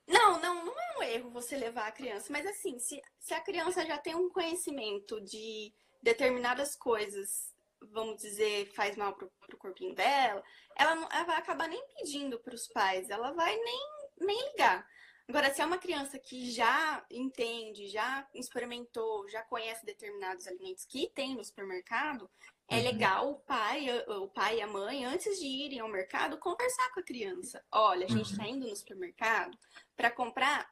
Não, 0.08 0.42
não, 0.42 0.66
não 0.66 0.74
é 0.74 0.98
um 0.98 1.04
erro 1.04 1.30
você 1.30 1.56
levar 1.56 1.88
a 1.88 1.92
criança, 1.92 2.34
mas 2.34 2.46
assim, 2.46 2.80
se, 2.80 3.00
se 3.20 3.34
a 3.34 3.42
criança 3.42 3.86
já 3.86 3.98
tem 3.98 4.16
um 4.16 4.30
conhecimento 4.30 5.22
de 5.22 5.72
determinadas 6.02 6.76
coisas 6.76 7.54
vamos 7.92 8.22
dizer, 8.22 8.68
faz 8.74 8.96
mal 8.96 9.14
pro, 9.14 9.32
pro 9.48 9.58
corpinho 9.58 9.96
dela, 9.96 10.44
ela, 10.76 10.96
não, 10.96 11.08
ela 11.12 11.24
vai 11.24 11.38
acabar 11.38 11.68
nem 11.68 11.82
pedindo 11.96 12.40
para 12.40 12.56
os 12.56 12.68
pais, 12.68 13.10
ela 13.10 13.32
vai 13.32 13.56
nem, 13.56 13.80
nem 14.20 14.52
ligar. 14.52 14.86
Agora, 15.30 15.54
se 15.54 15.62
é 15.62 15.66
uma 15.66 15.78
criança 15.78 16.18
que 16.18 16.50
já 16.50 17.06
entende, 17.08 17.88
já 17.88 18.28
experimentou, 18.34 19.30
já 19.30 19.44
conhece 19.44 19.86
determinados 19.86 20.48
alimentos 20.48 20.86
que 20.86 21.08
tem 21.14 21.36
no 21.36 21.44
supermercado, 21.46 22.28
é 22.68 22.78
uhum. 22.78 22.84
legal 22.84 23.30
o 23.30 23.36
pai, 23.36 23.86
o 24.08 24.28
pai 24.28 24.58
e 24.58 24.62
a 24.64 24.68
mãe, 24.68 25.06
antes 25.06 25.40
de 25.40 25.46
irem 25.46 25.82
ao 25.82 25.88
mercado, 25.88 26.40
conversar 26.40 26.92
com 26.92 27.00
a 27.00 27.04
criança. 27.04 27.64
Olha, 27.72 28.08
a 28.08 28.10
gente 28.10 28.32
está 28.32 28.44
uhum. 28.44 28.50
indo 28.50 28.68
no 28.68 28.76
supermercado 28.76 29.56
para 29.96 30.10
comprar 30.10 30.68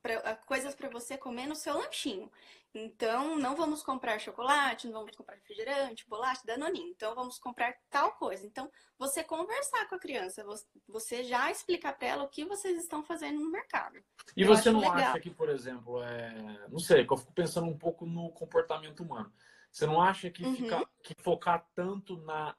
pra, 0.00 0.36
coisas 0.36 0.74
para 0.74 0.88
você 0.88 1.18
comer 1.18 1.46
no 1.46 1.54
seu 1.54 1.74
lanchinho. 1.74 2.32
Então, 2.74 3.36
não 3.38 3.56
vamos 3.56 3.82
comprar 3.82 4.18
chocolate, 4.18 4.86
não 4.86 5.00
vamos 5.00 5.16
comprar 5.16 5.36
refrigerante, 5.36 6.06
bolacha, 6.08 6.42
danoninho. 6.44 6.90
Então, 6.90 7.14
vamos 7.14 7.38
comprar 7.38 7.74
tal 7.88 8.12
coisa. 8.12 8.46
Então, 8.46 8.70
você 8.98 9.24
conversar 9.24 9.88
com 9.88 9.94
a 9.94 9.98
criança, 9.98 10.44
você 10.86 11.24
já 11.24 11.50
explicar 11.50 11.96
para 11.96 12.08
ela 12.08 12.24
o 12.24 12.28
que 12.28 12.44
vocês 12.44 12.78
estão 12.78 13.02
fazendo 13.02 13.40
no 13.40 13.50
mercado. 13.50 13.98
E 14.36 14.42
Eu 14.42 14.48
você 14.48 14.70
não 14.70 14.80
legal. 14.80 14.96
acha 14.96 15.20
que, 15.20 15.30
por 15.30 15.48
exemplo, 15.48 16.02
é... 16.02 16.68
não 16.68 16.78
sei, 16.78 17.06
eu 17.08 17.16
fico 17.16 17.32
pensando 17.32 17.66
um 17.66 17.78
pouco 17.78 18.04
no 18.04 18.30
comportamento 18.32 19.00
humano. 19.00 19.32
Você 19.70 19.86
não 19.86 20.00
acha 20.00 20.30
que, 20.30 20.44
uhum. 20.44 20.84
que 21.02 21.14
focar 21.20 21.66
tanto 21.74 22.16
na, 22.18 22.54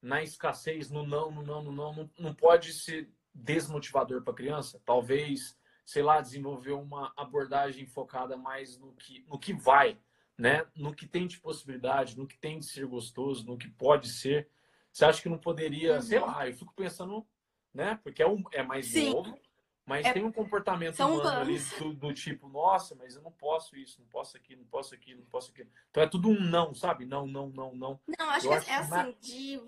na 0.00 0.22
escassez, 0.22 0.90
no 0.90 1.06
não, 1.06 1.30
no 1.30 1.42
não, 1.42 1.62
no 1.62 1.72
não, 1.72 1.92
não, 1.92 2.10
não 2.18 2.34
pode 2.34 2.72
ser 2.72 3.12
desmotivador 3.34 4.22
para 4.22 4.32
a 4.32 4.36
criança? 4.36 4.80
Talvez 4.84 5.57
sei 5.88 6.02
lá, 6.02 6.20
desenvolver 6.20 6.72
uma 6.72 7.14
abordagem 7.16 7.86
focada 7.86 8.36
mais 8.36 8.78
no 8.78 8.92
que, 8.92 9.24
no 9.26 9.38
que 9.38 9.54
vai, 9.54 9.98
né? 10.36 10.66
No 10.76 10.94
que 10.94 11.06
tem 11.06 11.26
de 11.26 11.40
possibilidade, 11.40 12.14
no 12.14 12.26
que 12.26 12.36
tem 12.36 12.58
de 12.58 12.66
ser 12.66 12.84
gostoso, 12.84 13.46
no 13.46 13.56
que 13.56 13.70
pode 13.70 14.10
ser. 14.10 14.50
Você 14.92 15.06
acha 15.06 15.22
que 15.22 15.30
não 15.30 15.38
poderia, 15.38 15.94
uhum. 15.94 16.02
sei 16.02 16.20
lá, 16.20 16.46
eu 16.46 16.52
fico 16.52 16.74
pensando, 16.74 17.26
né? 17.72 17.98
Porque 18.02 18.22
é, 18.22 18.28
um, 18.28 18.44
é 18.52 18.62
mais 18.62 18.88
Sim. 18.88 19.14
novo, 19.14 19.40
mas 19.86 20.04
é, 20.04 20.12
tem 20.12 20.22
um 20.22 20.30
comportamento 20.30 20.94
São 20.94 21.14
humano 21.14 21.40
ali 21.40 21.58
do, 21.78 21.94
do, 21.94 22.12
tipo, 22.12 22.50
nossa, 22.50 22.94
mas 22.94 23.16
eu 23.16 23.22
não 23.22 23.32
posso 23.32 23.74
isso, 23.74 23.98
não 24.02 24.08
posso 24.08 24.36
aquilo, 24.36 24.60
não 24.60 24.68
posso 24.68 24.94
aquilo, 24.94 25.20
não 25.20 25.28
posso 25.28 25.50
aquilo. 25.50 25.70
Então 25.88 26.02
é 26.02 26.06
tudo 26.06 26.28
um 26.28 26.38
não, 26.38 26.74
sabe? 26.74 27.06
Não, 27.06 27.26
não, 27.26 27.48
não, 27.48 27.74
não. 27.74 28.00
Não, 28.06 28.28
acho 28.28 28.44
eu 28.46 28.50
que 28.50 28.70
é 28.70 28.74
acho 28.74 28.94
é 28.94 29.00
assim, 29.00 29.16
de 29.22 29.58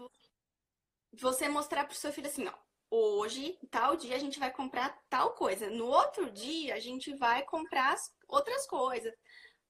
você 1.15 1.49
mostrar 1.49 1.87
pro 1.87 1.97
seu 1.97 2.13
filho 2.13 2.27
assim, 2.27 2.47
ó, 2.47 2.53
hoje, 2.91 3.59
tal 3.71 3.97
dia, 3.97 4.17
a 4.17 4.19
gente 4.19 4.39
vai 4.39 4.51
comprar 4.51 4.99
tal 5.09 5.31
coisa. 5.31 5.71
No 5.71 5.87
outro 5.87 6.31
dia, 6.31 6.75
a 6.75 6.81
gente 6.81 7.15
vai 7.15 7.43
comprar 7.43 7.95
outras 8.29 8.67
coisas. 8.67 9.15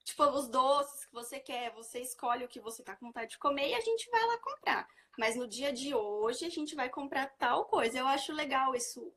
Tipo, 0.03 0.25
os 0.31 0.49
doces 0.49 1.05
que 1.05 1.13
você 1.13 1.39
quer, 1.39 1.73
você 1.73 2.01
escolhe 2.01 2.45
o 2.45 2.49
que 2.49 2.59
você 2.59 2.83
tá 2.83 2.97
com 2.97 3.07
vontade 3.07 3.33
de 3.33 3.39
comer 3.39 3.69
e 3.69 3.75
a 3.75 3.81
gente 3.81 4.11
vai 4.11 4.27
lá 4.27 4.39
comprar. 4.39 4.89
Mas 5.19 5.37
no 5.37 5.47
dia 5.47 5.73
de 5.73 5.95
hoje, 5.95 6.47
a 6.47 6.51
gente 6.51 6.75
vai 6.75 6.89
comprar 6.89 7.27
tal 7.39 7.67
coisa. 7.67 7.99
Eu 7.99 8.07
acho 8.07 8.33
legal 8.33 8.75
isso, 8.75 9.13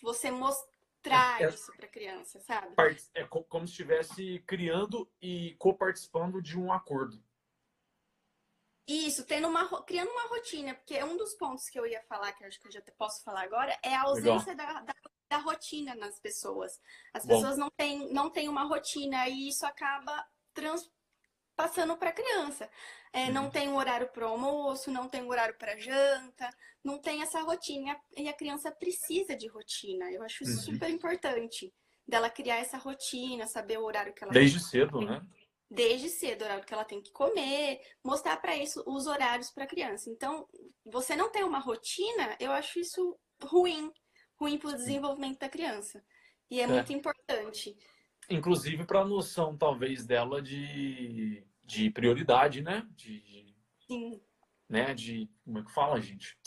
você 0.00 0.30
mostrar 0.30 1.42
é, 1.42 1.48
isso 1.48 1.70
pra 1.76 1.86
criança, 1.86 2.40
sabe? 2.40 2.72
É 3.14 3.24
como 3.24 3.66
se 3.66 3.72
estivesse 3.72 4.42
criando 4.46 5.08
e 5.20 5.54
coparticipando 5.58 6.40
de 6.40 6.58
um 6.58 6.72
acordo. 6.72 7.22
Isso, 8.86 9.24
tendo 9.24 9.48
uma, 9.48 9.82
criando 9.84 10.10
uma 10.10 10.28
rotina, 10.28 10.74
porque 10.74 11.02
um 11.02 11.16
dos 11.16 11.34
pontos 11.34 11.68
que 11.70 11.78
eu 11.78 11.86
ia 11.86 12.02
falar, 12.02 12.32
que 12.32 12.44
eu 12.44 12.48
acho 12.48 12.60
que 12.60 12.68
eu 12.68 12.72
já 12.72 12.82
posso 12.98 13.22
falar 13.22 13.42
agora, 13.42 13.76
é 13.82 13.94
a 13.94 14.02
ausência 14.02 14.54
da, 14.54 14.82
da, 14.82 14.94
da, 15.30 15.38
rotina 15.38 15.94
nas 15.94 16.20
pessoas. 16.20 16.78
As 17.14 17.24
Bom. 17.24 17.34
pessoas 17.34 17.56
não 17.56 17.70
têm, 17.70 18.12
não 18.12 18.28
têm 18.28 18.46
uma 18.46 18.64
rotina 18.64 19.26
e 19.28 19.48
isso 19.48 19.64
acaba 19.64 20.22
trans, 20.52 20.90
passando 21.56 21.96
para 21.96 22.10
a 22.10 22.12
criança. 22.12 22.68
É, 23.10 23.26
uhum. 23.26 23.32
Não 23.32 23.50
tem 23.50 23.68
um 23.68 23.76
horário 23.76 24.08
para 24.08 24.26
o 24.26 24.30
almoço, 24.30 24.90
não 24.90 25.08
tem 25.08 25.22
um 25.22 25.30
horário 25.30 25.56
para 25.56 25.78
janta, 25.78 26.50
não 26.82 26.98
tem 26.98 27.22
essa 27.22 27.40
rotina. 27.40 27.96
E 28.14 28.28
a 28.28 28.34
criança 28.34 28.70
precisa 28.70 29.34
de 29.34 29.46
rotina. 29.48 30.10
Eu 30.12 30.22
acho 30.22 30.42
isso 30.44 30.58
uhum. 30.58 30.74
super 30.74 30.90
importante 30.90 31.72
dela 32.06 32.28
criar 32.28 32.56
essa 32.56 32.76
rotina, 32.76 33.46
saber 33.46 33.78
o 33.78 33.84
horário 33.84 34.12
que 34.12 34.22
ela 34.22 34.32
Desde 34.32 34.60
cedo, 34.60 35.00
né? 35.00 35.22
Desde 35.70 36.08
cedo, 36.08 36.42
o 36.42 36.44
horário 36.44 36.64
que 36.64 36.74
ela 36.74 36.84
tem 36.84 37.00
que 37.00 37.10
comer, 37.12 37.80
mostrar 38.04 38.36
para 38.36 38.56
isso 38.56 38.82
os 38.86 39.06
horários 39.06 39.50
para 39.50 39.64
a 39.64 39.68
criança. 39.68 40.10
Então, 40.10 40.46
você 40.84 41.16
não 41.16 41.30
ter 41.30 41.44
uma 41.44 41.58
rotina, 41.58 42.36
eu 42.38 42.52
acho 42.52 42.78
isso 42.78 43.18
ruim, 43.42 43.92
ruim 44.38 44.58
para 44.58 44.70
o 44.70 44.76
desenvolvimento 44.76 45.38
da 45.38 45.48
criança. 45.48 46.04
E 46.50 46.60
é, 46.60 46.64
é. 46.64 46.66
muito 46.66 46.92
importante. 46.92 47.76
Inclusive 48.30 48.84
para 48.84 49.00
a 49.00 49.04
noção, 49.04 49.56
talvez, 49.56 50.06
dela 50.06 50.40
de, 50.40 51.46
de 51.62 51.90
prioridade, 51.90 52.62
né? 52.62 52.86
De, 52.90 53.20
de, 53.20 53.56
Sim. 53.86 54.22
Né? 54.68 54.94
De. 54.94 55.30
Como 55.44 55.58
é 55.58 55.64
que 55.64 55.72
fala, 55.72 56.00
gente? 56.00 56.38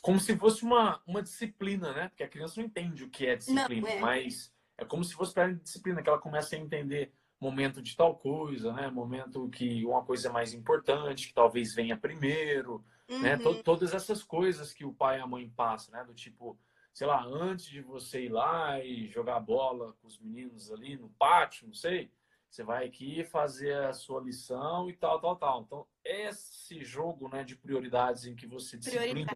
Como 0.00 0.18
se 0.18 0.36
fosse 0.36 0.64
uma, 0.64 1.00
uma 1.06 1.22
disciplina, 1.22 1.92
né? 1.92 2.08
Porque 2.08 2.24
a 2.24 2.28
criança 2.28 2.60
não 2.60 2.66
entende 2.66 3.04
o 3.04 3.10
que 3.10 3.26
é 3.26 3.36
disciplina, 3.36 3.88
não, 3.88 3.96
é. 3.96 4.00
mas 4.00 4.52
é 4.76 4.84
como 4.84 5.04
se 5.04 5.14
fosse 5.14 5.32
para 5.32 5.52
disciplina, 5.52 6.02
que 6.02 6.08
ela 6.08 6.18
começa 6.18 6.56
a 6.56 6.58
entender 6.58 7.14
momento 7.42 7.82
de 7.82 7.96
tal 7.96 8.14
coisa, 8.14 8.72
né? 8.72 8.88
Momento 8.88 9.48
que 9.48 9.84
uma 9.84 10.04
coisa 10.04 10.28
é 10.28 10.32
mais 10.32 10.54
importante, 10.54 11.26
que 11.26 11.34
talvez 11.34 11.74
venha 11.74 11.96
primeiro, 11.96 12.84
né? 13.08 13.34
uhum. 13.34 13.52
né? 13.54 13.62
todas 13.64 13.92
essas 13.92 14.22
coisas 14.22 14.72
que 14.72 14.84
o 14.84 14.94
pai 14.94 15.18
e 15.18 15.20
a 15.20 15.26
mãe 15.26 15.50
passam, 15.50 15.92
né? 15.92 16.04
Do 16.04 16.14
tipo, 16.14 16.56
sei 16.94 17.08
lá, 17.08 17.26
antes 17.26 17.66
de 17.66 17.80
você 17.82 18.26
ir 18.26 18.28
lá 18.28 18.78
e 18.78 19.08
jogar 19.08 19.40
bola 19.40 19.92
com 20.00 20.06
os 20.06 20.20
meninos 20.20 20.70
ali 20.70 20.96
no 20.96 21.08
pátio, 21.18 21.66
não 21.66 21.74
sei, 21.74 22.12
você 22.48 22.62
vai 22.62 22.86
aqui 22.86 23.24
fazer 23.24 23.74
a 23.86 23.92
sua 23.92 24.20
lição 24.20 24.88
e 24.88 24.92
tal, 24.92 25.20
tal, 25.20 25.34
tal. 25.34 25.62
Então, 25.62 25.86
esse 26.04 26.84
jogo, 26.84 27.28
né, 27.28 27.42
de 27.42 27.56
prioridades 27.56 28.24
em 28.24 28.36
que 28.36 28.46
você 28.46 28.78
disciplina, 28.78 29.32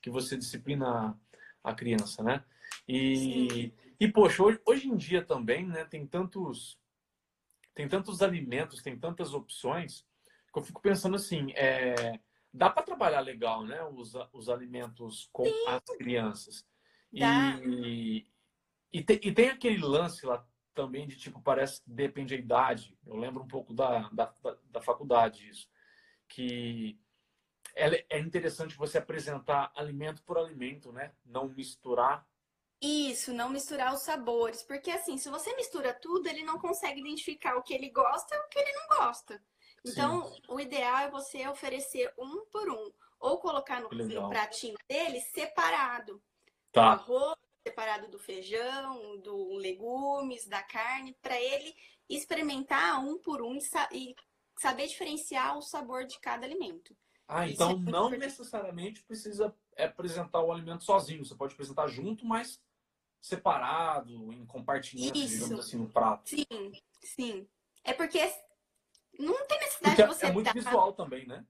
que 0.00 0.08
você 0.08 0.36
disciplina 0.36 1.18
a 1.64 1.74
criança, 1.74 2.22
né? 2.22 2.44
E, 2.86 3.72
e 3.98 4.06
poxa, 4.06 4.40
hoje, 4.40 4.60
hoje 4.64 4.88
em 4.88 4.96
dia 4.96 5.24
também, 5.24 5.66
né, 5.66 5.84
tem 5.84 6.06
tantos 6.06 6.78
tem 7.80 7.88
tantos 7.88 8.20
alimentos, 8.20 8.82
tem 8.82 8.98
tantas 8.98 9.32
opções, 9.32 10.04
que 10.52 10.58
eu 10.58 10.62
fico 10.62 10.82
pensando 10.82 11.16
assim, 11.16 11.50
é, 11.52 12.20
dá 12.52 12.68
para 12.68 12.82
trabalhar 12.82 13.20
legal, 13.20 13.64
né? 13.64 13.82
Os, 13.84 14.12
os 14.34 14.50
alimentos 14.50 15.30
com 15.32 15.44
Sim. 15.44 15.66
as 15.66 15.96
crianças. 15.96 16.66
E, 17.10 18.26
e, 18.92 19.02
te, 19.02 19.18
e, 19.24 19.32
tem 19.32 19.48
aquele 19.48 19.78
lance 19.78 20.26
lá 20.26 20.46
também 20.74 21.08
de 21.08 21.16
tipo, 21.16 21.40
parece 21.40 21.82
que 21.82 21.90
depende 21.90 22.36
da 22.36 22.42
idade. 22.42 22.98
Eu 23.06 23.16
lembro 23.16 23.42
um 23.42 23.48
pouco 23.48 23.72
da, 23.72 24.10
da, 24.10 24.26
da, 24.42 24.58
da 24.64 24.82
faculdade 24.82 25.48
isso. 25.48 25.66
Que 26.28 27.00
é, 27.74 28.04
é 28.10 28.18
interessante 28.18 28.76
você 28.76 28.98
apresentar 28.98 29.72
alimento 29.74 30.22
por 30.22 30.36
alimento, 30.36 30.92
né? 30.92 31.14
Não 31.24 31.48
misturar 31.48 32.28
isso, 32.80 33.32
não 33.32 33.50
misturar 33.50 33.92
os 33.92 34.02
sabores. 34.02 34.62
Porque 34.62 34.90
assim, 34.90 35.18
se 35.18 35.28
você 35.28 35.54
mistura 35.56 35.92
tudo, 35.92 36.26
ele 36.26 36.42
não 36.42 36.58
consegue 36.58 37.00
identificar 37.00 37.56
o 37.56 37.62
que 37.62 37.74
ele 37.74 37.90
gosta 37.90 38.34
e 38.34 38.38
o 38.38 38.48
que 38.48 38.58
ele 38.58 38.72
não 38.72 38.98
gosta. 38.98 39.42
Então, 39.84 40.24
Sim. 40.24 40.42
o 40.48 40.60
ideal 40.60 40.98
é 40.98 41.10
você 41.10 41.46
oferecer 41.48 42.12
um 42.18 42.44
por 42.46 42.70
um. 42.70 42.92
Ou 43.18 43.38
colocar 43.38 43.80
no, 43.80 43.90
no 43.90 44.28
pratinho 44.30 44.76
dele 44.88 45.20
separado. 45.20 46.22
Tá. 46.72 46.82
O 46.82 46.88
arroz 46.90 47.36
separado 47.66 48.08
do 48.08 48.18
feijão, 48.18 49.18
do 49.20 49.54
legumes, 49.54 50.46
da 50.46 50.62
carne, 50.62 51.14
para 51.20 51.38
ele 51.38 51.74
experimentar 52.08 53.04
um 53.04 53.18
por 53.18 53.42
um 53.42 53.54
e, 53.54 53.60
sa 53.60 53.88
e, 53.92 54.14
saber 54.58 54.86
diferenciar 54.86 55.58
o 55.58 55.62
sabor 55.62 56.04
de 56.04 56.18
cada 56.18 56.46
alimento. 56.46 56.96
Ah, 57.28 57.46
então 57.46 57.72
é 57.72 57.90
não 57.90 58.10
necessariamente 58.10 59.02
precisa 59.04 59.54
apresentar 59.76 60.42
o 60.42 60.50
alimento 60.50 60.84
sozinho. 60.84 61.24
Você 61.24 61.34
pode 61.34 61.54
apresentar 61.54 61.86
junto, 61.86 62.26
mas 62.26 62.60
separado, 63.20 64.32
em 64.32 64.46
compartimentos, 64.46 65.20
Isso. 65.20 65.44
digamos 65.44 65.66
assim, 65.66 65.76
no 65.76 65.90
prato. 65.90 66.30
Sim, 66.30 66.72
sim. 67.02 67.48
É 67.84 67.92
porque 67.92 68.18
não 69.18 69.46
tem 69.46 69.58
necessidade 69.60 69.96
porque 69.96 70.02
de 70.02 70.18
você. 70.18 70.26
É 70.26 70.32
muito 70.32 70.46
dar... 70.46 70.54
visual 70.54 70.92
também, 70.92 71.26
né? 71.26 71.44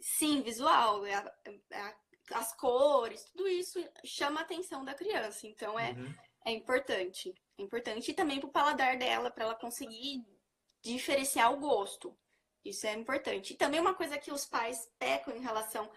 Sim, 0.00 0.42
visual. 0.42 1.04
É, 1.04 1.34
é, 1.70 1.94
as 2.32 2.54
cores, 2.56 3.24
tudo 3.24 3.46
isso 3.48 3.78
chama 4.04 4.40
a 4.40 4.42
atenção 4.42 4.84
da 4.84 4.94
criança. 4.94 5.46
Então 5.46 5.78
é, 5.78 5.92
uhum. 5.92 6.14
é 6.46 6.52
importante. 6.52 7.34
É 7.58 7.62
importante. 7.62 8.10
E 8.10 8.14
também 8.14 8.40
para 8.40 8.48
o 8.48 8.52
paladar 8.52 8.98
dela, 8.98 9.30
para 9.30 9.44
ela 9.44 9.54
conseguir 9.54 10.24
diferenciar 10.82 11.52
o 11.52 11.58
gosto. 11.58 12.16
Isso 12.64 12.86
é 12.86 12.94
importante. 12.94 13.52
E 13.52 13.56
também 13.56 13.80
uma 13.80 13.94
coisa 13.94 14.18
que 14.18 14.32
os 14.32 14.46
pais 14.46 14.90
pecam 14.98 15.36
em 15.36 15.40
relação 15.40 15.90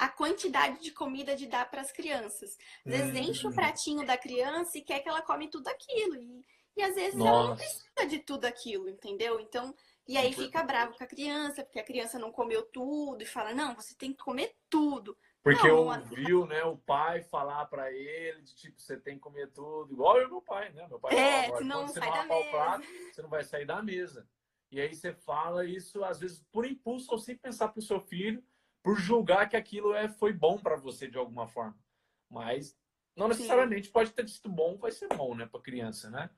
a 0.00 0.08
quantidade 0.08 0.80
de 0.80 0.92
comida 0.92 1.36
de 1.36 1.46
dar 1.46 1.70
para 1.70 1.82
as 1.82 1.92
crianças. 1.92 2.56
Às 2.86 2.92
vezes 2.92 3.14
uhum. 3.14 3.30
enche 3.30 3.46
o 3.46 3.52
pratinho 3.52 4.06
da 4.06 4.16
criança 4.16 4.78
e 4.78 4.80
quer 4.80 5.00
que 5.00 5.08
ela 5.10 5.20
come 5.20 5.50
tudo 5.50 5.68
aquilo. 5.68 6.16
E, 6.16 6.42
e 6.74 6.82
às 6.82 6.94
vezes 6.94 7.14
Nossa. 7.14 7.28
ela 7.30 7.48
não 7.48 7.56
precisa 7.56 8.06
de 8.08 8.18
tudo 8.20 8.46
aquilo, 8.46 8.88
entendeu? 8.88 9.38
Então, 9.38 9.74
e 10.08 10.16
aí 10.16 10.32
fica 10.32 10.62
bravo 10.62 10.96
com 10.96 11.04
a 11.04 11.06
criança, 11.06 11.62
porque 11.62 11.78
a 11.78 11.84
criança 11.84 12.18
não 12.18 12.32
comeu 12.32 12.62
tudo 12.62 13.22
e 13.22 13.26
fala: 13.26 13.52
não, 13.52 13.74
você 13.74 13.94
tem 13.94 14.10
que 14.14 14.24
comer 14.24 14.56
tudo. 14.70 15.14
Porque 15.42 15.68
não, 15.68 15.88
ouviu, 15.88 16.46
né, 16.46 16.64
o 16.64 16.78
pai 16.78 17.22
falar 17.22 17.66
para 17.66 17.92
ele 17.92 18.40
de 18.40 18.54
tipo, 18.54 18.80
você 18.80 18.96
tem 18.96 19.16
que 19.16 19.20
comer 19.20 19.50
tudo, 19.52 19.92
igual 19.92 20.16
eu 20.16 20.28
e 20.28 20.30
meu 20.30 20.40
pai, 20.40 20.72
né? 20.72 20.86
Meu 20.88 20.98
pai 20.98 21.14
é, 21.14 21.42
falava, 21.42 21.58
senão 21.58 21.86
você 21.86 22.00
sai 22.00 22.10
da 22.10 22.24
mesa. 22.24 22.50
Prato, 22.50 22.86
você 23.12 23.22
não 23.22 23.28
vai 23.28 23.44
sair 23.44 23.66
da 23.66 23.82
mesa. 23.82 24.26
E 24.70 24.80
aí 24.80 24.94
você 24.94 25.12
fala 25.12 25.66
isso, 25.66 26.02
às 26.04 26.20
vezes, 26.20 26.42
por 26.50 26.64
impulso 26.64 27.12
ou 27.12 27.18
sem 27.18 27.36
pensar 27.36 27.68
para 27.68 27.80
o 27.80 27.82
seu 27.82 28.00
filho, 28.00 28.42
por 28.82 28.98
julgar 28.98 29.48
que 29.48 29.56
aquilo 29.56 29.94
é, 29.94 30.08
foi 30.08 30.32
bom 30.32 30.58
para 30.58 30.76
você 30.76 31.08
de 31.08 31.18
alguma 31.18 31.46
forma. 31.46 31.78
Mas 32.28 32.76
não 33.16 33.28
necessariamente 33.28 33.86
Sim. 33.86 33.92
pode 33.92 34.12
ter 34.12 34.28
sido 34.28 34.48
bom, 34.48 34.76
vai 34.76 34.90
ser 34.90 35.08
bom, 35.08 35.34
né, 35.34 35.46
para 35.46 35.60
criança, 35.60 36.10
né? 36.10 36.30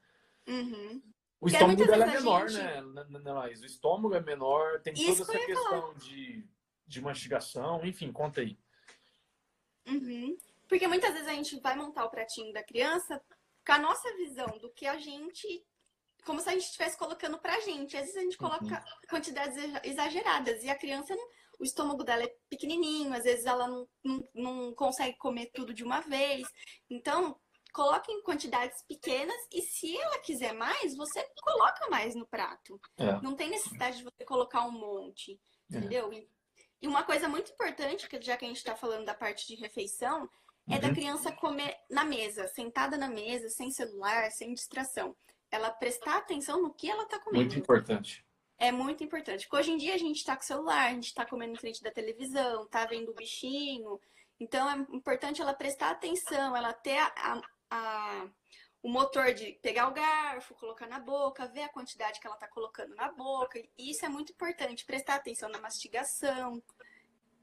Uhum. 0.46 1.02
O 1.40 1.48
estômago 1.48 1.84
dela 1.84 2.04
é 2.04 2.12
menor, 2.12 2.48
gente... 2.48 2.62
né, 2.62 3.32
Laís? 3.32 3.60
O 3.62 3.66
estômago 3.66 4.14
é 4.14 4.20
menor, 4.20 4.80
tem 4.80 4.92
Isso 4.92 5.24
toda 5.24 5.36
essa 5.36 5.46
questão 5.46 5.94
de, 5.94 6.44
de 6.86 7.00
mastigação, 7.00 7.84
enfim, 7.84 8.12
conta 8.12 8.40
aí. 8.40 8.56
Uhum. 9.86 10.36
Porque 10.68 10.86
muitas 10.86 11.12
vezes 11.12 11.28
a 11.28 11.34
gente 11.34 11.60
vai 11.60 11.76
montar 11.76 12.04
o 12.04 12.10
pratinho 12.10 12.52
da 12.52 12.62
criança 12.62 13.20
com 13.66 13.72
a 13.72 13.78
nossa 13.78 14.16
visão 14.16 14.46
do 14.58 14.72
que 14.72 14.86
a 14.86 14.98
gente. 14.98 15.64
Como 16.24 16.40
se 16.40 16.48
a 16.48 16.52
gente 16.52 16.64
estivesse 16.64 16.96
colocando 16.96 17.38
pra 17.38 17.60
gente. 17.60 17.96
Às 17.96 18.04
vezes 18.04 18.16
a 18.16 18.22
gente 18.22 18.38
coloca 18.38 18.64
uhum. 18.64 19.08
quantidades 19.08 19.56
exageradas 19.82 20.62
e 20.62 20.70
a 20.70 20.78
criança 20.78 21.14
não 21.14 21.28
o 21.62 21.64
estômago 21.64 22.02
dela 22.02 22.24
é 22.24 22.36
pequenininho, 22.50 23.14
às 23.14 23.22
vezes 23.22 23.46
ela 23.46 23.68
não, 23.68 23.88
não, 24.04 24.28
não 24.34 24.74
consegue 24.74 25.16
comer 25.16 25.48
tudo 25.54 25.72
de 25.72 25.84
uma 25.84 26.00
vez. 26.00 26.42
Então, 26.90 27.38
coloque 27.72 28.10
em 28.10 28.20
quantidades 28.20 28.82
pequenas 28.82 29.36
e 29.52 29.62
se 29.62 29.96
ela 29.96 30.18
quiser 30.18 30.52
mais, 30.54 30.96
você 30.96 31.24
coloca 31.40 31.88
mais 31.88 32.16
no 32.16 32.26
prato. 32.26 32.80
É. 32.98 33.12
Não 33.20 33.36
tem 33.36 33.48
necessidade 33.48 33.98
de 33.98 34.02
você 34.02 34.24
colocar 34.24 34.66
um 34.66 34.72
monte, 34.72 35.40
é. 35.72 35.78
entendeu? 35.78 36.12
É. 36.12 36.26
E 36.82 36.88
uma 36.88 37.04
coisa 37.04 37.28
muito 37.28 37.52
importante, 37.52 38.08
que 38.08 38.20
já 38.20 38.36
que 38.36 38.44
a 38.44 38.48
gente 38.48 38.56
está 38.56 38.74
falando 38.74 39.04
da 39.04 39.14
parte 39.14 39.46
de 39.46 39.54
refeição, 39.54 40.28
é 40.68 40.80
da 40.80 40.88
uhum. 40.88 40.94
criança 40.94 41.30
comer 41.30 41.76
na 41.88 42.04
mesa, 42.04 42.48
sentada 42.48 42.96
na 42.98 43.08
mesa, 43.08 43.48
sem 43.48 43.70
celular, 43.70 44.32
sem 44.32 44.52
distração. 44.52 45.16
Ela 45.48 45.70
prestar 45.70 46.16
atenção 46.16 46.60
no 46.60 46.74
que 46.74 46.90
ela 46.90 47.04
está 47.04 47.20
comendo. 47.20 47.44
Muito 47.44 47.58
importante 47.58 48.24
é 48.62 48.70
muito 48.70 49.02
importante. 49.02 49.48
Porque 49.48 49.56
hoje 49.56 49.72
em 49.72 49.76
dia 49.76 49.94
a 49.94 49.98
gente 49.98 50.18
está 50.18 50.36
com 50.36 50.42
o 50.42 50.46
celular, 50.46 50.86
a 50.86 50.94
gente 50.94 51.08
está 51.08 51.26
comendo 51.26 51.52
em 51.52 51.58
frente 51.58 51.82
da 51.82 51.90
televisão, 51.90 52.64
tá 52.68 52.86
vendo 52.86 53.10
o 53.10 53.14
bichinho. 53.14 54.00
Então 54.38 54.70
é 54.70 54.76
importante 54.96 55.42
ela 55.42 55.52
prestar 55.52 55.90
atenção, 55.90 56.56
ela 56.56 56.72
ter 56.72 56.96
a, 56.96 57.12
a, 57.16 57.42
a, 57.70 58.28
o 58.80 58.88
motor 58.88 59.34
de 59.34 59.58
pegar 59.60 59.88
o 59.88 59.92
garfo, 59.92 60.54
colocar 60.54 60.86
na 60.86 61.00
boca, 61.00 61.48
ver 61.48 61.64
a 61.64 61.68
quantidade 61.68 62.20
que 62.20 62.26
ela 62.26 62.36
está 62.36 62.46
colocando 62.46 62.94
na 62.94 63.10
boca. 63.10 63.58
E 63.76 63.90
isso 63.90 64.06
é 64.06 64.08
muito 64.08 64.32
importante, 64.32 64.86
prestar 64.86 65.16
atenção 65.16 65.48
na 65.48 65.60
mastigação. 65.60 66.62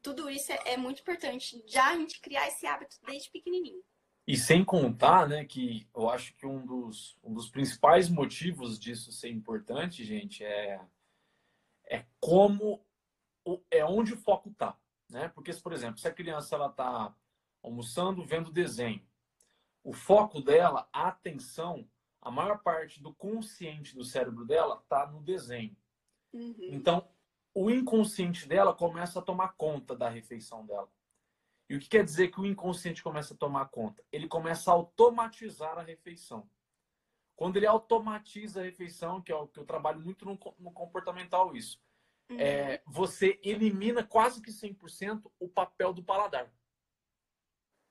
Tudo 0.01 0.30
isso 0.30 0.53
é, 0.53 0.59
é 0.67 0.78
muito 0.78 1.01
importante, 1.01 1.61
já 1.67 1.89
a 1.89 1.97
gente 1.97 2.22
criar 2.22 2.47
esse 2.47 2.65
hábito 2.65 2.95
desde 3.05 3.30
pequenininho. 3.30 3.84
E 4.26 4.38
sem 4.38 4.63
contar, 4.63 5.28
né, 5.28 5.43
que 5.43 5.86
eu 5.93 6.09
acho 6.09 6.34
que 6.36 6.45
um 6.45 6.65
dos, 6.65 7.17
um 7.22 7.34
dos 7.34 7.49
principais 7.49 8.07
motivos 8.07 8.80
disso 8.80 9.11
ser 9.11 9.30
importante, 9.30 10.05
gente, 10.05 10.45
é 10.45 10.80
é 11.90 12.06
como 12.22 12.82
é 13.72 13.84
onde 13.84 14.14
o 14.14 14.18
foco 14.18 14.50
está, 14.50 14.78
né? 15.10 15.30
Porque 15.30 15.52
por 15.56 15.74
exemplo, 15.74 16.00
se 16.00 16.08
a 16.08 16.14
criança 16.14 16.56
ela 16.56 16.68
está 16.68 17.14
almoçando, 17.62 18.24
vendo 18.24 18.52
desenho, 18.52 19.06
o 19.84 19.92
foco 19.92 20.40
dela, 20.42 20.88
a 20.94 21.08
atenção, 21.08 21.90
a 22.22 22.30
maior 22.30 22.62
parte 22.62 23.02
do 23.02 23.14
consciente 23.14 23.96
do 23.96 24.04
cérebro 24.04 24.46
dela 24.46 24.80
está 24.84 25.08
no 25.08 25.22
desenho. 25.22 25.76
Uhum. 26.32 26.56
Então, 26.60 27.08
o 27.54 27.72
inconsciente 27.72 28.48
dela 28.48 28.74
começa 28.74 29.20
a 29.20 29.22
tomar 29.22 29.54
conta 29.58 29.96
da 29.96 30.10
refeição 30.10 30.66
dela. 30.66 30.90
E 31.70 31.76
o 31.76 31.80
que 31.80 31.88
quer 31.88 32.04
dizer 32.04 32.30
que 32.30 32.40
o 32.40 32.46
inconsciente 32.46 33.04
começa 33.04 33.34
a 33.34 33.38
tomar 33.38 33.66
conta? 33.70 34.04
Ele 34.12 34.28
começa 34.28 34.70
a 34.70 34.74
automatizar 34.74 35.78
a 35.78 35.84
refeição. 35.84 36.50
Quando 37.40 37.56
ele 37.56 37.66
automatiza 37.66 38.60
a 38.60 38.64
refeição, 38.66 39.22
que 39.22 39.32
é 39.32 39.36
o 39.36 39.48
que 39.48 39.58
eu 39.58 39.66
trabalho 39.66 40.02
muito 40.02 40.26
no, 40.26 40.38
no 40.60 40.74
comportamental 40.74 41.56
isso, 41.56 41.82
uhum. 42.30 42.38
é, 42.38 42.82
você 42.86 43.40
elimina 43.42 44.04
quase 44.04 44.42
que 44.42 44.52
100% 44.52 45.32
o 45.40 45.48
papel 45.48 45.94
do 45.94 46.04
paladar. 46.04 46.52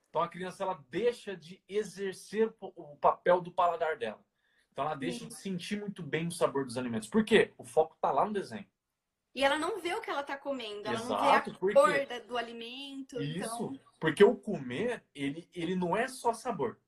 Então 0.07 0.21
a 0.21 0.29
criança 0.29 0.61
ela 0.61 0.85
deixa 0.91 1.35
de 1.35 1.63
exercer 1.67 2.53
o 2.61 2.95
papel 2.97 3.41
do 3.41 3.51
paladar 3.51 3.97
dela. 3.97 4.23
Então 4.71 4.85
ela 4.85 4.93
deixa 4.93 5.23
uhum. 5.23 5.29
de 5.29 5.33
sentir 5.33 5.79
muito 5.79 6.03
bem 6.03 6.27
o 6.27 6.31
sabor 6.31 6.63
dos 6.63 6.77
alimentos. 6.77 7.09
Por 7.09 7.25
quê? 7.25 7.51
O 7.57 7.63
foco 7.63 7.95
está 7.95 8.11
lá 8.11 8.27
no 8.27 8.33
desenho. 8.33 8.67
E 9.33 9.43
ela 9.43 9.57
não 9.57 9.81
vê 9.81 9.95
o 9.95 10.01
que 10.01 10.11
ela 10.11 10.21
está 10.21 10.37
comendo, 10.37 10.87
ela 10.87 10.93
Exato, 10.93 11.09
não 11.09 11.21
vê 11.23 11.35
a 11.37 11.41
porque... 11.41 11.73
cor 11.73 12.27
do 12.27 12.37
alimento. 12.37 13.19
Isso, 13.19 13.39
então... 13.39 13.79
porque 13.99 14.23
o 14.23 14.35
comer, 14.35 15.03
ele, 15.15 15.49
ele 15.55 15.75
não 15.75 15.97
é 15.97 16.07
só 16.07 16.33
sabor. 16.33 16.79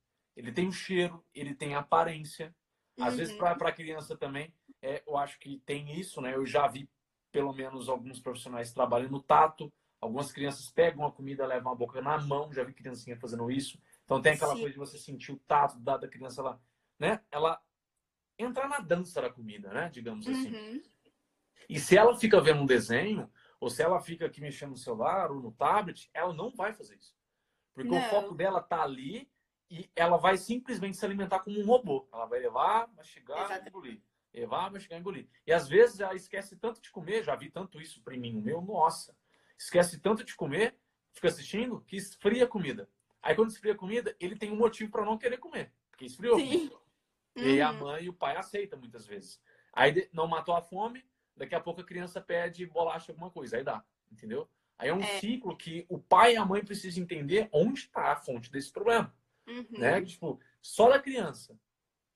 Ele 0.41 0.51
tem 0.51 0.67
o 0.67 0.71
cheiro, 0.71 1.23
ele 1.35 1.53
tem 1.53 1.75
a 1.75 1.79
aparência. 1.79 2.53
Às 2.99 3.11
uhum. 3.11 3.17
vezes, 3.17 3.37
para 3.37 3.51
a 3.51 3.71
criança 3.71 4.17
também, 4.17 4.51
é, 4.81 5.03
eu 5.05 5.15
acho 5.15 5.39
que 5.39 5.59
tem 5.59 5.99
isso, 5.99 6.19
né? 6.19 6.35
Eu 6.35 6.47
já 6.47 6.67
vi, 6.67 6.89
pelo 7.31 7.53
menos, 7.53 7.87
alguns 7.87 8.19
profissionais 8.19 8.73
trabalhando 8.73 9.11
no 9.11 9.21
tato. 9.21 9.71
Algumas 10.01 10.31
crianças 10.31 10.71
pegam 10.71 11.05
a 11.05 11.11
comida, 11.11 11.45
levam 11.45 11.71
a 11.71 11.75
boca 11.75 12.01
na 12.01 12.17
mão. 12.17 12.51
Já 12.51 12.63
vi 12.63 12.73
criancinha 12.73 13.15
fazendo 13.19 13.51
isso. 13.51 13.79
Então, 14.03 14.19
tem 14.19 14.33
aquela 14.33 14.55
Sim. 14.55 14.61
coisa 14.61 14.73
de 14.73 14.79
você 14.79 14.97
sentir 14.97 15.31
o 15.31 15.37
tato 15.47 15.79
da, 15.79 15.95
da 15.95 16.07
criança, 16.07 16.41
ela, 16.41 16.59
né? 16.99 17.21
Ela 17.29 17.61
entrar 18.35 18.67
na 18.67 18.79
dança 18.79 19.21
da 19.21 19.29
comida, 19.29 19.71
né? 19.71 19.91
Digamos 19.93 20.27
assim. 20.27 20.55
Uhum. 20.55 20.81
E 21.69 21.79
se 21.79 21.95
ela 21.95 22.17
fica 22.17 22.41
vendo 22.41 22.63
um 22.63 22.65
desenho, 22.65 23.31
ou 23.59 23.69
se 23.69 23.83
ela 23.83 24.01
fica 24.01 24.25
aqui 24.25 24.41
mexendo 24.41 24.71
no 24.71 24.77
celular 24.77 25.29
ou 25.29 25.39
no 25.39 25.51
tablet, 25.51 26.09
ela 26.15 26.33
não 26.33 26.49
vai 26.49 26.73
fazer 26.73 26.95
isso. 26.95 27.15
Porque 27.75 27.91
não. 27.91 27.99
o 27.99 28.09
foco 28.09 28.33
dela 28.33 28.59
tá 28.59 28.81
ali 28.81 29.30
e 29.71 29.89
ela 29.95 30.17
vai 30.17 30.35
simplesmente 30.37 30.97
se 30.97 31.05
alimentar 31.05 31.39
como 31.39 31.57
um 31.57 31.65
robô. 31.65 32.05
Ela 32.11 32.25
vai 32.25 32.41
levar, 32.41 32.93
mastigar 32.93 33.49
e 33.63 33.69
engolir. 33.69 34.01
Levar, 34.33 34.69
mastigar 34.69 34.99
e 34.99 34.99
engolir. 34.99 35.27
E 35.47 35.53
às 35.53 35.69
vezes 35.69 36.01
ela 36.01 36.13
esquece 36.13 36.57
tanto 36.57 36.81
de 36.81 36.91
comer, 36.91 37.23
já 37.23 37.33
vi 37.37 37.49
tanto 37.49 37.79
isso 37.79 38.03
para 38.03 38.17
mim, 38.17 38.35
o 38.35 38.41
meu, 38.41 38.61
nossa. 38.61 39.15
Esquece 39.57 39.97
tanto 39.97 40.25
de 40.25 40.35
comer, 40.35 40.75
fica 41.13 41.29
assistindo, 41.29 41.79
que 41.87 41.95
esfria 41.95 42.43
a 42.43 42.47
comida. 42.47 42.89
Aí 43.21 43.33
quando 43.33 43.51
esfria 43.51 43.71
a 43.71 43.77
comida, 43.77 44.13
ele 44.19 44.35
tem 44.35 44.51
um 44.51 44.57
motivo 44.57 44.91
para 44.91 45.05
não 45.05 45.17
querer 45.17 45.37
comer, 45.37 45.71
porque 45.89 46.03
esfriou. 46.03 46.37
Sim. 46.37 46.69
Uhum. 47.37 47.43
E 47.43 47.61
a 47.61 47.71
uhum. 47.71 47.79
mãe 47.79 48.03
e 48.03 48.09
o 48.09 48.13
pai 48.13 48.35
aceitam 48.35 48.77
muitas 48.77 49.07
vezes. 49.07 49.41
Aí 49.71 50.09
não 50.11 50.27
matou 50.27 50.53
a 50.53 50.61
fome, 50.61 51.05
daqui 51.33 51.55
a 51.55 51.61
pouco 51.61 51.79
a 51.79 51.85
criança 51.85 52.19
pede 52.19 52.65
bolacha, 52.65 53.13
alguma 53.13 53.31
coisa, 53.31 53.55
aí 53.55 53.63
dá, 53.63 53.81
entendeu? 54.11 54.49
Aí 54.77 54.89
é 54.89 54.93
um 54.93 54.99
é. 54.99 55.19
ciclo 55.19 55.55
que 55.55 55.85
o 55.87 55.97
pai 55.97 56.33
e 56.33 56.37
a 56.37 56.43
mãe 56.43 56.61
precisam 56.61 57.03
entender 57.03 57.47
onde 57.53 57.81
está 57.81 58.11
a 58.11 58.17
fonte 58.17 58.51
desse 58.51 58.69
problema. 58.69 59.15
Uhum. 59.51 59.79
Né? 59.79 60.01
Tipo, 60.01 60.39
só 60.61 60.89
da 60.89 60.99
criança. 60.99 61.57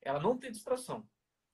Ela 0.02 0.20
não 0.20 0.38
tem 0.38 0.52
distração. 0.52 1.08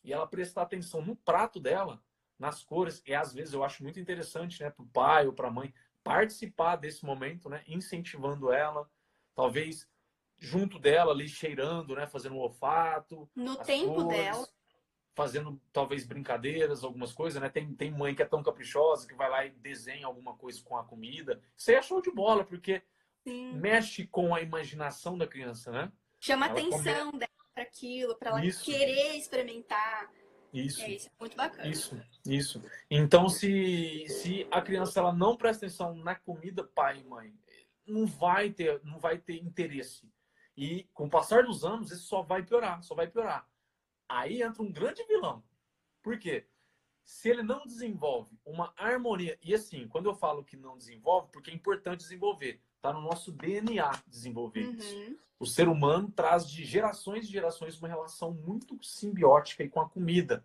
E 0.03 0.13
ela 0.13 0.27
prestar 0.27 0.63
atenção 0.63 1.01
no 1.01 1.15
prato 1.15 1.59
dela, 1.59 2.03
nas 2.37 2.63
cores. 2.63 3.01
E 3.05 3.13
às 3.13 3.33
vezes 3.33 3.53
eu 3.53 3.63
acho 3.63 3.83
muito 3.83 3.99
interessante, 3.99 4.61
né, 4.61 4.69
para 4.69 4.83
o 4.83 4.89
pai 4.89 5.27
ou 5.27 5.33
para 5.33 5.47
a 5.47 5.51
mãe 5.51 5.73
participar 6.03 6.75
desse 6.75 7.05
momento, 7.05 7.47
né, 7.47 7.63
incentivando 7.67 8.51
ela, 8.51 8.89
talvez 9.35 9.87
junto 10.39 10.79
dela 10.79 11.11
ali 11.11 11.27
cheirando, 11.27 11.95
né, 11.95 12.07
fazendo 12.07 12.35
o 12.35 12.39
olfato, 12.39 13.29
no 13.35 13.55
tempo 13.57 13.93
cores, 13.93 14.07
dela, 14.07 14.47
fazendo 15.13 15.61
talvez 15.71 16.03
brincadeiras, 16.03 16.83
algumas 16.83 17.13
coisas, 17.13 17.39
né? 17.39 17.47
Tem, 17.47 17.73
tem 17.75 17.91
mãe 17.91 18.15
que 18.15 18.23
é 18.23 18.25
tão 18.25 18.41
caprichosa 18.41 19.07
que 19.07 19.13
vai 19.13 19.29
lá 19.29 19.45
e 19.45 19.51
desenha 19.51 20.07
alguma 20.07 20.35
coisa 20.35 20.59
com 20.63 20.75
a 20.75 20.83
comida. 20.83 21.39
Isso 21.55 21.69
aí 21.69 21.77
é 21.77 21.81
show 21.81 22.01
de 22.01 22.11
bola, 22.11 22.43
porque 22.43 22.81
Sim. 23.23 23.53
mexe 23.53 24.07
com 24.07 24.33
a 24.33 24.41
imaginação 24.41 25.17
da 25.17 25.27
criança, 25.27 25.71
né? 25.71 25.91
Chama 26.19 26.47
ela 26.47 26.59
atenção 26.59 27.07
come... 27.07 27.19
dela 27.19 27.31
para 27.53 27.63
aquilo, 27.63 28.15
para 28.15 28.29
ela 28.31 28.45
isso. 28.45 28.63
querer 28.63 29.15
experimentar. 29.15 30.11
Isso. 30.53 30.81
É, 30.81 30.91
isso 30.91 31.07
é 31.07 31.11
muito 31.19 31.37
bacana. 31.37 31.67
Isso, 31.67 32.01
isso. 32.25 32.61
Então, 32.89 33.29
se, 33.29 34.05
se 34.09 34.47
a 34.51 34.61
criança 34.61 34.99
ela 34.99 35.13
não 35.13 35.37
presta 35.37 35.65
atenção 35.65 35.95
na 35.95 36.15
comida, 36.15 36.63
pai 36.63 36.99
e 36.99 37.03
mãe, 37.03 37.33
não 37.85 38.05
vai 38.05 38.51
ter, 38.51 38.81
não 38.83 38.99
vai 38.99 39.17
ter 39.17 39.37
interesse. 39.37 40.11
E 40.55 40.83
com 40.93 41.05
o 41.05 41.09
passar 41.09 41.43
dos 41.43 41.63
anos, 41.63 41.91
isso 41.91 42.07
só 42.07 42.21
vai 42.21 42.43
piorar, 42.43 42.83
só 42.83 42.93
vai 42.93 43.07
piorar. 43.07 43.47
Aí 44.09 44.41
entra 44.41 44.61
um 44.61 44.71
grande 44.71 45.03
vilão. 45.05 45.43
Por 46.01 46.19
quê? 46.19 46.45
Se 47.03 47.29
ele 47.29 47.43
não 47.43 47.65
desenvolve 47.65 48.37
uma 48.45 48.73
harmonia, 48.77 49.37
e 49.41 49.53
assim, 49.53 49.87
quando 49.87 50.09
eu 50.09 50.13
falo 50.13 50.43
que 50.43 50.57
não 50.57 50.77
desenvolve, 50.77 51.29
porque 51.31 51.49
é 51.49 51.53
importante 51.53 52.01
desenvolver. 52.01 52.61
Está 52.81 52.91
no 52.91 53.01
nosso 53.01 53.31
DNA 53.31 53.91
desenvolver 54.07 54.65
uhum. 54.65 54.73
isso. 54.73 55.19
O 55.39 55.45
ser 55.45 55.67
humano 55.67 56.11
traz 56.11 56.49
de 56.49 56.65
gerações 56.65 57.27
e 57.27 57.31
gerações 57.31 57.77
uma 57.77 57.87
relação 57.87 58.33
muito 58.33 58.83
simbiótica 58.83 59.67
com 59.69 59.81
a 59.81 59.87
comida. 59.87 60.43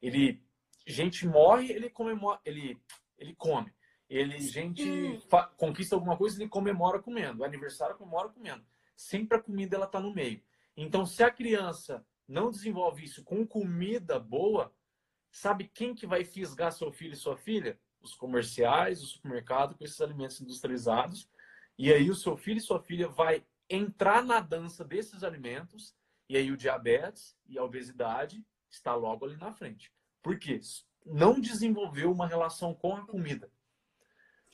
Ele, 0.00 0.42
gente 0.86 1.26
morre, 1.26 1.70
ele 1.70 1.90
comemora, 1.90 2.40
ele, 2.42 2.80
ele 3.18 3.34
come. 3.34 3.70
Ele, 4.08 4.40
gente 4.40 5.20
conquista 5.58 5.94
alguma 5.94 6.16
coisa, 6.16 6.38
ele 6.40 6.48
comemora 6.48 7.02
comendo. 7.02 7.42
O 7.42 7.44
aniversário 7.44 7.98
comemora 7.98 8.30
comendo. 8.30 8.64
Sempre 8.96 9.36
a 9.36 9.42
comida 9.42 9.76
ela 9.76 9.84
está 9.84 10.00
no 10.00 10.14
meio. 10.14 10.42
Então, 10.74 11.04
se 11.04 11.22
a 11.22 11.30
criança 11.30 12.02
não 12.26 12.50
desenvolve 12.50 13.04
isso 13.04 13.22
com 13.22 13.46
comida 13.46 14.18
boa, 14.18 14.72
sabe 15.30 15.68
quem 15.68 15.94
que 15.94 16.06
vai 16.06 16.24
fisgar 16.24 16.72
seu 16.72 16.90
filho 16.90 17.12
e 17.12 17.16
sua 17.16 17.36
filha? 17.36 17.78
Os 18.00 18.14
comerciais, 18.14 19.02
o 19.02 19.06
supermercado 19.06 19.74
com 19.76 19.84
esses 19.84 20.00
alimentos 20.00 20.40
industrializados 20.40 21.28
e 21.78 21.92
aí 21.92 22.10
o 22.10 22.14
seu 22.14 22.36
filho 22.36 22.58
e 22.58 22.62
sua 22.62 22.80
filha 22.80 23.08
vai 23.08 23.44
entrar 23.68 24.22
na 24.22 24.40
dança 24.40 24.84
desses 24.84 25.24
alimentos 25.24 25.94
e 26.28 26.36
aí 26.36 26.50
o 26.50 26.56
diabetes 26.56 27.36
e 27.46 27.58
a 27.58 27.64
obesidade 27.64 28.44
está 28.70 28.94
logo 28.94 29.24
ali 29.24 29.36
na 29.36 29.52
frente. 29.52 29.92
Por 30.22 30.38
quê? 30.38 30.60
Não 31.04 31.40
desenvolveu 31.40 32.10
uma 32.10 32.26
relação 32.26 32.74
com 32.74 32.96
a 32.96 33.06
comida. 33.06 33.50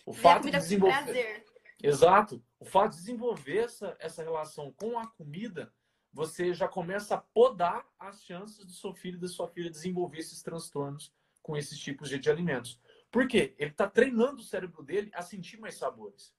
O 0.04 0.12
fato 0.12 0.44
de 0.44 0.52
desenvolver 0.52 1.44
Exato. 1.82 2.42
O 2.58 2.64
fato 2.64 2.92
de 2.92 2.98
desenvolver 2.98 3.58
essa, 3.58 3.96
essa 3.98 4.22
relação 4.22 4.72
com 4.72 4.98
a 4.98 5.06
comida, 5.06 5.72
você 6.12 6.52
já 6.52 6.68
começa 6.68 7.14
a 7.14 7.18
podar 7.18 7.86
as 7.98 8.22
chances 8.22 8.64
do 8.64 8.72
seu 8.72 8.92
filho 8.92 9.16
e 9.16 9.20
da 9.20 9.28
sua 9.28 9.48
filha 9.48 9.70
desenvolver 9.70 10.18
esses 10.18 10.42
transtornos 10.42 11.12
com 11.42 11.56
esses 11.56 11.78
tipos 11.78 12.08
de, 12.08 12.18
de 12.18 12.30
alimentos. 12.30 12.78
Por 13.10 13.26
quê? 13.26 13.54
Ele 13.58 13.70
está 13.70 13.88
treinando 13.88 14.40
o 14.40 14.44
cérebro 14.44 14.82
dele 14.82 15.10
a 15.14 15.22
sentir 15.22 15.58
mais 15.58 15.76
sabores. 15.76 16.34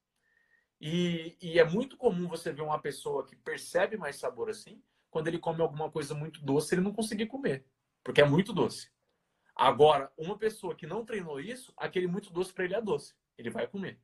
E, 0.81 1.37
e, 1.39 1.59
é 1.59 1.63
muito 1.63 1.95
comum 1.95 2.27
você 2.27 2.51
ver 2.51 2.63
uma 2.63 2.81
pessoa 2.81 3.23
que 3.23 3.35
percebe 3.35 3.97
mais 3.97 4.15
sabor 4.15 4.49
assim, 4.49 4.81
quando 5.11 5.27
ele 5.27 5.37
come 5.37 5.61
alguma 5.61 5.91
coisa 5.91 6.15
muito 6.15 6.41
doce, 6.41 6.73
ele 6.73 6.81
não 6.81 6.91
conseguir 6.91 7.27
comer, 7.27 7.63
porque 8.03 8.19
é 8.19 8.25
muito 8.25 8.51
doce. 8.51 8.89
Agora, 9.55 10.11
uma 10.17 10.35
pessoa 10.35 10.73
que 10.73 10.87
não 10.87 11.05
treinou 11.05 11.39
isso, 11.39 11.71
aquele 11.77 12.07
muito 12.07 12.33
doce 12.33 12.51
para 12.51 12.65
ele 12.65 12.73
é 12.73 12.81
doce. 12.81 13.13
Ele 13.37 13.51
vai 13.51 13.67
comer. 13.67 13.99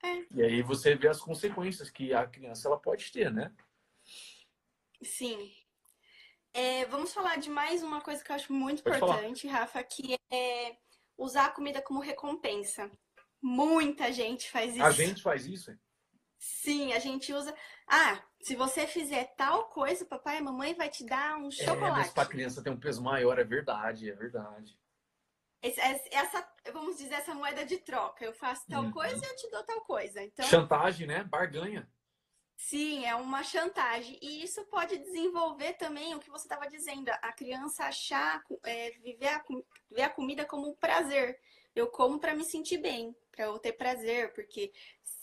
É. 0.00 0.24
E 0.30 0.42
aí 0.42 0.62
você 0.62 0.94
vê 0.94 1.08
as 1.08 1.20
consequências 1.20 1.90
que 1.90 2.14
a 2.14 2.24
criança 2.24 2.68
ela 2.68 2.78
pode 2.78 3.10
ter, 3.10 3.32
né? 3.32 3.52
Sim. 5.02 5.52
É, 6.52 6.84
vamos 6.86 7.12
falar 7.12 7.36
de 7.36 7.50
mais 7.50 7.82
uma 7.82 8.00
coisa 8.00 8.22
que 8.22 8.30
eu 8.30 8.36
acho 8.36 8.52
muito 8.52 8.82
pode 8.84 8.96
importante, 8.96 9.48
falar. 9.48 9.60
Rafa, 9.60 9.82
que 9.82 10.16
é 10.30 10.76
usar 11.18 11.46
a 11.46 11.50
comida 11.50 11.82
como 11.82 11.98
recompensa. 11.98 12.88
Muita 13.40 14.12
gente 14.12 14.48
faz 14.50 14.74
isso. 14.74 14.84
A 14.84 14.90
gente 14.92 15.20
faz 15.20 15.46
isso? 15.46 15.76
Sim, 16.42 16.92
a 16.92 16.98
gente 16.98 17.32
usa. 17.32 17.54
Ah, 17.86 18.20
se 18.40 18.56
você 18.56 18.84
fizer 18.84 19.32
tal 19.36 19.68
coisa, 19.68 20.04
papai 20.04 20.38
e 20.38 20.42
mamãe 20.42 20.74
vai 20.74 20.88
te 20.88 21.06
dar 21.06 21.36
um 21.38 21.52
chocolate. 21.52 21.84
É, 21.84 21.90
mas 21.90 22.10
para 22.10 22.28
criança 22.28 22.60
tem 22.60 22.72
um 22.72 22.80
peso 22.80 23.00
maior, 23.00 23.38
é 23.38 23.44
verdade, 23.44 24.10
é 24.10 24.12
verdade. 24.12 24.76
Essa, 25.62 26.44
vamos 26.72 26.96
dizer, 26.96 27.14
essa 27.14 27.32
moeda 27.32 27.64
de 27.64 27.78
troca. 27.78 28.24
Eu 28.24 28.32
faço 28.32 28.66
tal 28.68 28.82
uhum. 28.82 28.90
coisa 28.90 29.24
e 29.24 29.28
eu 29.28 29.36
te 29.36 29.48
dou 29.52 29.62
tal 29.62 29.82
coisa. 29.82 30.20
Então, 30.20 30.44
chantagem, 30.46 31.06
né? 31.06 31.22
Barganha. 31.22 31.88
Sim, 32.56 33.04
é 33.04 33.14
uma 33.14 33.44
chantagem. 33.44 34.18
E 34.20 34.42
isso 34.42 34.64
pode 34.64 34.98
desenvolver 34.98 35.74
também 35.74 36.12
o 36.16 36.18
que 36.18 36.28
você 36.28 36.46
estava 36.46 36.68
dizendo, 36.68 37.08
a 37.08 37.32
criança 37.32 37.84
achar, 37.84 38.42
é, 38.64 38.90
viver 38.98 39.28
a, 39.28 39.44
ver 39.92 40.02
a 40.02 40.10
comida 40.10 40.44
como 40.44 40.68
um 40.68 40.74
prazer. 40.74 41.38
Eu 41.72 41.86
como 41.86 42.18
para 42.18 42.34
me 42.34 42.44
sentir 42.44 42.78
bem, 42.78 43.16
para 43.30 43.44
eu 43.44 43.60
ter 43.60 43.74
prazer, 43.74 44.32
porque 44.34 44.72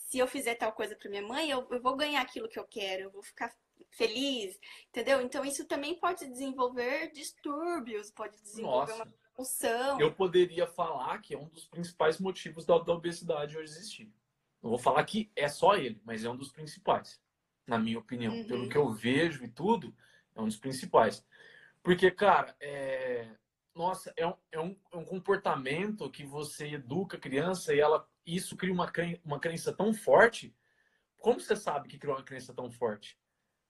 se 0.09 0.17
eu 0.17 0.27
fizer 0.27 0.55
tal 0.55 0.71
coisa 0.71 0.95
para 0.95 1.09
minha 1.09 1.21
mãe, 1.21 1.51
eu, 1.51 1.67
eu 1.69 1.79
vou 1.79 1.95
ganhar 1.95 2.21
aquilo 2.21 2.49
que 2.49 2.57
eu 2.57 2.65
quero, 2.65 3.03
eu 3.03 3.11
vou 3.11 3.21
ficar 3.21 3.55
feliz, 3.91 4.59
entendeu? 4.87 5.21
Então 5.21 5.45
isso 5.45 5.65
também 5.65 5.99
pode 5.99 6.27
desenvolver 6.27 7.11
distúrbios, 7.11 8.09
pode 8.09 8.41
desenvolver 8.41 8.91
Nossa. 8.91 9.03
uma 9.03 9.05
compulsão. 9.05 9.99
Eu 9.99 10.11
poderia 10.11 10.65
falar 10.65 11.19
que 11.19 11.35
é 11.35 11.37
um 11.37 11.47
dos 11.49 11.65
principais 11.65 12.19
motivos 12.19 12.65
da, 12.65 12.79
da 12.79 12.91
obesidade 12.91 13.55
hoje 13.55 13.71
existir. 13.71 14.11
Não 14.63 14.71
vou 14.71 14.79
falar 14.79 15.03
que 15.03 15.31
é 15.35 15.47
só 15.47 15.75
ele, 15.75 16.01
mas 16.03 16.25
é 16.25 16.29
um 16.29 16.35
dos 16.35 16.51
principais, 16.51 17.21
na 17.67 17.77
minha 17.77 17.99
opinião. 17.99 18.33
Uhum. 18.33 18.47
Pelo 18.47 18.67
que 18.67 18.77
eu 18.77 18.91
vejo 18.91 19.43
e 19.43 19.47
tudo, 19.47 19.95
é 20.35 20.41
um 20.41 20.47
dos 20.47 20.57
principais. 20.57 21.23
Porque, 21.83 22.09
cara, 22.09 22.55
é... 22.59 23.29
nossa, 23.79 24.13
é 24.17 24.27
um, 24.27 24.33
é, 24.51 24.59
um, 24.59 24.75
é 24.91 24.97
um 24.97 25.05
comportamento 25.05 26.11
que 26.11 26.25
você 26.25 26.73
educa 26.73 27.15
a 27.15 27.19
criança 27.19 27.73
e 27.73 27.79
ela 27.79 28.05
isso 28.25 28.57
cria 28.57 28.73
uma, 28.73 28.91
cren 28.91 29.17
uma 29.23 29.39
crença 29.39 29.71
tão 29.71 29.93
forte. 29.93 30.53
Como 31.17 31.39
você 31.39 31.55
sabe 31.55 31.87
que 31.87 31.97
criou 31.97 32.17
uma 32.17 32.23
crença 32.23 32.53
tão 32.53 32.69
forte? 32.69 33.17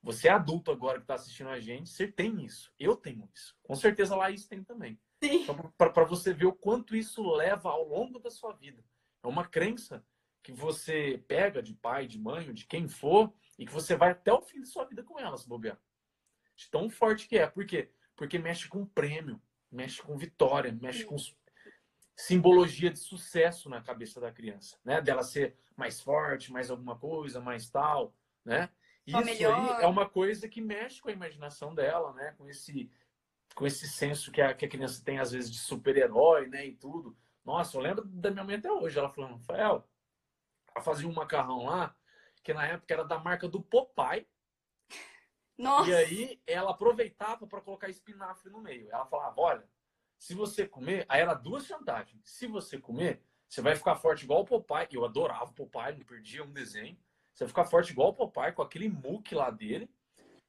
Você 0.02 0.26
é 0.26 0.32
adulto 0.32 0.72
agora 0.72 0.98
que 0.98 1.04
está 1.04 1.14
assistindo 1.14 1.48
a 1.48 1.60
gente, 1.60 1.90
você 1.90 2.08
tem 2.08 2.44
isso. 2.44 2.72
Eu 2.76 2.96
tenho 2.96 3.30
isso. 3.32 3.56
Com 3.62 3.76
certeza 3.76 4.16
lá 4.16 4.32
isso 4.32 4.48
tem 4.48 4.64
também. 4.64 5.00
Então, 5.22 5.72
para 5.78 6.04
você 6.04 6.34
ver 6.34 6.46
o 6.46 6.52
quanto 6.52 6.96
isso 6.96 7.22
leva 7.30 7.70
ao 7.70 7.86
longo 7.86 8.18
da 8.18 8.30
sua 8.30 8.52
vida. 8.52 8.84
É 9.22 9.28
uma 9.28 9.46
crença 9.46 10.04
que 10.42 10.50
você 10.50 11.22
pega 11.28 11.62
de 11.62 11.74
pai, 11.74 12.08
de 12.08 12.18
mãe, 12.18 12.52
de 12.52 12.66
quem 12.66 12.88
for, 12.88 13.32
e 13.56 13.64
que 13.64 13.72
você 13.72 13.94
vai 13.94 14.10
até 14.10 14.32
o 14.32 14.42
fim 14.42 14.60
de 14.60 14.68
sua 14.68 14.84
vida 14.86 15.04
com 15.04 15.20
ela, 15.20 15.36
se 15.36 15.46
bobear. 15.46 15.78
De 16.56 16.68
tão 16.68 16.90
forte 16.90 17.28
que 17.28 17.38
é. 17.38 17.46
Por 17.46 17.64
quê? 17.64 17.92
Porque 18.16 18.38
mexe 18.40 18.68
com 18.68 18.84
prêmio, 18.84 19.40
mexe 19.70 20.02
com 20.02 20.16
vitória, 20.16 20.76
mexe 20.80 21.04
com 21.04 21.16
simbologia 22.16 22.90
de 22.90 22.98
sucesso 22.98 23.68
na 23.68 23.80
cabeça 23.80 24.20
da 24.20 24.30
criança, 24.30 24.78
né? 24.84 25.00
Dela 25.00 25.22
ser 25.22 25.56
mais 25.76 26.00
forte, 26.00 26.52
mais 26.52 26.70
alguma 26.70 26.98
coisa, 26.98 27.40
mais 27.40 27.70
tal, 27.70 28.14
né? 28.44 28.68
Isso 29.06 29.16
aí 29.18 29.82
é 29.82 29.86
uma 29.86 30.08
coisa 30.08 30.48
que 30.48 30.60
mexe 30.60 31.00
com 31.00 31.08
a 31.08 31.12
imaginação 31.12 31.74
dela, 31.74 32.12
né? 32.12 32.34
Com 32.36 32.48
esse, 32.48 32.90
com 33.54 33.66
esse 33.66 33.88
senso 33.88 34.30
que 34.30 34.40
a, 34.40 34.54
que 34.54 34.66
a 34.66 34.68
criança 34.68 35.02
tem 35.04 35.18
às 35.18 35.32
vezes 35.32 35.50
de 35.50 35.58
super-herói, 35.58 36.46
né? 36.48 36.66
E 36.66 36.74
tudo. 36.74 37.16
Nossa, 37.44 37.76
eu 37.76 37.80
lembro 37.80 38.04
da 38.04 38.30
minha 38.30 38.44
mãe 38.44 38.56
até 38.56 38.70
hoje, 38.70 38.98
ela 38.98 39.08
falando, 39.08 39.36
Rafael, 39.36 39.88
ela 40.74 40.84
fazia 40.84 41.08
um 41.08 41.12
macarrão 41.12 41.64
lá, 41.64 41.96
que 42.44 42.52
na 42.52 42.66
época 42.66 42.92
era 42.92 43.04
da 43.04 43.18
marca 43.18 43.48
do 43.48 43.62
Popeye. 43.62 44.28
Nossa. 45.60 45.90
E 45.90 45.94
aí 45.94 46.42
ela 46.46 46.70
aproveitava 46.70 47.46
para 47.46 47.60
colocar 47.60 47.88
espinafre 47.88 48.50
no 48.50 48.60
meio. 48.60 48.88
Ela 48.90 49.04
falava, 49.06 49.40
olha, 49.40 49.68
se 50.18 50.34
você 50.34 50.66
comer, 50.66 51.04
aí 51.08 51.20
era 51.20 51.34
duas 51.34 51.66
chantagens. 51.66 52.22
Se 52.24 52.46
você 52.46 52.78
comer, 52.78 53.22
você 53.48 53.60
vai 53.60 53.76
ficar 53.76 53.96
forte 53.96 54.24
igual 54.24 54.40
o 54.40 54.44
Popeye. 54.46 54.88
Eu 54.92 55.04
adorava 55.04 55.50
o 55.50 55.54
Popeye, 55.54 55.98
não 55.98 56.04
perdia 56.04 56.42
um 56.42 56.52
desenho. 56.52 56.98
Você 57.32 57.44
vai 57.44 57.48
ficar 57.48 57.64
forte 57.66 57.92
igual 57.92 58.08
o 58.08 58.14
Popeye, 58.14 58.52
com 58.52 58.62
aquele 58.62 58.88
muque 58.88 59.34
lá 59.34 59.50
dele. 59.50 59.90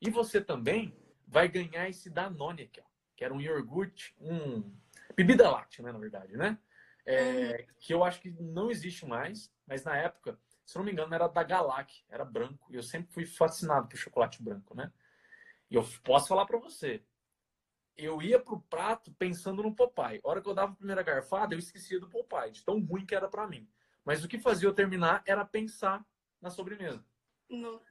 E 0.02 0.10
você 0.10 0.40
também 0.40 0.96
vai 1.28 1.48
ganhar 1.48 1.90
esse 1.90 2.10
Danone 2.10 2.64
aqui, 2.64 2.82
ó, 2.82 2.84
que 3.16 3.24
era 3.24 3.34
um 3.34 3.40
iogurte, 3.40 4.16
um 4.20 4.74
bebida 5.16 5.50
láctea, 5.50 5.84
né, 5.84 5.92
na 5.92 6.00
verdade, 6.00 6.36
né? 6.36 6.58
É, 7.06 7.52
uhum. 7.52 7.76
que 7.80 7.94
eu 7.94 8.04
acho 8.04 8.22
que 8.22 8.30
não 8.32 8.70
existe 8.70 9.06
mais, 9.06 9.52
mas 9.66 9.84
na 9.84 9.96
época, 9.96 10.38
se 10.66 10.78
não 10.78 10.84
me 10.84 10.92
engano, 10.92 11.14
era 11.14 11.28
da 11.28 11.44
Galac, 11.44 12.04
era 12.10 12.26
branco. 12.26 12.72
E 12.72 12.76
eu 12.76 12.84
sempre 12.84 13.12
fui 13.12 13.26
fascinado 13.26 13.88
por 13.88 13.98
chocolate 13.98 14.42
branco, 14.42 14.76
né? 14.76 14.92
E 15.72 15.76
eu 15.76 15.88
posso 16.04 16.28
falar 16.28 16.46
para 16.46 16.60
você, 16.60 17.02
eu 17.96 18.22
ia 18.22 18.38
pro 18.38 18.60
prato 18.60 19.12
pensando 19.14 19.64
no 19.64 19.74
Popeye. 19.74 20.20
A 20.24 20.28
hora 20.30 20.42
que 20.42 20.50
eu 20.50 20.54
dava 20.54 20.74
a 20.74 20.76
primeira 20.76 21.02
garfada, 21.02 21.56
eu 21.56 21.60
esquecia 21.60 21.98
do 21.98 22.10
Popeye, 22.10 22.52
de 22.52 22.64
tão 22.64 22.80
ruim 22.84 23.06
que 23.06 23.16
era 23.16 23.30
para 23.30 23.48
mim. 23.48 23.70
Mas 24.04 24.24
o 24.24 24.28
que 24.28 24.38
fazia 24.38 24.68
eu 24.68 24.74
terminar 24.74 25.24
era 25.26 25.46
pensar 25.46 26.06
na 26.42 26.50
sobremesa. 26.50 27.06
Não. 27.50 27.82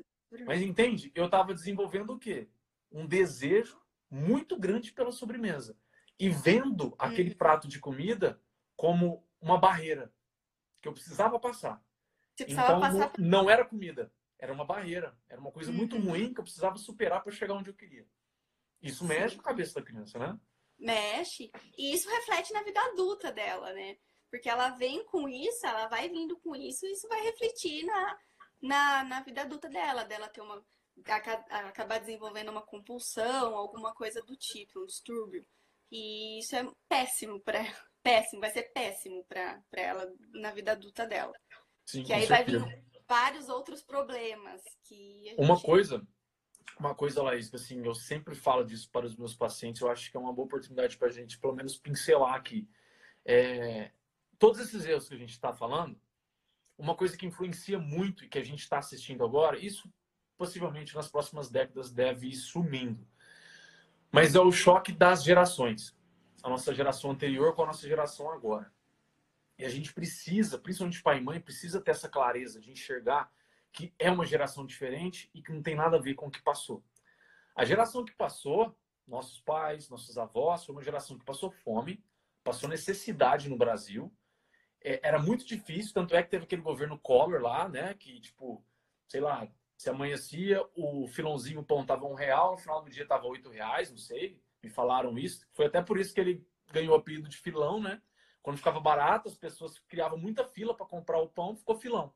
Mas 0.47 0.61
entende? 0.61 1.11
Eu 1.15 1.25
estava 1.25 1.55
desenvolvendo 1.55 2.11
o 2.11 2.19
quê? 2.19 2.51
Um 2.93 3.07
desejo 3.07 3.81
muito 4.11 4.59
grande 4.59 4.93
pela 4.93 5.11
sobremesa. 5.11 5.77
E 6.19 6.29
vendo 6.29 6.95
aquele 6.99 7.31
uhum. 7.31 7.37
prato 7.39 7.67
de 7.67 7.79
comida 7.79 8.41
como 8.77 9.27
uma 9.41 9.59
barreira 9.59 10.13
que 10.83 10.89
eu 10.89 10.93
precisava 10.93 11.39
passar. 11.41 11.83
então, 12.39 12.81
passar... 12.81 13.13
Não, 13.19 13.43
não, 13.45 13.51
era 13.51 13.65
comida, 13.65 14.13
era 14.41 14.53
uma 14.53 14.65
barreira. 14.65 15.17
Era 15.29 15.41
uma 15.41 15.53
coisa 15.53 15.71
muito 15.71 15.97
uhum. 15.97 16.11
ruim 16.11 16.33
que 16.33 16.41
eu 16.41 16.45
precisava 16.45 16.77
superar 16.79 17.23
para 17.23 17.33
chegar 17.33 17.55
onde 17.55 17.71
eu 17.71 17.75
queria. 17.75 18.07
Isso 18.83 19.05
mexe 19.05 19.37
com 19.37 19.43
a 19.43 19.45
cabeça 19.45 19.75
da 19.75 19.87
criança, 19.87 20.19
né? 20.19 20.39
Mexe. 20.79 21.51
E 21.77 21.95
isso 21.95 22.09
reflete 22.09 22.53
na 22.53 22.63
vida 22.63 22.81
adulta 22.81 23.31
dela, 23.31 23.73
né? 23.75 23.99
Porque 24.31 24.49
ela 24.49 24.71
vem 24.71 25.05
com 25.05 25.29
isso, 25.29 25.67
ela 25.67 25.87
vai 25.89 26.09
vindo 26.09 26.39
com 26.39 26.57
isso, 26.57 26.87
e 26.87 26.93
isso 26.93 27.07
vai 27.09 27.21
refletir 27.23 27.85
na, 27.85 28.19
na, 28.63 29.05
na 29.05 29.21
vida 29.21 29.43
adulta 29.43 29.69
dela, 29.69 30.05
dela 30.05 30.29
ter 30.29 30.41
uma. 30.41 30.65
acabar 31.69 31.99
desenvolvendo 31.99 32.49
uma 32.49 32.63
compulsão, 32.63 33.55
alguma 33.55 33.93
coisa 33.93 34.23
do 34.23 34.35
tipo, 34.37 34.81
um 34.81 34.87
distúrbio. 34.87 35.47
E 35.93 36.39
isso 36.39 36.57
é 36.57 36.67
péssimo 36.89 37.41
para 37.41 37.61
péssimo, 38.03 38.41
vai 38.41 38.51
ser 38.51 38.63
péssimo 38.73 39.23
para 39.27 39.63
ela 39.73 40.11
na 40.33 40.51
vida 40.53 40.73
adulta 40.73 41.07
dela. 41.07 41.35
Sim, 41.85 42.05
que 42.05 42.13
aí 42.15 42.27
certeza. 42.27 42.61
vai 42.61 42.75
vir 42.75 42.90
vários 43.11 43.49
outros 43.49 43.83
problemas 43.83 44.63
que 44.85 45.21
gente... 45.25 45.35
Uma 45.37 45.61
coisa 45.61 46.07
uma 46.79 46.95
coisa, 46.95 47.23
Laís, 47.23 47.51
que 47.51 47.57
assim, 47.57 47.85
eu 47.85 47.95
sempre 47.95 48.35
falo 48.35 48.65
disso 48.65 48.89
para 48.91 49.05
os 49.05 49.15
meus 49.15 49.35
pacientes, 49.35 49.83
eu 49.83 49.91
acho 49.91 50.11
que 50.11 50.17
é 50.17 50.21
uma 50.21 50.33
boa 50.33 50.47
oportunidade 50.47 50.97
para 50.97 51.09
a 51.09 51.11
gente, 51.11 51.39
pelo 51.39 51.55
menos, 51.55 51.77
pincelar 51.77 52.35
aqui. 52.35 52.67
É, 53.23 53.91
todos 54.39 54.59
esses 54.61 54.87
erros 54.87 55.07
que 55.07 55.15
a 55.15 55.19
gente 55.19 55.33
está 55.33 55.53
falando, 55.53 56.01
uma 56.79 56.95
coisa 56.95 57.17
que 57.19 57.27
influencia 57.27 57.79
muito 57.79 58.25
e 58.25 58.29
que 58.29 58.39
a 58.39 58.45
gente 58.45 58.61
está 58.61 58.79
assistindo 58.79 59.23
agora, 59.23 59.59
isso 59.59 59.93
possivelmente 60.39 60.95
nas 60.95 61.11
próximas 61.11 61.51
décadas 61.51 61.93
deve 61.93 62.29
ir 62.29 62.37
sumindo. 62.37 63.07
Mas 64.11 64.35
é 64.35 64.41
o 64.41 64.51
choque 64.51 64.91
das 64.91 65.23
gerações. 65.23 65.95
A 66.43 66.49
nossa 66.49 66.75
geração 66.75 67.11
anterior 67.11 67.55
com 67.55 67.63
a 67.63 67.67
nossa 67.67 67.87
geração 67.87 68.31
agora. 68.31 68.73
E 69.61 69.65
a 69.67 69.69
gente 69.69 69.93
precisa, 69.93 70.59
principalmente 70.59 71.03
pai 71.03 71.19
e 71.19 71.21
mãe, 71.21 71.39
precisa 71.39 71.83
ter 71.83 71.91
essa 71.91 72.09
clareza 72.09 72.59
de 72.59 72.71
enxergar 72.71 73.31
que 73.71 73.93
é 73.99 74.11
uma 74.11 74.25
geração 74.25 74.65
diferente 74.65 75.31
e 75.35 75.43
que 75.43 75.53
não 75.53 75.63
tem 75.63 75.75
nada 75.75 75.99
a 75.99 76.01
ver 76.01 76.15
com 76.15 76.29
o 76.29 76.31
que 76.31 76.41
passou. 76.41 76.83
A 77.55 77.63
geração 77.63 78.03
que 78.03 78.15
passou, 78.15 78.75
nossos 79.07 79.39
pais, 79.39 79.91
nossos 79.91 80.17
avós, 80.17 80.65
foi 80.65 80.75
uma 80.75 80.83
geração 80.83 81.19
que 81.19 81.27
passou 81.27 81.51
fome, 81.51 82.03
passou 82.43 82.71
necessidade 82.71 83.51
no 83.51 83.59
Brasil. 83.59 84.11
É, 84.81 85.07
era 85.07 85.19
muito 85.19 85.45
difícil, 85.45 85.93
tanto 85.93 86.17
é 86.17 86.23
que 86.23 86.31
teve 86.31 86.45
aquele 86.45 86.63
governo 86.63 86.99
Collor 86.99 87.43
lá, 87.43 87.69
né? 87.69 87.93
Que, 87.93 88.19
tipo, 88.19 88.65
sei 89.07 89.21
lá, 89.21 89.47
se 89.77 89.91
amanhecia, 89.91 90.67
o 90.75 91.07
filãozinho, 91.07 91.61
o 91.61 91.65
pão 91.67 91.85
tava 91.85 92.07
um 92.07 92.15
real, 92.15 92.53
no 92.53 92.59
final 92.59 92.83
do 92.83 92.89
dia 92.89 93.07
tava 93.07 93.27
oito 93.27 93.51
reais, 93.51 93.91
não 93.91 93.99
sei. 93.99 94.41
Me 94.63 94.71
falaram 94.71 95.19
isso. 95.19 95.47
Foi 95.53 95.67
até 95.67 95.83
por 95.83 96.01
isso 96.01 96.15
que 96.15 96.21
ele 96.21 96.49
ganhou 96.73 96.95
o 96.95 96.99
apelido 96.99 97.29
de 97.29 97.37
filão, 97.37 97.79
né? 97.79 98.01
Quando 98.43 98.57
ficava 98.57 98.81
barato, 98.81 99.29
as 99.29 99.37
pessoas 99.37 99.79
criavam 99.81 100.19
muita 100.19 100.45
fila 100.45 100.75
para 100.75 100.87
comprar 100.87 101.19
o 101.19 101.29
pão, 101.29 101.57
ficou 101.57 101.77
filão. 101.77 102.13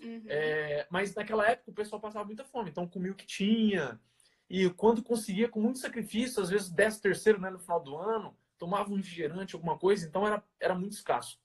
Uhum. 0.00 0.24
É, 0.26 0.86
mas 0.90 1.14
naquela 1.14 1.46
época 1.48 1.70
o 1.70 1.74
pessoal 1.74 2.00
passava 2.00 2.24
muita 2.24 2.44
fome, 2.44 2.70
então 2.70 2.86
comia 2.86 3.12
o 3.12 3.16
que 3.16 3.26
tinha. 3.26 4.00
E 4.48 4.68
quando 4.70 5.02
conseguia, 5.02 5.48
com 5.48 5.60
muito 5.60 5.78
sacrifício, 5.78 6.42
às 6.42 6.50
vezes 6.50 6.70
décimo 6.70 7.02
terceiro 7.02 7.40
né, 7.40 7.50
no 7.50 7.58
final 7.58 7.80
do 7.80 7.96
ano, 7.96 8.36
tomava 8.58 8.90
um 8.90 8.96
refrigerante, 8.96 9.54
alguma 9.54 9.78
coisa, 9.78 10.06
então 10.06 10.26
era, 10.26 10.42
era 10.60 10.74
muito 10.74 10.92
escasso. 10.92 11.38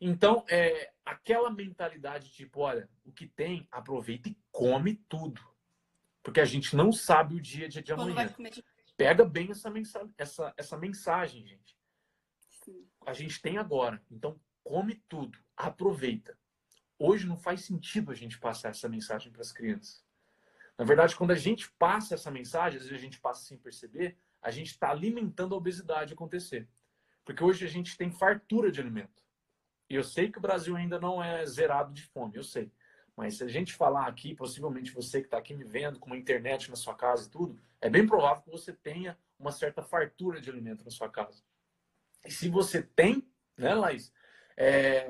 Então, 0.00 0.44
é, 0.48 0.92
aquela 1.04 1.50
mentalidade 1.50 2.30
tipo, 2.30 2.60
olha, 2.60 2.88
o 3.04 3.12
que 3.12 3.26
tem, 3.26 3.68
aproveita 3.70 4.28
e 4.28 4.36
come 4.50 4.96
tudo. 5.08 5.40
Porque 6.22 6.40
a 6.40 6.44
gente 6.44 6.74
não 6.74 6.92
sabe 6.92 7.36
o 7.36 7.40
dia, 7.40 7.68
dia 7.68 7.82
de 7.82 7.92
amanhã. 7.92 8.34
Pega 8.96 9.24
bem 9.24 9.50
essa, 9.50 9.70
mensa 9.70 10.08
essa, 10.18 10.52
essa 10.56 10.76
mensagem, 10.76 11.46
gente. 11.46 11.76
Sim. 12.64 12.86
A 13.06 13.12
gente 13.12 13.40
tem 13.40 13.58
agora. 13.58 14.02
Então, 14.10 14.40
come 14.62 15.02
tudo. 15.08 15.38
Aproveita. 15.56 16.38
Hoje 16.98 17.26
não 17.26 17.36
faz 17.36 17.64
sentido 17.64 18.12
a 18.12 18.14
gente 18.14 18.38
passar 18.38 18.70
essa 18.70 18.88
mensagem 18.88 19.32
para 19.32 19.40
as 19.40 19.52
crianças. 19.52 20.04
Na 20.78 20.84
verdade, 20.84 21.16
quando 21.16 21.32
a 21.32 21.36
gente 21.36 21.70
passa 21.72 22.14
essa 22.14 22.30
mensagem, 22.30 22.78
às 22.78 22.86
vezes 22.86 22.98
a 22.98 23.04
gente 23.04 23.20
passa 23.20 23.44
sem 23.44 23.58
perceber, 23.58 24.16
a 24.40 24.50
gente 24.50 24.68
está 24.68 24.90
alimentando 24.90 25.54
a 25.54 25.58
obesidade 25.58 26.14
acontecer. 26.14 26.68
Porque 27.24 27.42
hoje 27.42 27.64
a 27.64 27.68
gente 27.68 27.96
tem 27.96 28.10
fartura 28.10 28.70
de 28.70 28.80
alimento. 28.80 29.22
E 29.88 29.94
eu 29.94 30.02
sei 30.02 30.30
que 30.30 30.38
o 30.38 30.40
Brasil 30.40 30.74
ainda 30.74 30.98
não 30.98 31.22
é 31.22 31.44
zerado 31.44 31.92
de 31.92 32.02
fome, 32.02 32.36
eu 32.36 32.42
sei. 32.42 32.72
Mas 33.16 33.36
se 33.36 33.44
a 33.44 33.48
gente 33.48 33.74
falar 33.74 34.06
aqui, 34.06 34.34
possivelmente 34.34 34.90
você 34.92 35.20
que 35.20 35.26
está 35.26 35.38
aqui 35.38 35.54
me 35.54 35.64
vendo, 35.64 35.98
com 35.98 36.06
uma 36.06 36.16
internet 36.16 36.70
na 36.70 36.76
sua 36.76 36.94
casa 36.94 37.26
e 37.26 37.30
tudo, 37.30 37.58
é 37.80 37.90
bem 37.90 38.06
provável 38.06 38.42
que 38.42 38.50
você 38.50 38.72
tenha 38.72 39.18
uma 39.38 39.52
certa 39.52 39.82
fartura 39.82 40.40
de 40.40 40.48
alimento 40.48 40.84
na 40.84 40.90
sua 40.90 41.10
casa. 41.10 41.42
E 42.24 42.30
se 42.30 42.48
você 42.48 42.82
tem, 42.82 43.26
né, 43.56 43.74
Laís? 43.74 44.12
É, 44.56 45.08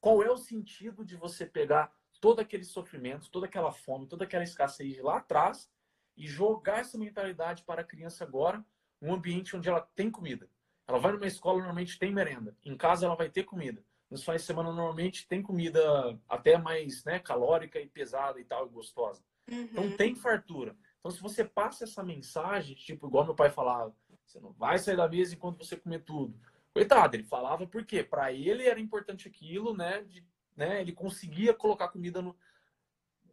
qual 0.00 0.22
é 0.22 0.30
o 0.30 0.36
sentido 0.36 1.04
de 1.04 1.16
você 1.16 1.44
pegar 1.44 1.92
todo 2.20 2.40
aquele 2.40 2.64
sofrimento, 2.64 3.30
toda 3.30 3.46
aquela 3.46 3.72
fome, 3.72 4.06
toda 4.06 4.24
aquela 4.24 4.44
escassez 4.44 4.98
lá 4.98 5.18
atrás 5.18 5.70
e 6.16 6.26
jogar 6.26 6.80
essa 6.80 6.96
mentalidade 6.96 7.62
para 7.64 7.82
a 7.82 7.84
criança 7.84 8.24
agora, 8.24 8.64
num 9.00 9.12
ambiente 9.12 9.56
onde 9.56 9.68
ela 9.68 9.80
tem 9.94 10.10
comida. 10.10 10.48
Ela 10.88 10.98
vai 10.98 11.12
numa 11.12 11.26
escola, 11.26 11.58
normalmente 11.58 11.98
tem 11.98 12.12
merenda. 12.12 12.56
Em 12.64 12.76
casa, 12.76 13.06
ela 13.06 13.16
vai 13.16 13.28
ter 13.28 13.44
comida. 13.44 13.84
Nos 14.08 14.22
finais 14.22 14.42
de 14.42 14.46
semana, 14.46 14.72
normalmente 14.72 15.26
tem 15.26 15.42
comida 15.42 16.18
até 16.28 16.56
mais 16.56 17.04
né, 17.04 17.18
calórica 17.18 17.80
e 17.80 17.88
pesada 17.88 18.40
e 18.40 18.44
tal, 18.44 18.66
e 18.66 18.70
gostosa. 18.70 19.22
Então, 19.48 19.58
uhum. 19.58 19.88
Então, 19.88 19.96
tem 19.96 20.14
fartura. 20.14 20.76
Então, 20.98 21.10
se 21.10 21.20
você 21.20 21.44
passa 21.44 21.84
essa 21.84 22.02
mensagem, 22.02 22.74
tipo, 22.76 23.06
igual 23.08 23.24
meu 23.24 23.34
pai 23.34 23.50
falava, 23.50 23.94
você 24.26 24.40
não 24.40 24.52
vai 24.52 24.78
sair 24.78 24.96
da 24.96 25.08
mesa 25.08 25.34
enquanto 25.34 25.64
você 25.64 25.76
comer 25.76 26.00
tudo. 26.00 26.38
Coitado, 26.72 27.16
ele 27.16 27.24
falava 27.24 27.66
porque 27.66 28.02
para 28.02 28.32
ele 28.32 28.66
era 28.66 28.78
importante 28.78 29.28
aquilo, 29.28 29.74
né? 29.74 30.02
De, 30.02 30.24
né 30.54 30.80
ele 30.80 30.92
conseguia 30.92 31.54
colocar 31.54 31.88
comida 31.88 32.20
no, 32.20 32.36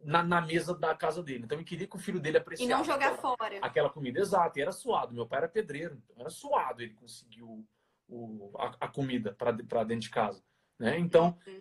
na, 0.02 0.22
na, 0.22 0.40
mesa 0.40 0.74
da 0.74 0.94
casa 0.94 1.22
dele. 1.22 1.44
Então 1.44 1.58
ele 1.58 1.64
queria 1.64 1.86
que 1.86 1.96
o 1.96 1.98
filho 1.98 2.20
dele 2.20 2.38
apreciasse. 2.38 2.70
E 2.70 2.74
não 2.74 2.84
jogar 2.84 3.12
aquela, 3.12 3.36
fora. 3.36 3.58
Aquela 3.60 3.90
comida, 3.90 4.20
exata. 4.20 4.58
E 4.58 4.62
era 4.62 4.72
suado. 4.72 5.12
Meu 5.12 5.26
pai 5.26 5.38
era 5.40 5.48
pedreiro, 5.48 6.00
então 6.04 6.20
era 6.20 6.30
suado 6.30 6.82
ele 6.82 6.94
conseguiu 6.94 7.66
o, 8.08 8.52
a, 8.58 8.76
a 8.80 8.88
comida 8.88 9.34
para 9.34 9.84
dentro 9.84 10.04
de 10.04 10.10
casa. 10.10 10.42
Né? 10.78 10.98
Então, 10.98 11.38
uhum. 11.46 11.58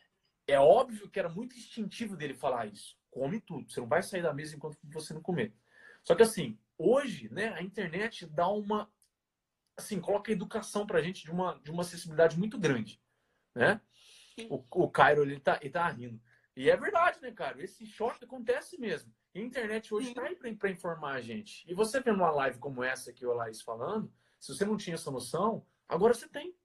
é 0.48 0.60
óbvio 0.60 1.10
que 1.10 1.20
era 1.20 1.30
muito 1.30 1.56
instintivo 1.56 2.16
dele 2.16 2.34
falar 2.34 2.68
isso. 2.68 2.98
Come 3.10 3.40
tudo. 3.40 3.72
Você 3.72 3.80
não 3.80 3.88
vai 3.88 4.02
sair 4.02 4.22
da 4.22 4.34
mesa 4.34 4.56
enquanto 4.56 4.78
você 4.84 5.14
não 5.14 5.22
comer. 5.22 5.54
Só 6.04 6.16
que 6.16 6.24
assim, 6.24 6.58
hoje, 6.78 7.30
né, 7.32 7.54
a 7.54 7.62
internet 7.62 8.26
dá 8.26 8.48
uma. 8.48 8.90
Assim, 9.78 10.00
coloca 10.00 10.32
a 10.32 10.34
educação 10.34 10.86
pra 10.86 11.02
gente 11.02 11.24
de 11.24 11.32
uma, 11.32 11.60
de 11.60 11.72
uma 11.72 11.82
acessibilidade 11.82 12.38
muito 12.38 12.58
grande. 12.60 13.02
Né? 13.56 13.82
O, 14.50 14.64
o 14.84 14.90
Cairo, 14.90 15.24
ele 15.24 15.40
tá, 15.40 15.58
ele 15.62 15.72
tá 15.72 15.88
rindo. 15.90 16.22
E 16.56 16.70
é 16.70 16.78
verdade, 16.78 17.20
né, 17.22 17.32
cara? 17.32 17.62
Esse 17.64 17.86
choque 17.86 18.24
acontece 18.24 18.80
mesmo. 18.80 19.14
E 19.34 19.40
a 19.40 19.44
internet 19.44 19.94
hoje 19.94 20.10
está 20.10 20.24
aí 20.24 20.36
para 20.36 20.70
informar 20.70 21.14
a 21.14 21.22
gente. 21.22 21.70
E 21.70 21.74
você 21.74 22.00
vendo 22.00 22.18
uma 22.18 22.30
live 22.30 22.60
como 22.60 22.84
essa 22.84 23.12
que 23.12 23.26
o 23.26 23.34
Laís 23.34 23.62
falando, 23.62 24.14
se 24.40 24.54
você 24.54 24.64
não 24.64 24.78
tinha 24.78 24.94
essa 24.94 25.10
noção, 25.10 25.66
agora 25.88 26.14
você 26.14 26.28
tem. 26.28 26.56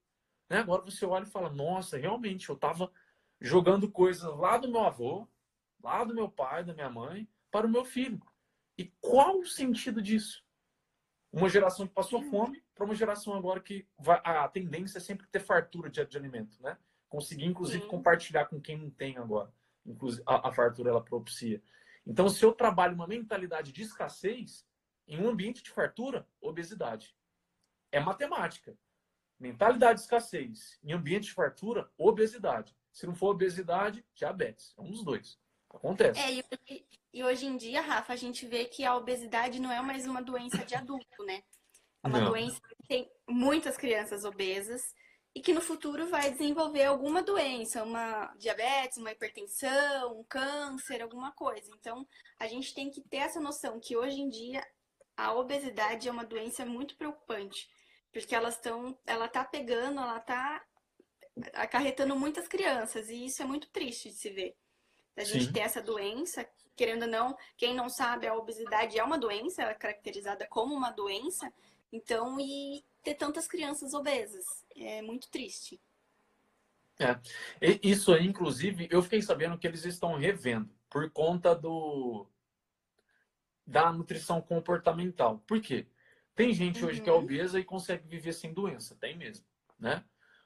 Né? 0.50 0.58
Agora 0.58 0.82
você 0.82 1.06
olha 1.06 1.24
e 1.24 1.30
fala, 1.30 1.48
nossa, 1.48 1.96
realmente, 1.96 2.48
eu 2.48 2.54
estava 2.54 2.92
jogando 3.40 3.90
coisas 3.90 4.24
lá 4.36 4.58
do 4.58 4.70
meu 4.70 4.82
avô, 4.82 5.26
lá 5.82 6.04
do 6.04 6.14
meu 6.14 6.28
pai, 6.28 6.64
da 6.64 6.74
minha 6.74 6.90
mãe, 6.90 7.26
para 7.50 7.66
o 7.66 7.70
meu 7.70 7.84
filho. 7.84 8.20
E 8.76 8.84
qual 9.00 9.38
o 9.38 9.46
sentido 9.46 10.02
disso? 10.02 10.44
Uma 11.32 11.48
geração 11.48 11.86
que 11.86 11.94
passou 11.94 12.22
fome 12.22 12.62
para 12.78 12.86
uma 12.86 12.94
geração 12.94 13.34
agora 13.34 13.60
que 13.60 13.86
vai, 13.98 14.20
a 14.24 14.48
tendência 14.48 14.98
é 14.98 15.00
sempre 15.00 15.26
ter 15.26 15.40
fartura 15.40 15.90
de, 15.90 16.02
de 16.06 16.16
alimento, 16.16 16.62
né? 16.62 16.78
Conseguir, 17.08 17.44
inclusive, 17.44 17.82
Sim. 17.82 17.88
compartilhar 17.88 18.46
com 18.46 18.60
quem 18.60 18.78
não 18.78 18.88
tem 18.88 19.18
agora 19.18 19.52
inclusive 19.88 20.22
a, 20.26 20.48
a 20.48 20.52
fartura 20.52 20.90
ela 20.90 21.02
propicia. 21.02 21.62
Então, 22.06 22.28
se 22.28 22.44
eu 22.44 22.52
trabalho 22.52 22.94
uma 22.94 23.06
mentalidade 23.06 23.72
de 23.72 23.82
escassez 23.82 24.66
em 25.06 25.20
um 25.20 25.28
ambiente 25.28 25.62
de 25.62 25.70
fartura, 25.70 26.26
obesidade. 26.40 27.16
É 27.90 27.98
matemática. 27.98 28.76
Mentalidade 29.38 29.98
de 29.98 30.04
escassez 30.04 30.78
em 30.82 30.92
ambiente 30.92 31.24
de 31.24 31.32
fartura, 31.32 31.90
obesidade. 31.96 32.76
Se 32.92 33.06
não 33.06 33.14
for 33.14 33.30
obesidade, 33.30 34.04
diabetes. 34.14 34.74
É 34.76 34.80
um 34.82 34.90
dos 34.90 35.04
dois. 35.04 35.38
Acontece. 35.70 36.18
É, 36.18 36.44
e, 36.68 36.86
e 37.12 37.24
hoje 37.24 37.46
em 37.46 37.56
dia, 37.56 37.80
Rafa, 37.80 38.12
a 38.12 38.16
gente 38.16 38.46
vê 38.46 38.64
que 38.64 38.84
a 38.84 38.96
obesidade 38.96 39.60
não 39.60 39.70
é 39.70 39.80
mais 39.80 40.06
uma 40.06 40.22
doença 40.22 40.64
de 40.64 40.74
adulto, 40.74 41.24
né? 41.24 41.42
É 42.02 42.08
uma 42.08 42.20
não. 42.20 42.30
doença 42.30 42.60
que 42.60 42.88
tem 42.88 43.10
muitas 43.28 43.76
crianças 43.76 44.24
obesas 44.24 44.94
e 45.34 45.40
que 45.40 45.52
no 45.52 45.60
futuro 45.60 46.06
vai 46.08 46.30
desenvolver 46.30 46.84
alguma 46.84 47.22
doença, 47.22 47.82
uma 47.82 48.34
diabetes, 48.36 48.98
uma 48.98 49.12
hipertensão, 49.12 50.18
um 50.18 50.24
câncer, 50.24 51.02
alguma 51.02 51.32
coisa. 51.32 51.70
Então, 51.78 52.06
a 52.38 52.46
gente 52.46 52.74
tem 52.74 52.90
que 52.90 53.00
ter 53.02 53.18
essa 53.18 53.40
noção 53.40 53.78
que 53.78 53.96
hoje 53.96 54.20
em 54.20 54.28
dia 54.28 54.66
a 55.16 55.32
obesidade 55.32 56.08
é 56.08 56.12
uma 56.12 56.24
doença 56.24 56.64
muito 56.64 56.96
preocupante, 56.96 57.68
porque 58.12 58.34
elas 58.34 58.54
estão, 58.54 58.96
ela 59.04 59.28
tá 59.28 59.44
pegando, 59.44 60.00
ela 60.00 60.20
tá 60.20 60.64
acarretando 61.54 62.16
muitas 62.16 62.48
crianças 62.48 63.08
e 63.08 63.26
isso 63.26 63.42
é 63.42 63.44
muito 63.44 63.68
triste 63.70 64.10
de 64.10 64.16
se 64.16 64.30
ver. 64.30 64.56
A 65.16 65.24
gente 65.24 65.46
Sim. 65.46 65.52
ter 65.52 65.60
essa 65.60 65.82
doença, 65.82 66.48
querendo 66.76 67.02
ou 67.02 67.08
não, 67.08 67.36
quem 67.56 67.74
não 67.74 67.88
sabe, 67.88 68.26
a 68.26 68.34
obesidade 68.34 68.98
é 68.98 69.02
uma 69.02 69.18
doença, 69.18 69.62
ela 69.62 69.72
é 69.72 69.74
caracterizada 69.74 70.46
como 70.46 70.74
uma 70.74 70.90
doença. 70.92 71.52
Então, 71.92 72.38
e 72.40 72.84
ter 73.02 73.14
tantas 73.14 73.46
crianças 73.46 73.94
obesas. 73.94 74.44
É 74.76 75.02
muito 75.02 75.30
triste. 75.30 75.80
É. 76.98 77.18
Isso 77.82 78.12
aí, 78.12 78.26
inclusive, 78.26 78.88
eu 78.90 79.02
fiquei 79.02 79.22
sabendo 79.22 79.56
que 79.56 79.66
eles 79.66 79.84
estão 79.84 80.16
revendo 80.16 80.68
por 80.90 81.10
conta 81.10 81.54
do 81.54 82.26
da 83.66 83.92
nutrição 83.92 84.40
comportamental. 84.40 85.42
Por 85.46 85.60
quê? 85.60 85.86
Tem 86.34 86.54
gente 86.54 86.82
hoje 86.84 87.02
que 87.02 87.10
é 87.10 87.12
uhum. 87.12 87.18
obesa 87.18 87.60
e 87.60 87.64
consegue 87.64 88.08
viver 88.08 88.32
sem 88.32 88.52
doença, 88.52 88.96
tem 88.98 89.16
mesmo, 89.16 89.44
né? 89.78 90.02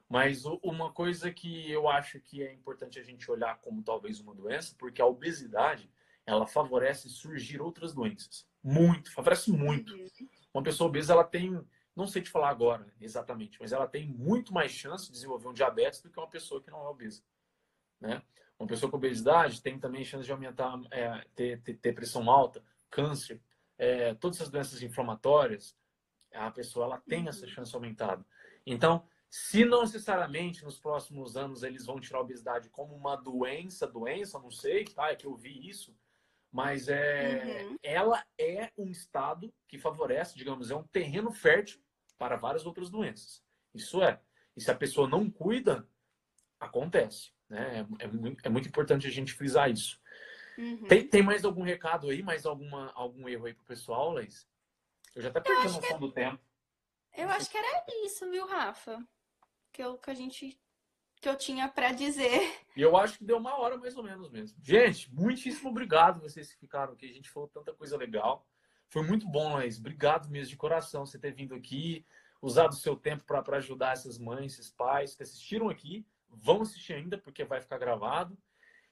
Mas 0.08 0.44
uma 0.44 0.92
coisa 0.92 1.32
que 1.32 1.70
eu 1.70 1.88
acho 1.88 2.20
que 2.20 2.42
é 2.42 2.52
importante 2.52 2.98
a 2.98 3.02
gente 3.02 3.30
olhar 3.30 3.58
como 3.60 3.82
talvez 3.82 4.18
uma 4.18 4.34
doença, 4.34 4.74
porque 4.76 5.00
a 5.00 5.06
obesidade, 5.06 5.88
ela 6.26 6.46
favorece 6.46 7.08
surgir 7.08 7.62
outras 7.62 7.94
doenças. 7.94 8.46
Muito, 8.62 9.12
favorece 9.12 9.52
muito. 9.52 9.94
Uhum. 9.94 10.28
Uma 10.52 10.62
pessoa 10.62 10.88
obesa, 10.88 11.12
ela 11.12 11.24
tem 11.24 11.64
não 11.94 12.06
sei 12.06 12.22
te 12.22 12.30
falar 12.30 12.48
agora 12.48 12.86
exatamente, 13.00 13.58
mas 13.60 13.72
ela 13.72 13.86
tem 13.86 14.08
muito 14.08 14.52
mais 14.52 14.72
chance 14.72 15.06
de 15.06 15.12
desenvolver 15.12 15.48
um 15.48 15.52
diabetes 15.52 16.00
do 16.00 16.10
que 16.10 16.18
uma 16.18 16.28
pessoa 16.28 16.62
que 16.62 16.70
não 16.70 16.80
é 16.80 16.88
obesa. 16.88 17.22
Né? 18.00 18.22
Uma 18.58 18.66
pessoa 18.66 18.90
com 18.90 18.96
obesidade 18.96 19.60
tem 19.60 19.78
também 19.78 20.04
chance 20.04 20.24
de 20.24 20.32
aumentar, 20.32 20.80
é, 20.90 21.24
ter, 21.34 21.60
ter, 21.62 21.74
ter, 21.74 21.92
pressão 21.92 22.30
alta, 22.30 22.64
câncer, 22.90 23.42
é, 23.76 24.14
todas 24.14 24.38
essas 24.38 24.50
doenças 24.50 24.82
inflamatórias, 24.82 25.76
a 26.32 26.50
pessoa 26.50 26.86
ela 26.86 26.98
tem 26.98 27.28
essa 27.28 27.44
uhum. 27.44 27.50
chance 27.50 27.74
aumentada. 27.74 28.24
Então, 28.64 29.06
se 29.28 29.64
não 29.64 29.82
necessariamente 29.82 30.64
nos 30.64 30.78
próximos 30.78 31.36
anos 31.36 31.62
eles 31.62 31.86
vão 31.86 32.00
tirar 32.00 32.18
a 32.18 32.22
obesidade 32.22 32.68
como 32.70 32.94
uma 32.94 33.16
doença, 33.16 33.86
doença, 33.86 34.38
não 34.38 34.50
sei, 34.50 34.84
tá? 34.84 35.10
É 35.10 35.16
que 35.16 35.26
eu 35.26 35.34
vi 35.34 35.68
isso, 35.68 35.94
mas 36.52 36.88
é, 36.88 37.64
uhum. 37.64 37.78
ela 37.82 38.22
é 38.38 38.70
um 38.76 38.90
estado 38.90 39.52
que 39.66 39.78
favorece, 39.78 40.36
digamos, 40.36 40.70
é 40.70 40.76
um 40.76 40.82
terreno 40.82 41.32
fértil 41.32 41.82
para 42.18 42.36
várias 42.36 42.66
outras 42.66 42.90
doenças. 42.90 43.42
Isso 43.74 44.02
é. 44.02 44.20
E 44.54 44.60
se 44.60 44.70
a 44.70 44.74
pessoa 44.74 45.08
não 45.08 45.30
cuida, 45.30 45.88
acontece. 46.60 47.32
Né? 47.48 47.86
É, 47.98 48.04
é, 48.04 48.06
muito, 48.06 48.46
é 48.46 48.48
muito 48.50 48.68
importante 48.68 49.06
a 49.06 49.10
gente 49.10 49.32
frisar 49.32 49.70
isso. 49.70 49.98
Uhum. 50.58 50.86
Tem, 50.86 51.08
tem 51.08 51.22
mais 51.22 51.42
algum 51.44 51.62
recado 51.62 52.10
aí, 52.10 52.22
mais 52.22 52.44
alguma, 52.44 52.92
algum 52.92 53.26
erro 53.26 53.46
aí 53.46 53.54
pro 53.54 53.64
pessoal, 53.64 54.12
Leis? 54.12 54.46
Eu 55.14 55.22
já 55.22 55.30
até 55.30 55.40
perdi 55.40 55.66
a 55.66 55.70
noção 55.70 55.98
do 55.98 56.12
tempo. 56.12 56.42
Eu 57.16 57.28
acho 57.30 57.50
que 57.50 57.56
era 57.56 57.84
isso, 58.04 58.28
viu, 58.30 58.46
Rafa? 58.46 59.02
Que, 59.72 59.82
eu, 59.82 59.96
que 59.96 60.10
a 60.10 60.14
gente 60.14 60.60
que 61.22 61.28
eu 61.28 61.36
tinha 61.36 61.68
para 61.68 61.92
dizer. 61.92 62.52
E 62.76 62.82
eu 62.82 62.96
acho 62.96 63.16
que 63.16 63.24
deu 63.24 63.36
uma 63.36 63.56
hora 63.56 63.78
mais 63.78 63.96
ou 63.96 64.02
menos 64.02 64.28
mesmo. 64.28 64.58
Gente, 64.60 65.08
muitíssimo 65.14 65.70
obrigado 65.70 66.20
vocês 66.20 66.52
que 66.52 66.58
ficaram 66.58 66.94
aqui. 66.94 67.08
A 67.08 67.12
gente 67.12 67.30
falou 67.30 67.48
tanta 67.48 67.72
coisa 67.72 67.96
legal. 67.96 68.44
Foi 68.88 69.02
muito 69.02 69.28
bom, 69.28 69.54
Laís. 69.54 69.78
Obrigado 69.78 70.28
mesmo 70.28 70.50
de 70.50 70.56
coração 70.56 71.06
você 71.06 71.20
ter 71.20 71.32
vindo 71.32 71.54
aqui, 71.54 72.04
usado 72.42 72.72
o 72.72 72.76
seu 72.76 72.96
tempo 72.96 73.22
para 73.24 73.56
ajudar 73.58 73.92
essas 73.92 74.18
mães, 74.18 74.54
esses 74.54 74.68
pais 74.68 75.14
que 75.14 75.22
assistiram 75.22 75.68
aqui. 75.68 76.04
Vão 76.28 76.62
assistir 76.62 76.94
ainda, 76.94 77.16
porque 77.16 77.44
vai 77.44 77.60
ficar 77.60 77.78
gravado. 77.78 78.36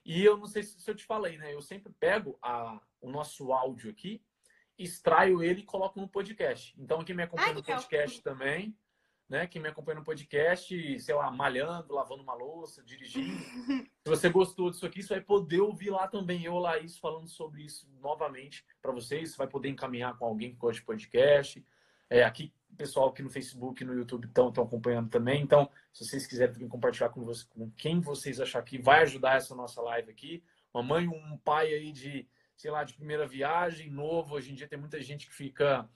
E 0.05 0.25
eu 0.25 0.37
não 0.37 0.47
sei 0.47 0.63
se 0.63 0.89
eu 0.89 0.95
te 0.95 1.05
falei, 1.05 1.37
né? 1.37 1.53
Eu 1.53 1.61
sempre 1.61 1.93
pego 1.99 2.39
a, 2.41 2.81
o 3.01 3.11
nosso 3.11 3.53
áudio 3.53 3.91
aqui, 3.91 4.23
extraio 4.79 5.43
ele 5.43 5.63
e 5.63 5.65
coloco 5.65 6.01
no 6.01 6.09
podcast. 6.09 6.75
Então, 6.79 7.03
quem 7.03 7.17
me 7.17 7.25
acompanha 7.25 7.49
Ai, 7.49 7.55
no 7.55 7.63
podcast 7.63 8.23
também, 8.23 8.77
né? 9.31 9.47
Quem 9.47 9.63
me 9.63 9.69
acompanha 9.69 10.01
no 10.01 10.05
podcast, 10.05 10.99
sei 10.99 11.15
lá, 11.15 11.31
malhando, 11.31 11.95
lavando 11.95 12.21
uma 12.21 12.35
louça, 12.35 12.83
dirigindo. 12.83 13.39
Se 14.03 14.09
você 14.09 14.29
gostou 14.29 14.71
disso 14.71 14.85
aqui, 14.85 15.05
você 15.05 15.15
vai 15.15 15.21
poder 15.23 15.61
ouvir 15.61 15.91
lá 15.91 16.09
também 16.09 16.45
eu, 16.45 16.59
Laís, 16.59 16.99
falando 16.99 17.29
sobre 17.29 17.63
isso 17.63 17.89
novamente 18.01 18.67
para 18.83 18.91
vocês. 18.91 19.31
Você 19.31 19.37
vai 19.37 19.47
poder 19.47 19.69
encaminhar 19.69 20.19
com 20.19 20.25
alguém 20.25 20.51
que 20.51 20.57
gosta 20.57 20.81
de 20.81 20.85
podcast. 20.85 21.65
É, 22.11 22.25
aqui, 22.25 22.53
pessoal 22.77 23.09
aqui 23.09 23.23
no 23.23 23.31
Facebook 23.31 23.81
e 23.81 23.87
no 23.87 23.95
YouTube 23.95 24.27
estão 24.27 24.49
acompanhando 24.49 25.09
também. 25.09 25.41
Então, 25.41 25.71
se 25.93 26.05
vocês 26.05 26.27
quiserem 26.27 26.67
compartilhar 26.67 27.11
com, 27.11 27.25
você, 27.25 27.47
com 27.51 27.71
quem 27.77 28.01
vocês 28.01 28.41
achar 28.41 28.61
que 28.65 28.79
vai 28.79 29.03
ajudar 29.03 29.37
essa 29.37 29.55
nossa 29.55 29.81
live 29.81 30.11
aqui. 30.11 30.43
Uma 30.75 30.83
mãe, 30.83 31.07
um 31.07 31.39
pai 31.39 31.73
aí 31.73 31.93
de, 31.93 32.29
sei 32.57 32.73
lá, 32.73 32.83
de 32.83 32.95
primeira 32.95 33.29
viagem, 33.29 33.91
novo. 33.91 34.35
Hoje 34.35 34.51
em 34.51 34.55
dia 34.57 34.67
tem 34.67 34.79
muita 34.79 35.01
gente 35.01 35.29
que 35.29 35.33
fica 35.33 35.89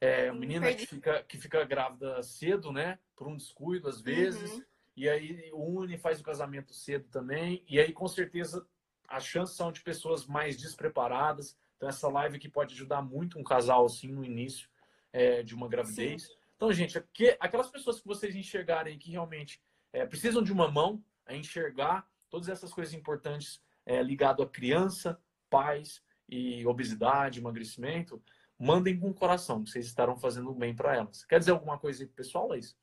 é, 0.00 0.30
menina 0.32 0.72
que 0.74 0.86
fica, 0.86 1.22
que 1.24 1.38
fica 1.38 1.64
grávida 1.64 2.22
cedo, 2.22 2.72
né? 2.72 2.98
Por 3.16 3.28
um 3.28 3.36
descuido, 3.36 3.88
às 3.88 4.00
vezes. 4.00 4.52
Uhum. 4.52 4.64
E 4.96 5.08
aí 5.08 5.50
une, 5.52 5.98
faz 5.98 6.20
o 6.20 6.24
casamento 6.24 6.72
cedo 6.72 7.08
também. 7.08 7.64
E 7.68 7.80
aí, 7.80 7.92
com 7.92 8.06
certeza, 8.06 8.66
as 9.08 9.24
chances 9.24 9.56
são 9.56 9.72
de 9.72 9.80
pessoas 9.82 10.26
mais 10.26 10.56
despreparadas. 10.56 11.56
Então, 11.76 11.88
essa 11.88 12.08
live 12.08 12.36
aqui 12.36 12.48
pode 12.48 12.74
ajudar 12.74 13.02
muito 13.02 13.38
um 13.38 13.44
casal, 13.44 13.86
assim, 13.86 14.08
no 14.08 14.24
início 14.24 14.68
é, 15.12 15.42
de 15.42 15.54
uma 15.54 15.68
gravidez. 15.68 16.24
Sim. 16.24 16.32
Então, 16.56 16.72
gente, 16.72 16.98
aquelas 17.40 17.70
pessoas 17.70 18.00
que 18.00 18.06
vocês 18.06 18.34
enxergarem 18.34 18.98
que 18.98 19.10
realmente 19.10 19.60
é, 19.92 20.06
precisam 20.06 20.42
de 20.42 20.52
uma 20.52 20.70
mão 20.70 21.02
a 21.26 21.34
enxergar 21.34 22.08
todas 22.28 22.48
essas 22.48 22.72
coisas 22.72 22.94
importantes 22.94 23.60
é, 23.86 24.02
ligado 24.02 24.42
à 24.42 24.48
criança, 24.48 25.20
pais 25.50 26.02
e 26.28 26.66
obesidade, 26.66 27.38
emagrecimento, 27.38 28.22
mandem 28.64 28.98
com 28.98 29.10
o 29.10 29.14
coração, 29.14 29.64
vocês 29.64 29.86
estarão 29.86 30.16
fazendo 30.16 30.52
bem 30.54 30.74
para 30.74 30.96
elas. 30.96 31.24
Quer 31.24 31.38
dizer 31.38 31.50
alguma 31.50 31.78
coisa 31.78 32.02
aí 32.02 32.06
pro 32.06 32.16
pessoal, 32.16 32.48
Laís? 32.48 32.76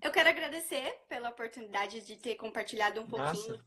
Eu 0.00 0.12
quero 0.12 0.28
agradecer 0.28 1.00
pela 1.08 1.30
oportunidade 1.30 2.02
de 2.02 2.16
ter 2.16 2.36
compartilhado 2.36 3.00
um 3.00 3.06
pouquinho 3.06 3.58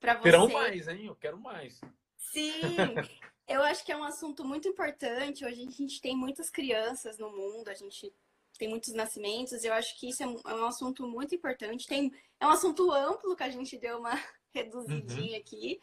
para 0.00 0.14
você. 0.14 0.22
Terão 0.22 0.48
mais, 0.48 0.88
hein? 0.88 1.06
Eu 1.06 1.16
quero 1.16 1.38
mais. 1.38 1.80
Sim, 2.16 2.52
eu 3.48 3.62
acho 3.62 3.84
que 3.84 3.92
é 3.92 3.96
um 3.96 4.04
assunto 4.04 4.44
muito 4.44 4.68
importante. 4.68 5.44
Hoje 5.44 5.66
a 5.66 5.70
gente 5.70 6.00
tem 6.00 6.16
muitas 6.16 6.48
crianças 6.48 7.18
no 7.18 7.30
mundo, 7.30 7.68
a 7.68 7.74
gente 7.74 8.14
tem 8.58 8.68
muitos 8.68 8.94
nascimentos. 8.94 9.64
Eu 9.64 9.74
acho 9.74 9.98
que 9.98 10.08
isso 10.08 10.22
é 10.22 10.26
um, 10.26 10.36
é 10.46 10.68
assunto 10.68 11.06
muito 11.06 11.34
importante. 11.34 11.86
Tem, 11.86 12.10
é 12.40 12.46
um 12.46 12.50
assunto 12.50 12.90
amplo 12.92 13.36
que 13.36 13.42
a 13.42 13.50
gente 13.50 13.76
deu 13.76 13.98
uma 13.98 14.14
reduzidinha 14.54 15.32
uhum. 15.32 15.40
aqui, 15.40 15.82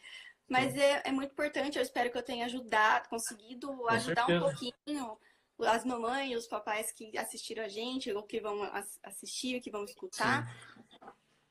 mas 0.51 0.75
é, 0.75 1.01
é, 1.05 1.11
muito 1.13 1.31
importante, 1.31 1.77
eu 1.77 1.81
espero 1.81 2.11
que 2.11 2.17
eu 2.17 2.23
tenha 2.23 2.45
ajudado, 2.45 3.07
conseguido 3.07 3.67
Com 3.67 3.89
ajudar 3.89 4.25
certeza. 4.25 4.45
um 4.45 4.49
pouquinho 4.49 5.17
as 5.61 5.85
mamães, 5.85 6.37
os 6.37 6.45
papais 6.45 6.91
que 6.91 7.17
assistiram 7.17 7.63
a 7.63 7.69
gente, 7.69 8.11
ou 8.11 8.21
que 8.23 8.41
vão 8.41 8.61
assistir, 9.01 9.61
que 9.61 9.71
vão 9.71 9.85
escutar. 9.85 10.45
Sim. 10.45 11.07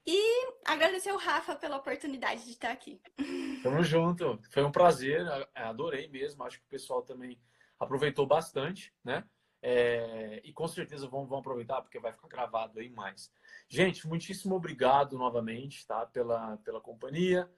E 0.07 0.53
agradecer 0.67 1.13
o 1.13 1.17
Rafa 1.17 1.57
pela 1.57 1.79
oportunidade 1.79 2.45
de 2.45 2.51
estar 2.51 2.73
aqui. 2.73 3.01
Tamo 3.63 3.83
junto. 3.83 4.39
Foi 4.51 4.65
um 4.65 4.73
prazer, 4.73 5.25
adorei 5.55 6.07
mesmo. 6.09 6.43
Acho 6.43 6.59
que 6.59 6.67
o 6.67 6.71
pessoal 6.71 7.03
também 7.03 7.41
aproveitou 7.79 8.27
bastante, 8.27 8.93
né? 9.03 9.25
É, 9.63 10.43
e 10.45 10.53
com 10.53 10.69
certeza 10.69 11.09
vão, 11.09 11.27
vão 11.27 11.39
aproveitar, 11.39 11.81
porque 11.81 11.99
vai 11.99 12.13
ficar 12.13 12.29
gravado 12.29 12.81
aí 12.81 12.91
mais. 12.91 13.33
Gente, 13.67 14.07
muitíssimo 14.07 14.57
obrigado 14.57 15.17
novamente, 15.17 15.87
tá? 15.87 16.05
Pela, 16.05 16.59
pela 16.59 16.81
companhia 16.83 17.51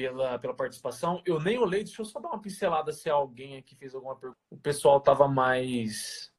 pela, 0.00 0.38
pela 0.38 0.54
participação. 0.54 1.22
Eu 1.26 1.38
nem 1.40 1.58
olhei, 1.58 1.84
deixa 1.84 2.00
eu 2.00 2.06
só 2.06 2.18
dar 2.20 2.28
uma 2.28 2.40
pincelada 2.40 2.92
se 2.92 3.10
alguém 3.10 3.58
aqui 3.58 3.76
fez 3.76 3.94
alguma 3.94 4.16
pergunta. 4.16 4.40
O 4.48 4.58
pessoal 4.58 4.98
estava 4.98 5.28
mais 5.28 6.32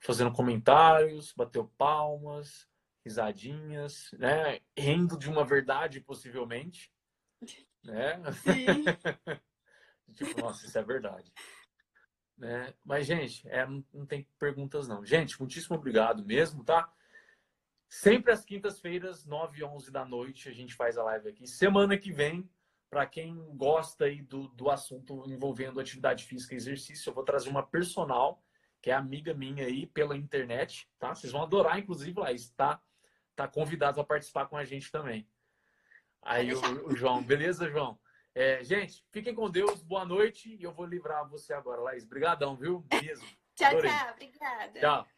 fazendo 0.00 0.32
comentários, 0.32 1.34
bateu 1.36 1.70
palmas, 1.76 2.66
risadinhas, 3.04 4.10
né? 4.12 4.60
Rindo 4.76 5.18
de 5.18 5.28
uma 5.28 5.44
verdade, 5.44 6.00
possivelmente. 6.00 6.90
Né? 7.84 8.20
tipo, 10.14 10.40
nossa, 10.40 10.66
isso 10.66 10.78
é 10.78 10.82
verdade. 10.82 11.30
Né? 12.36 12.72
Mas, 12.84 13.06
gente, 13.06 13.46
é, 13.48 13.66
não, 13.66 13.84
não 13.92 14.06
tem 14.06 14.26
perguntas, 14.38 14.88
não. 14.88 15.04
Gente, 15.04 15.38
muitíssimo 15.38 15.76
obrigado 15.76 16.24
mesmo, 16.24 16.64
tá? 16.64 16.90
Sempre 17.88 18.32
às 18.32 18.44
quintas-feiras, 18.44 19.24
9 19.24 19.60
e 19.60 19.64
11 19.64 19.90
da 19.90 20.04
noite, 20.04 20.48
a 20.48 20.52
gente 20.52 20.74
faz 20.74 20.98
a 20.98 21.04
live 21.04 21.30
aqui. 21.30 21.46
Semana 21.46 21.96
que 21.96 22.12
vem, 22.12 22.48
para 22.90 23.06
quem 23.06 23.34
gosta 23.56 24.04
aí 24.04 24.20
do, 24.20 24.48
do 24.48 24.70
assunto 24.70 25.24
envolvendo 25.26 25.80
atividade 25.80 26.24
física 26.24 26.54
e 26.54 26.58
exercício, 26.58 27.08
eu 27.08 27.14
vou 27.14 27.24
trazer 27.24 27.48
uma 27.48 27.62
personal, 27.62 28.42
que 28.82 28.90
é 28.90 28.94
amiga 28.94 29.32
minha 29.32 29.64
aí 29.64 29.86
pela 29.86 30.16
internet, 30.16 30.88
tá? 30.98 31.14
Vocês 31.14 31.32
vão 31.32 31.42
adorar, 31.42 31.78
inclusive, 31.78 32.20
lá 32.20 32.30
está 32.30 32.80
tá 33.34 33.48
convidado 33.48 34.00
a 34.00 34.04
participar 34.04 34.46
com 34.46 34.56
a 34.56 34.64
gente 34.64 34.92
também. 34.92 35.26
Aí 36.22 36.52
o, 36.52 36.88
o 36.88 36.94
João, 36.94 37.22
beleza, 37.22 37.70
João? 37.70 37.98
É, 38.34 38.62
gente, 38.62 39.02
fiquem 39.10 39.34
com 39.34 39.50
Deus, 39.50 39.82
boa 39.82 40.04
noite 40.04 40.54
e 40.54 40.62
eu 40.62 40.72
vou 40.72 40.84
livrar 40.84 41.28
você 41.28 41.54
agora, 41.54 41.80
Laís. 41.80 42.04
Obrigadão, 42.04 42.54
viu? 42.54 42.84
Mesmo. 43.02 43.26
tchau, 43.56 43.68
Adorei. 43.68 43.90
tchau. 43.90 44.10
Obrigada. 44.12 44.80
Tchau. 44.80 45.17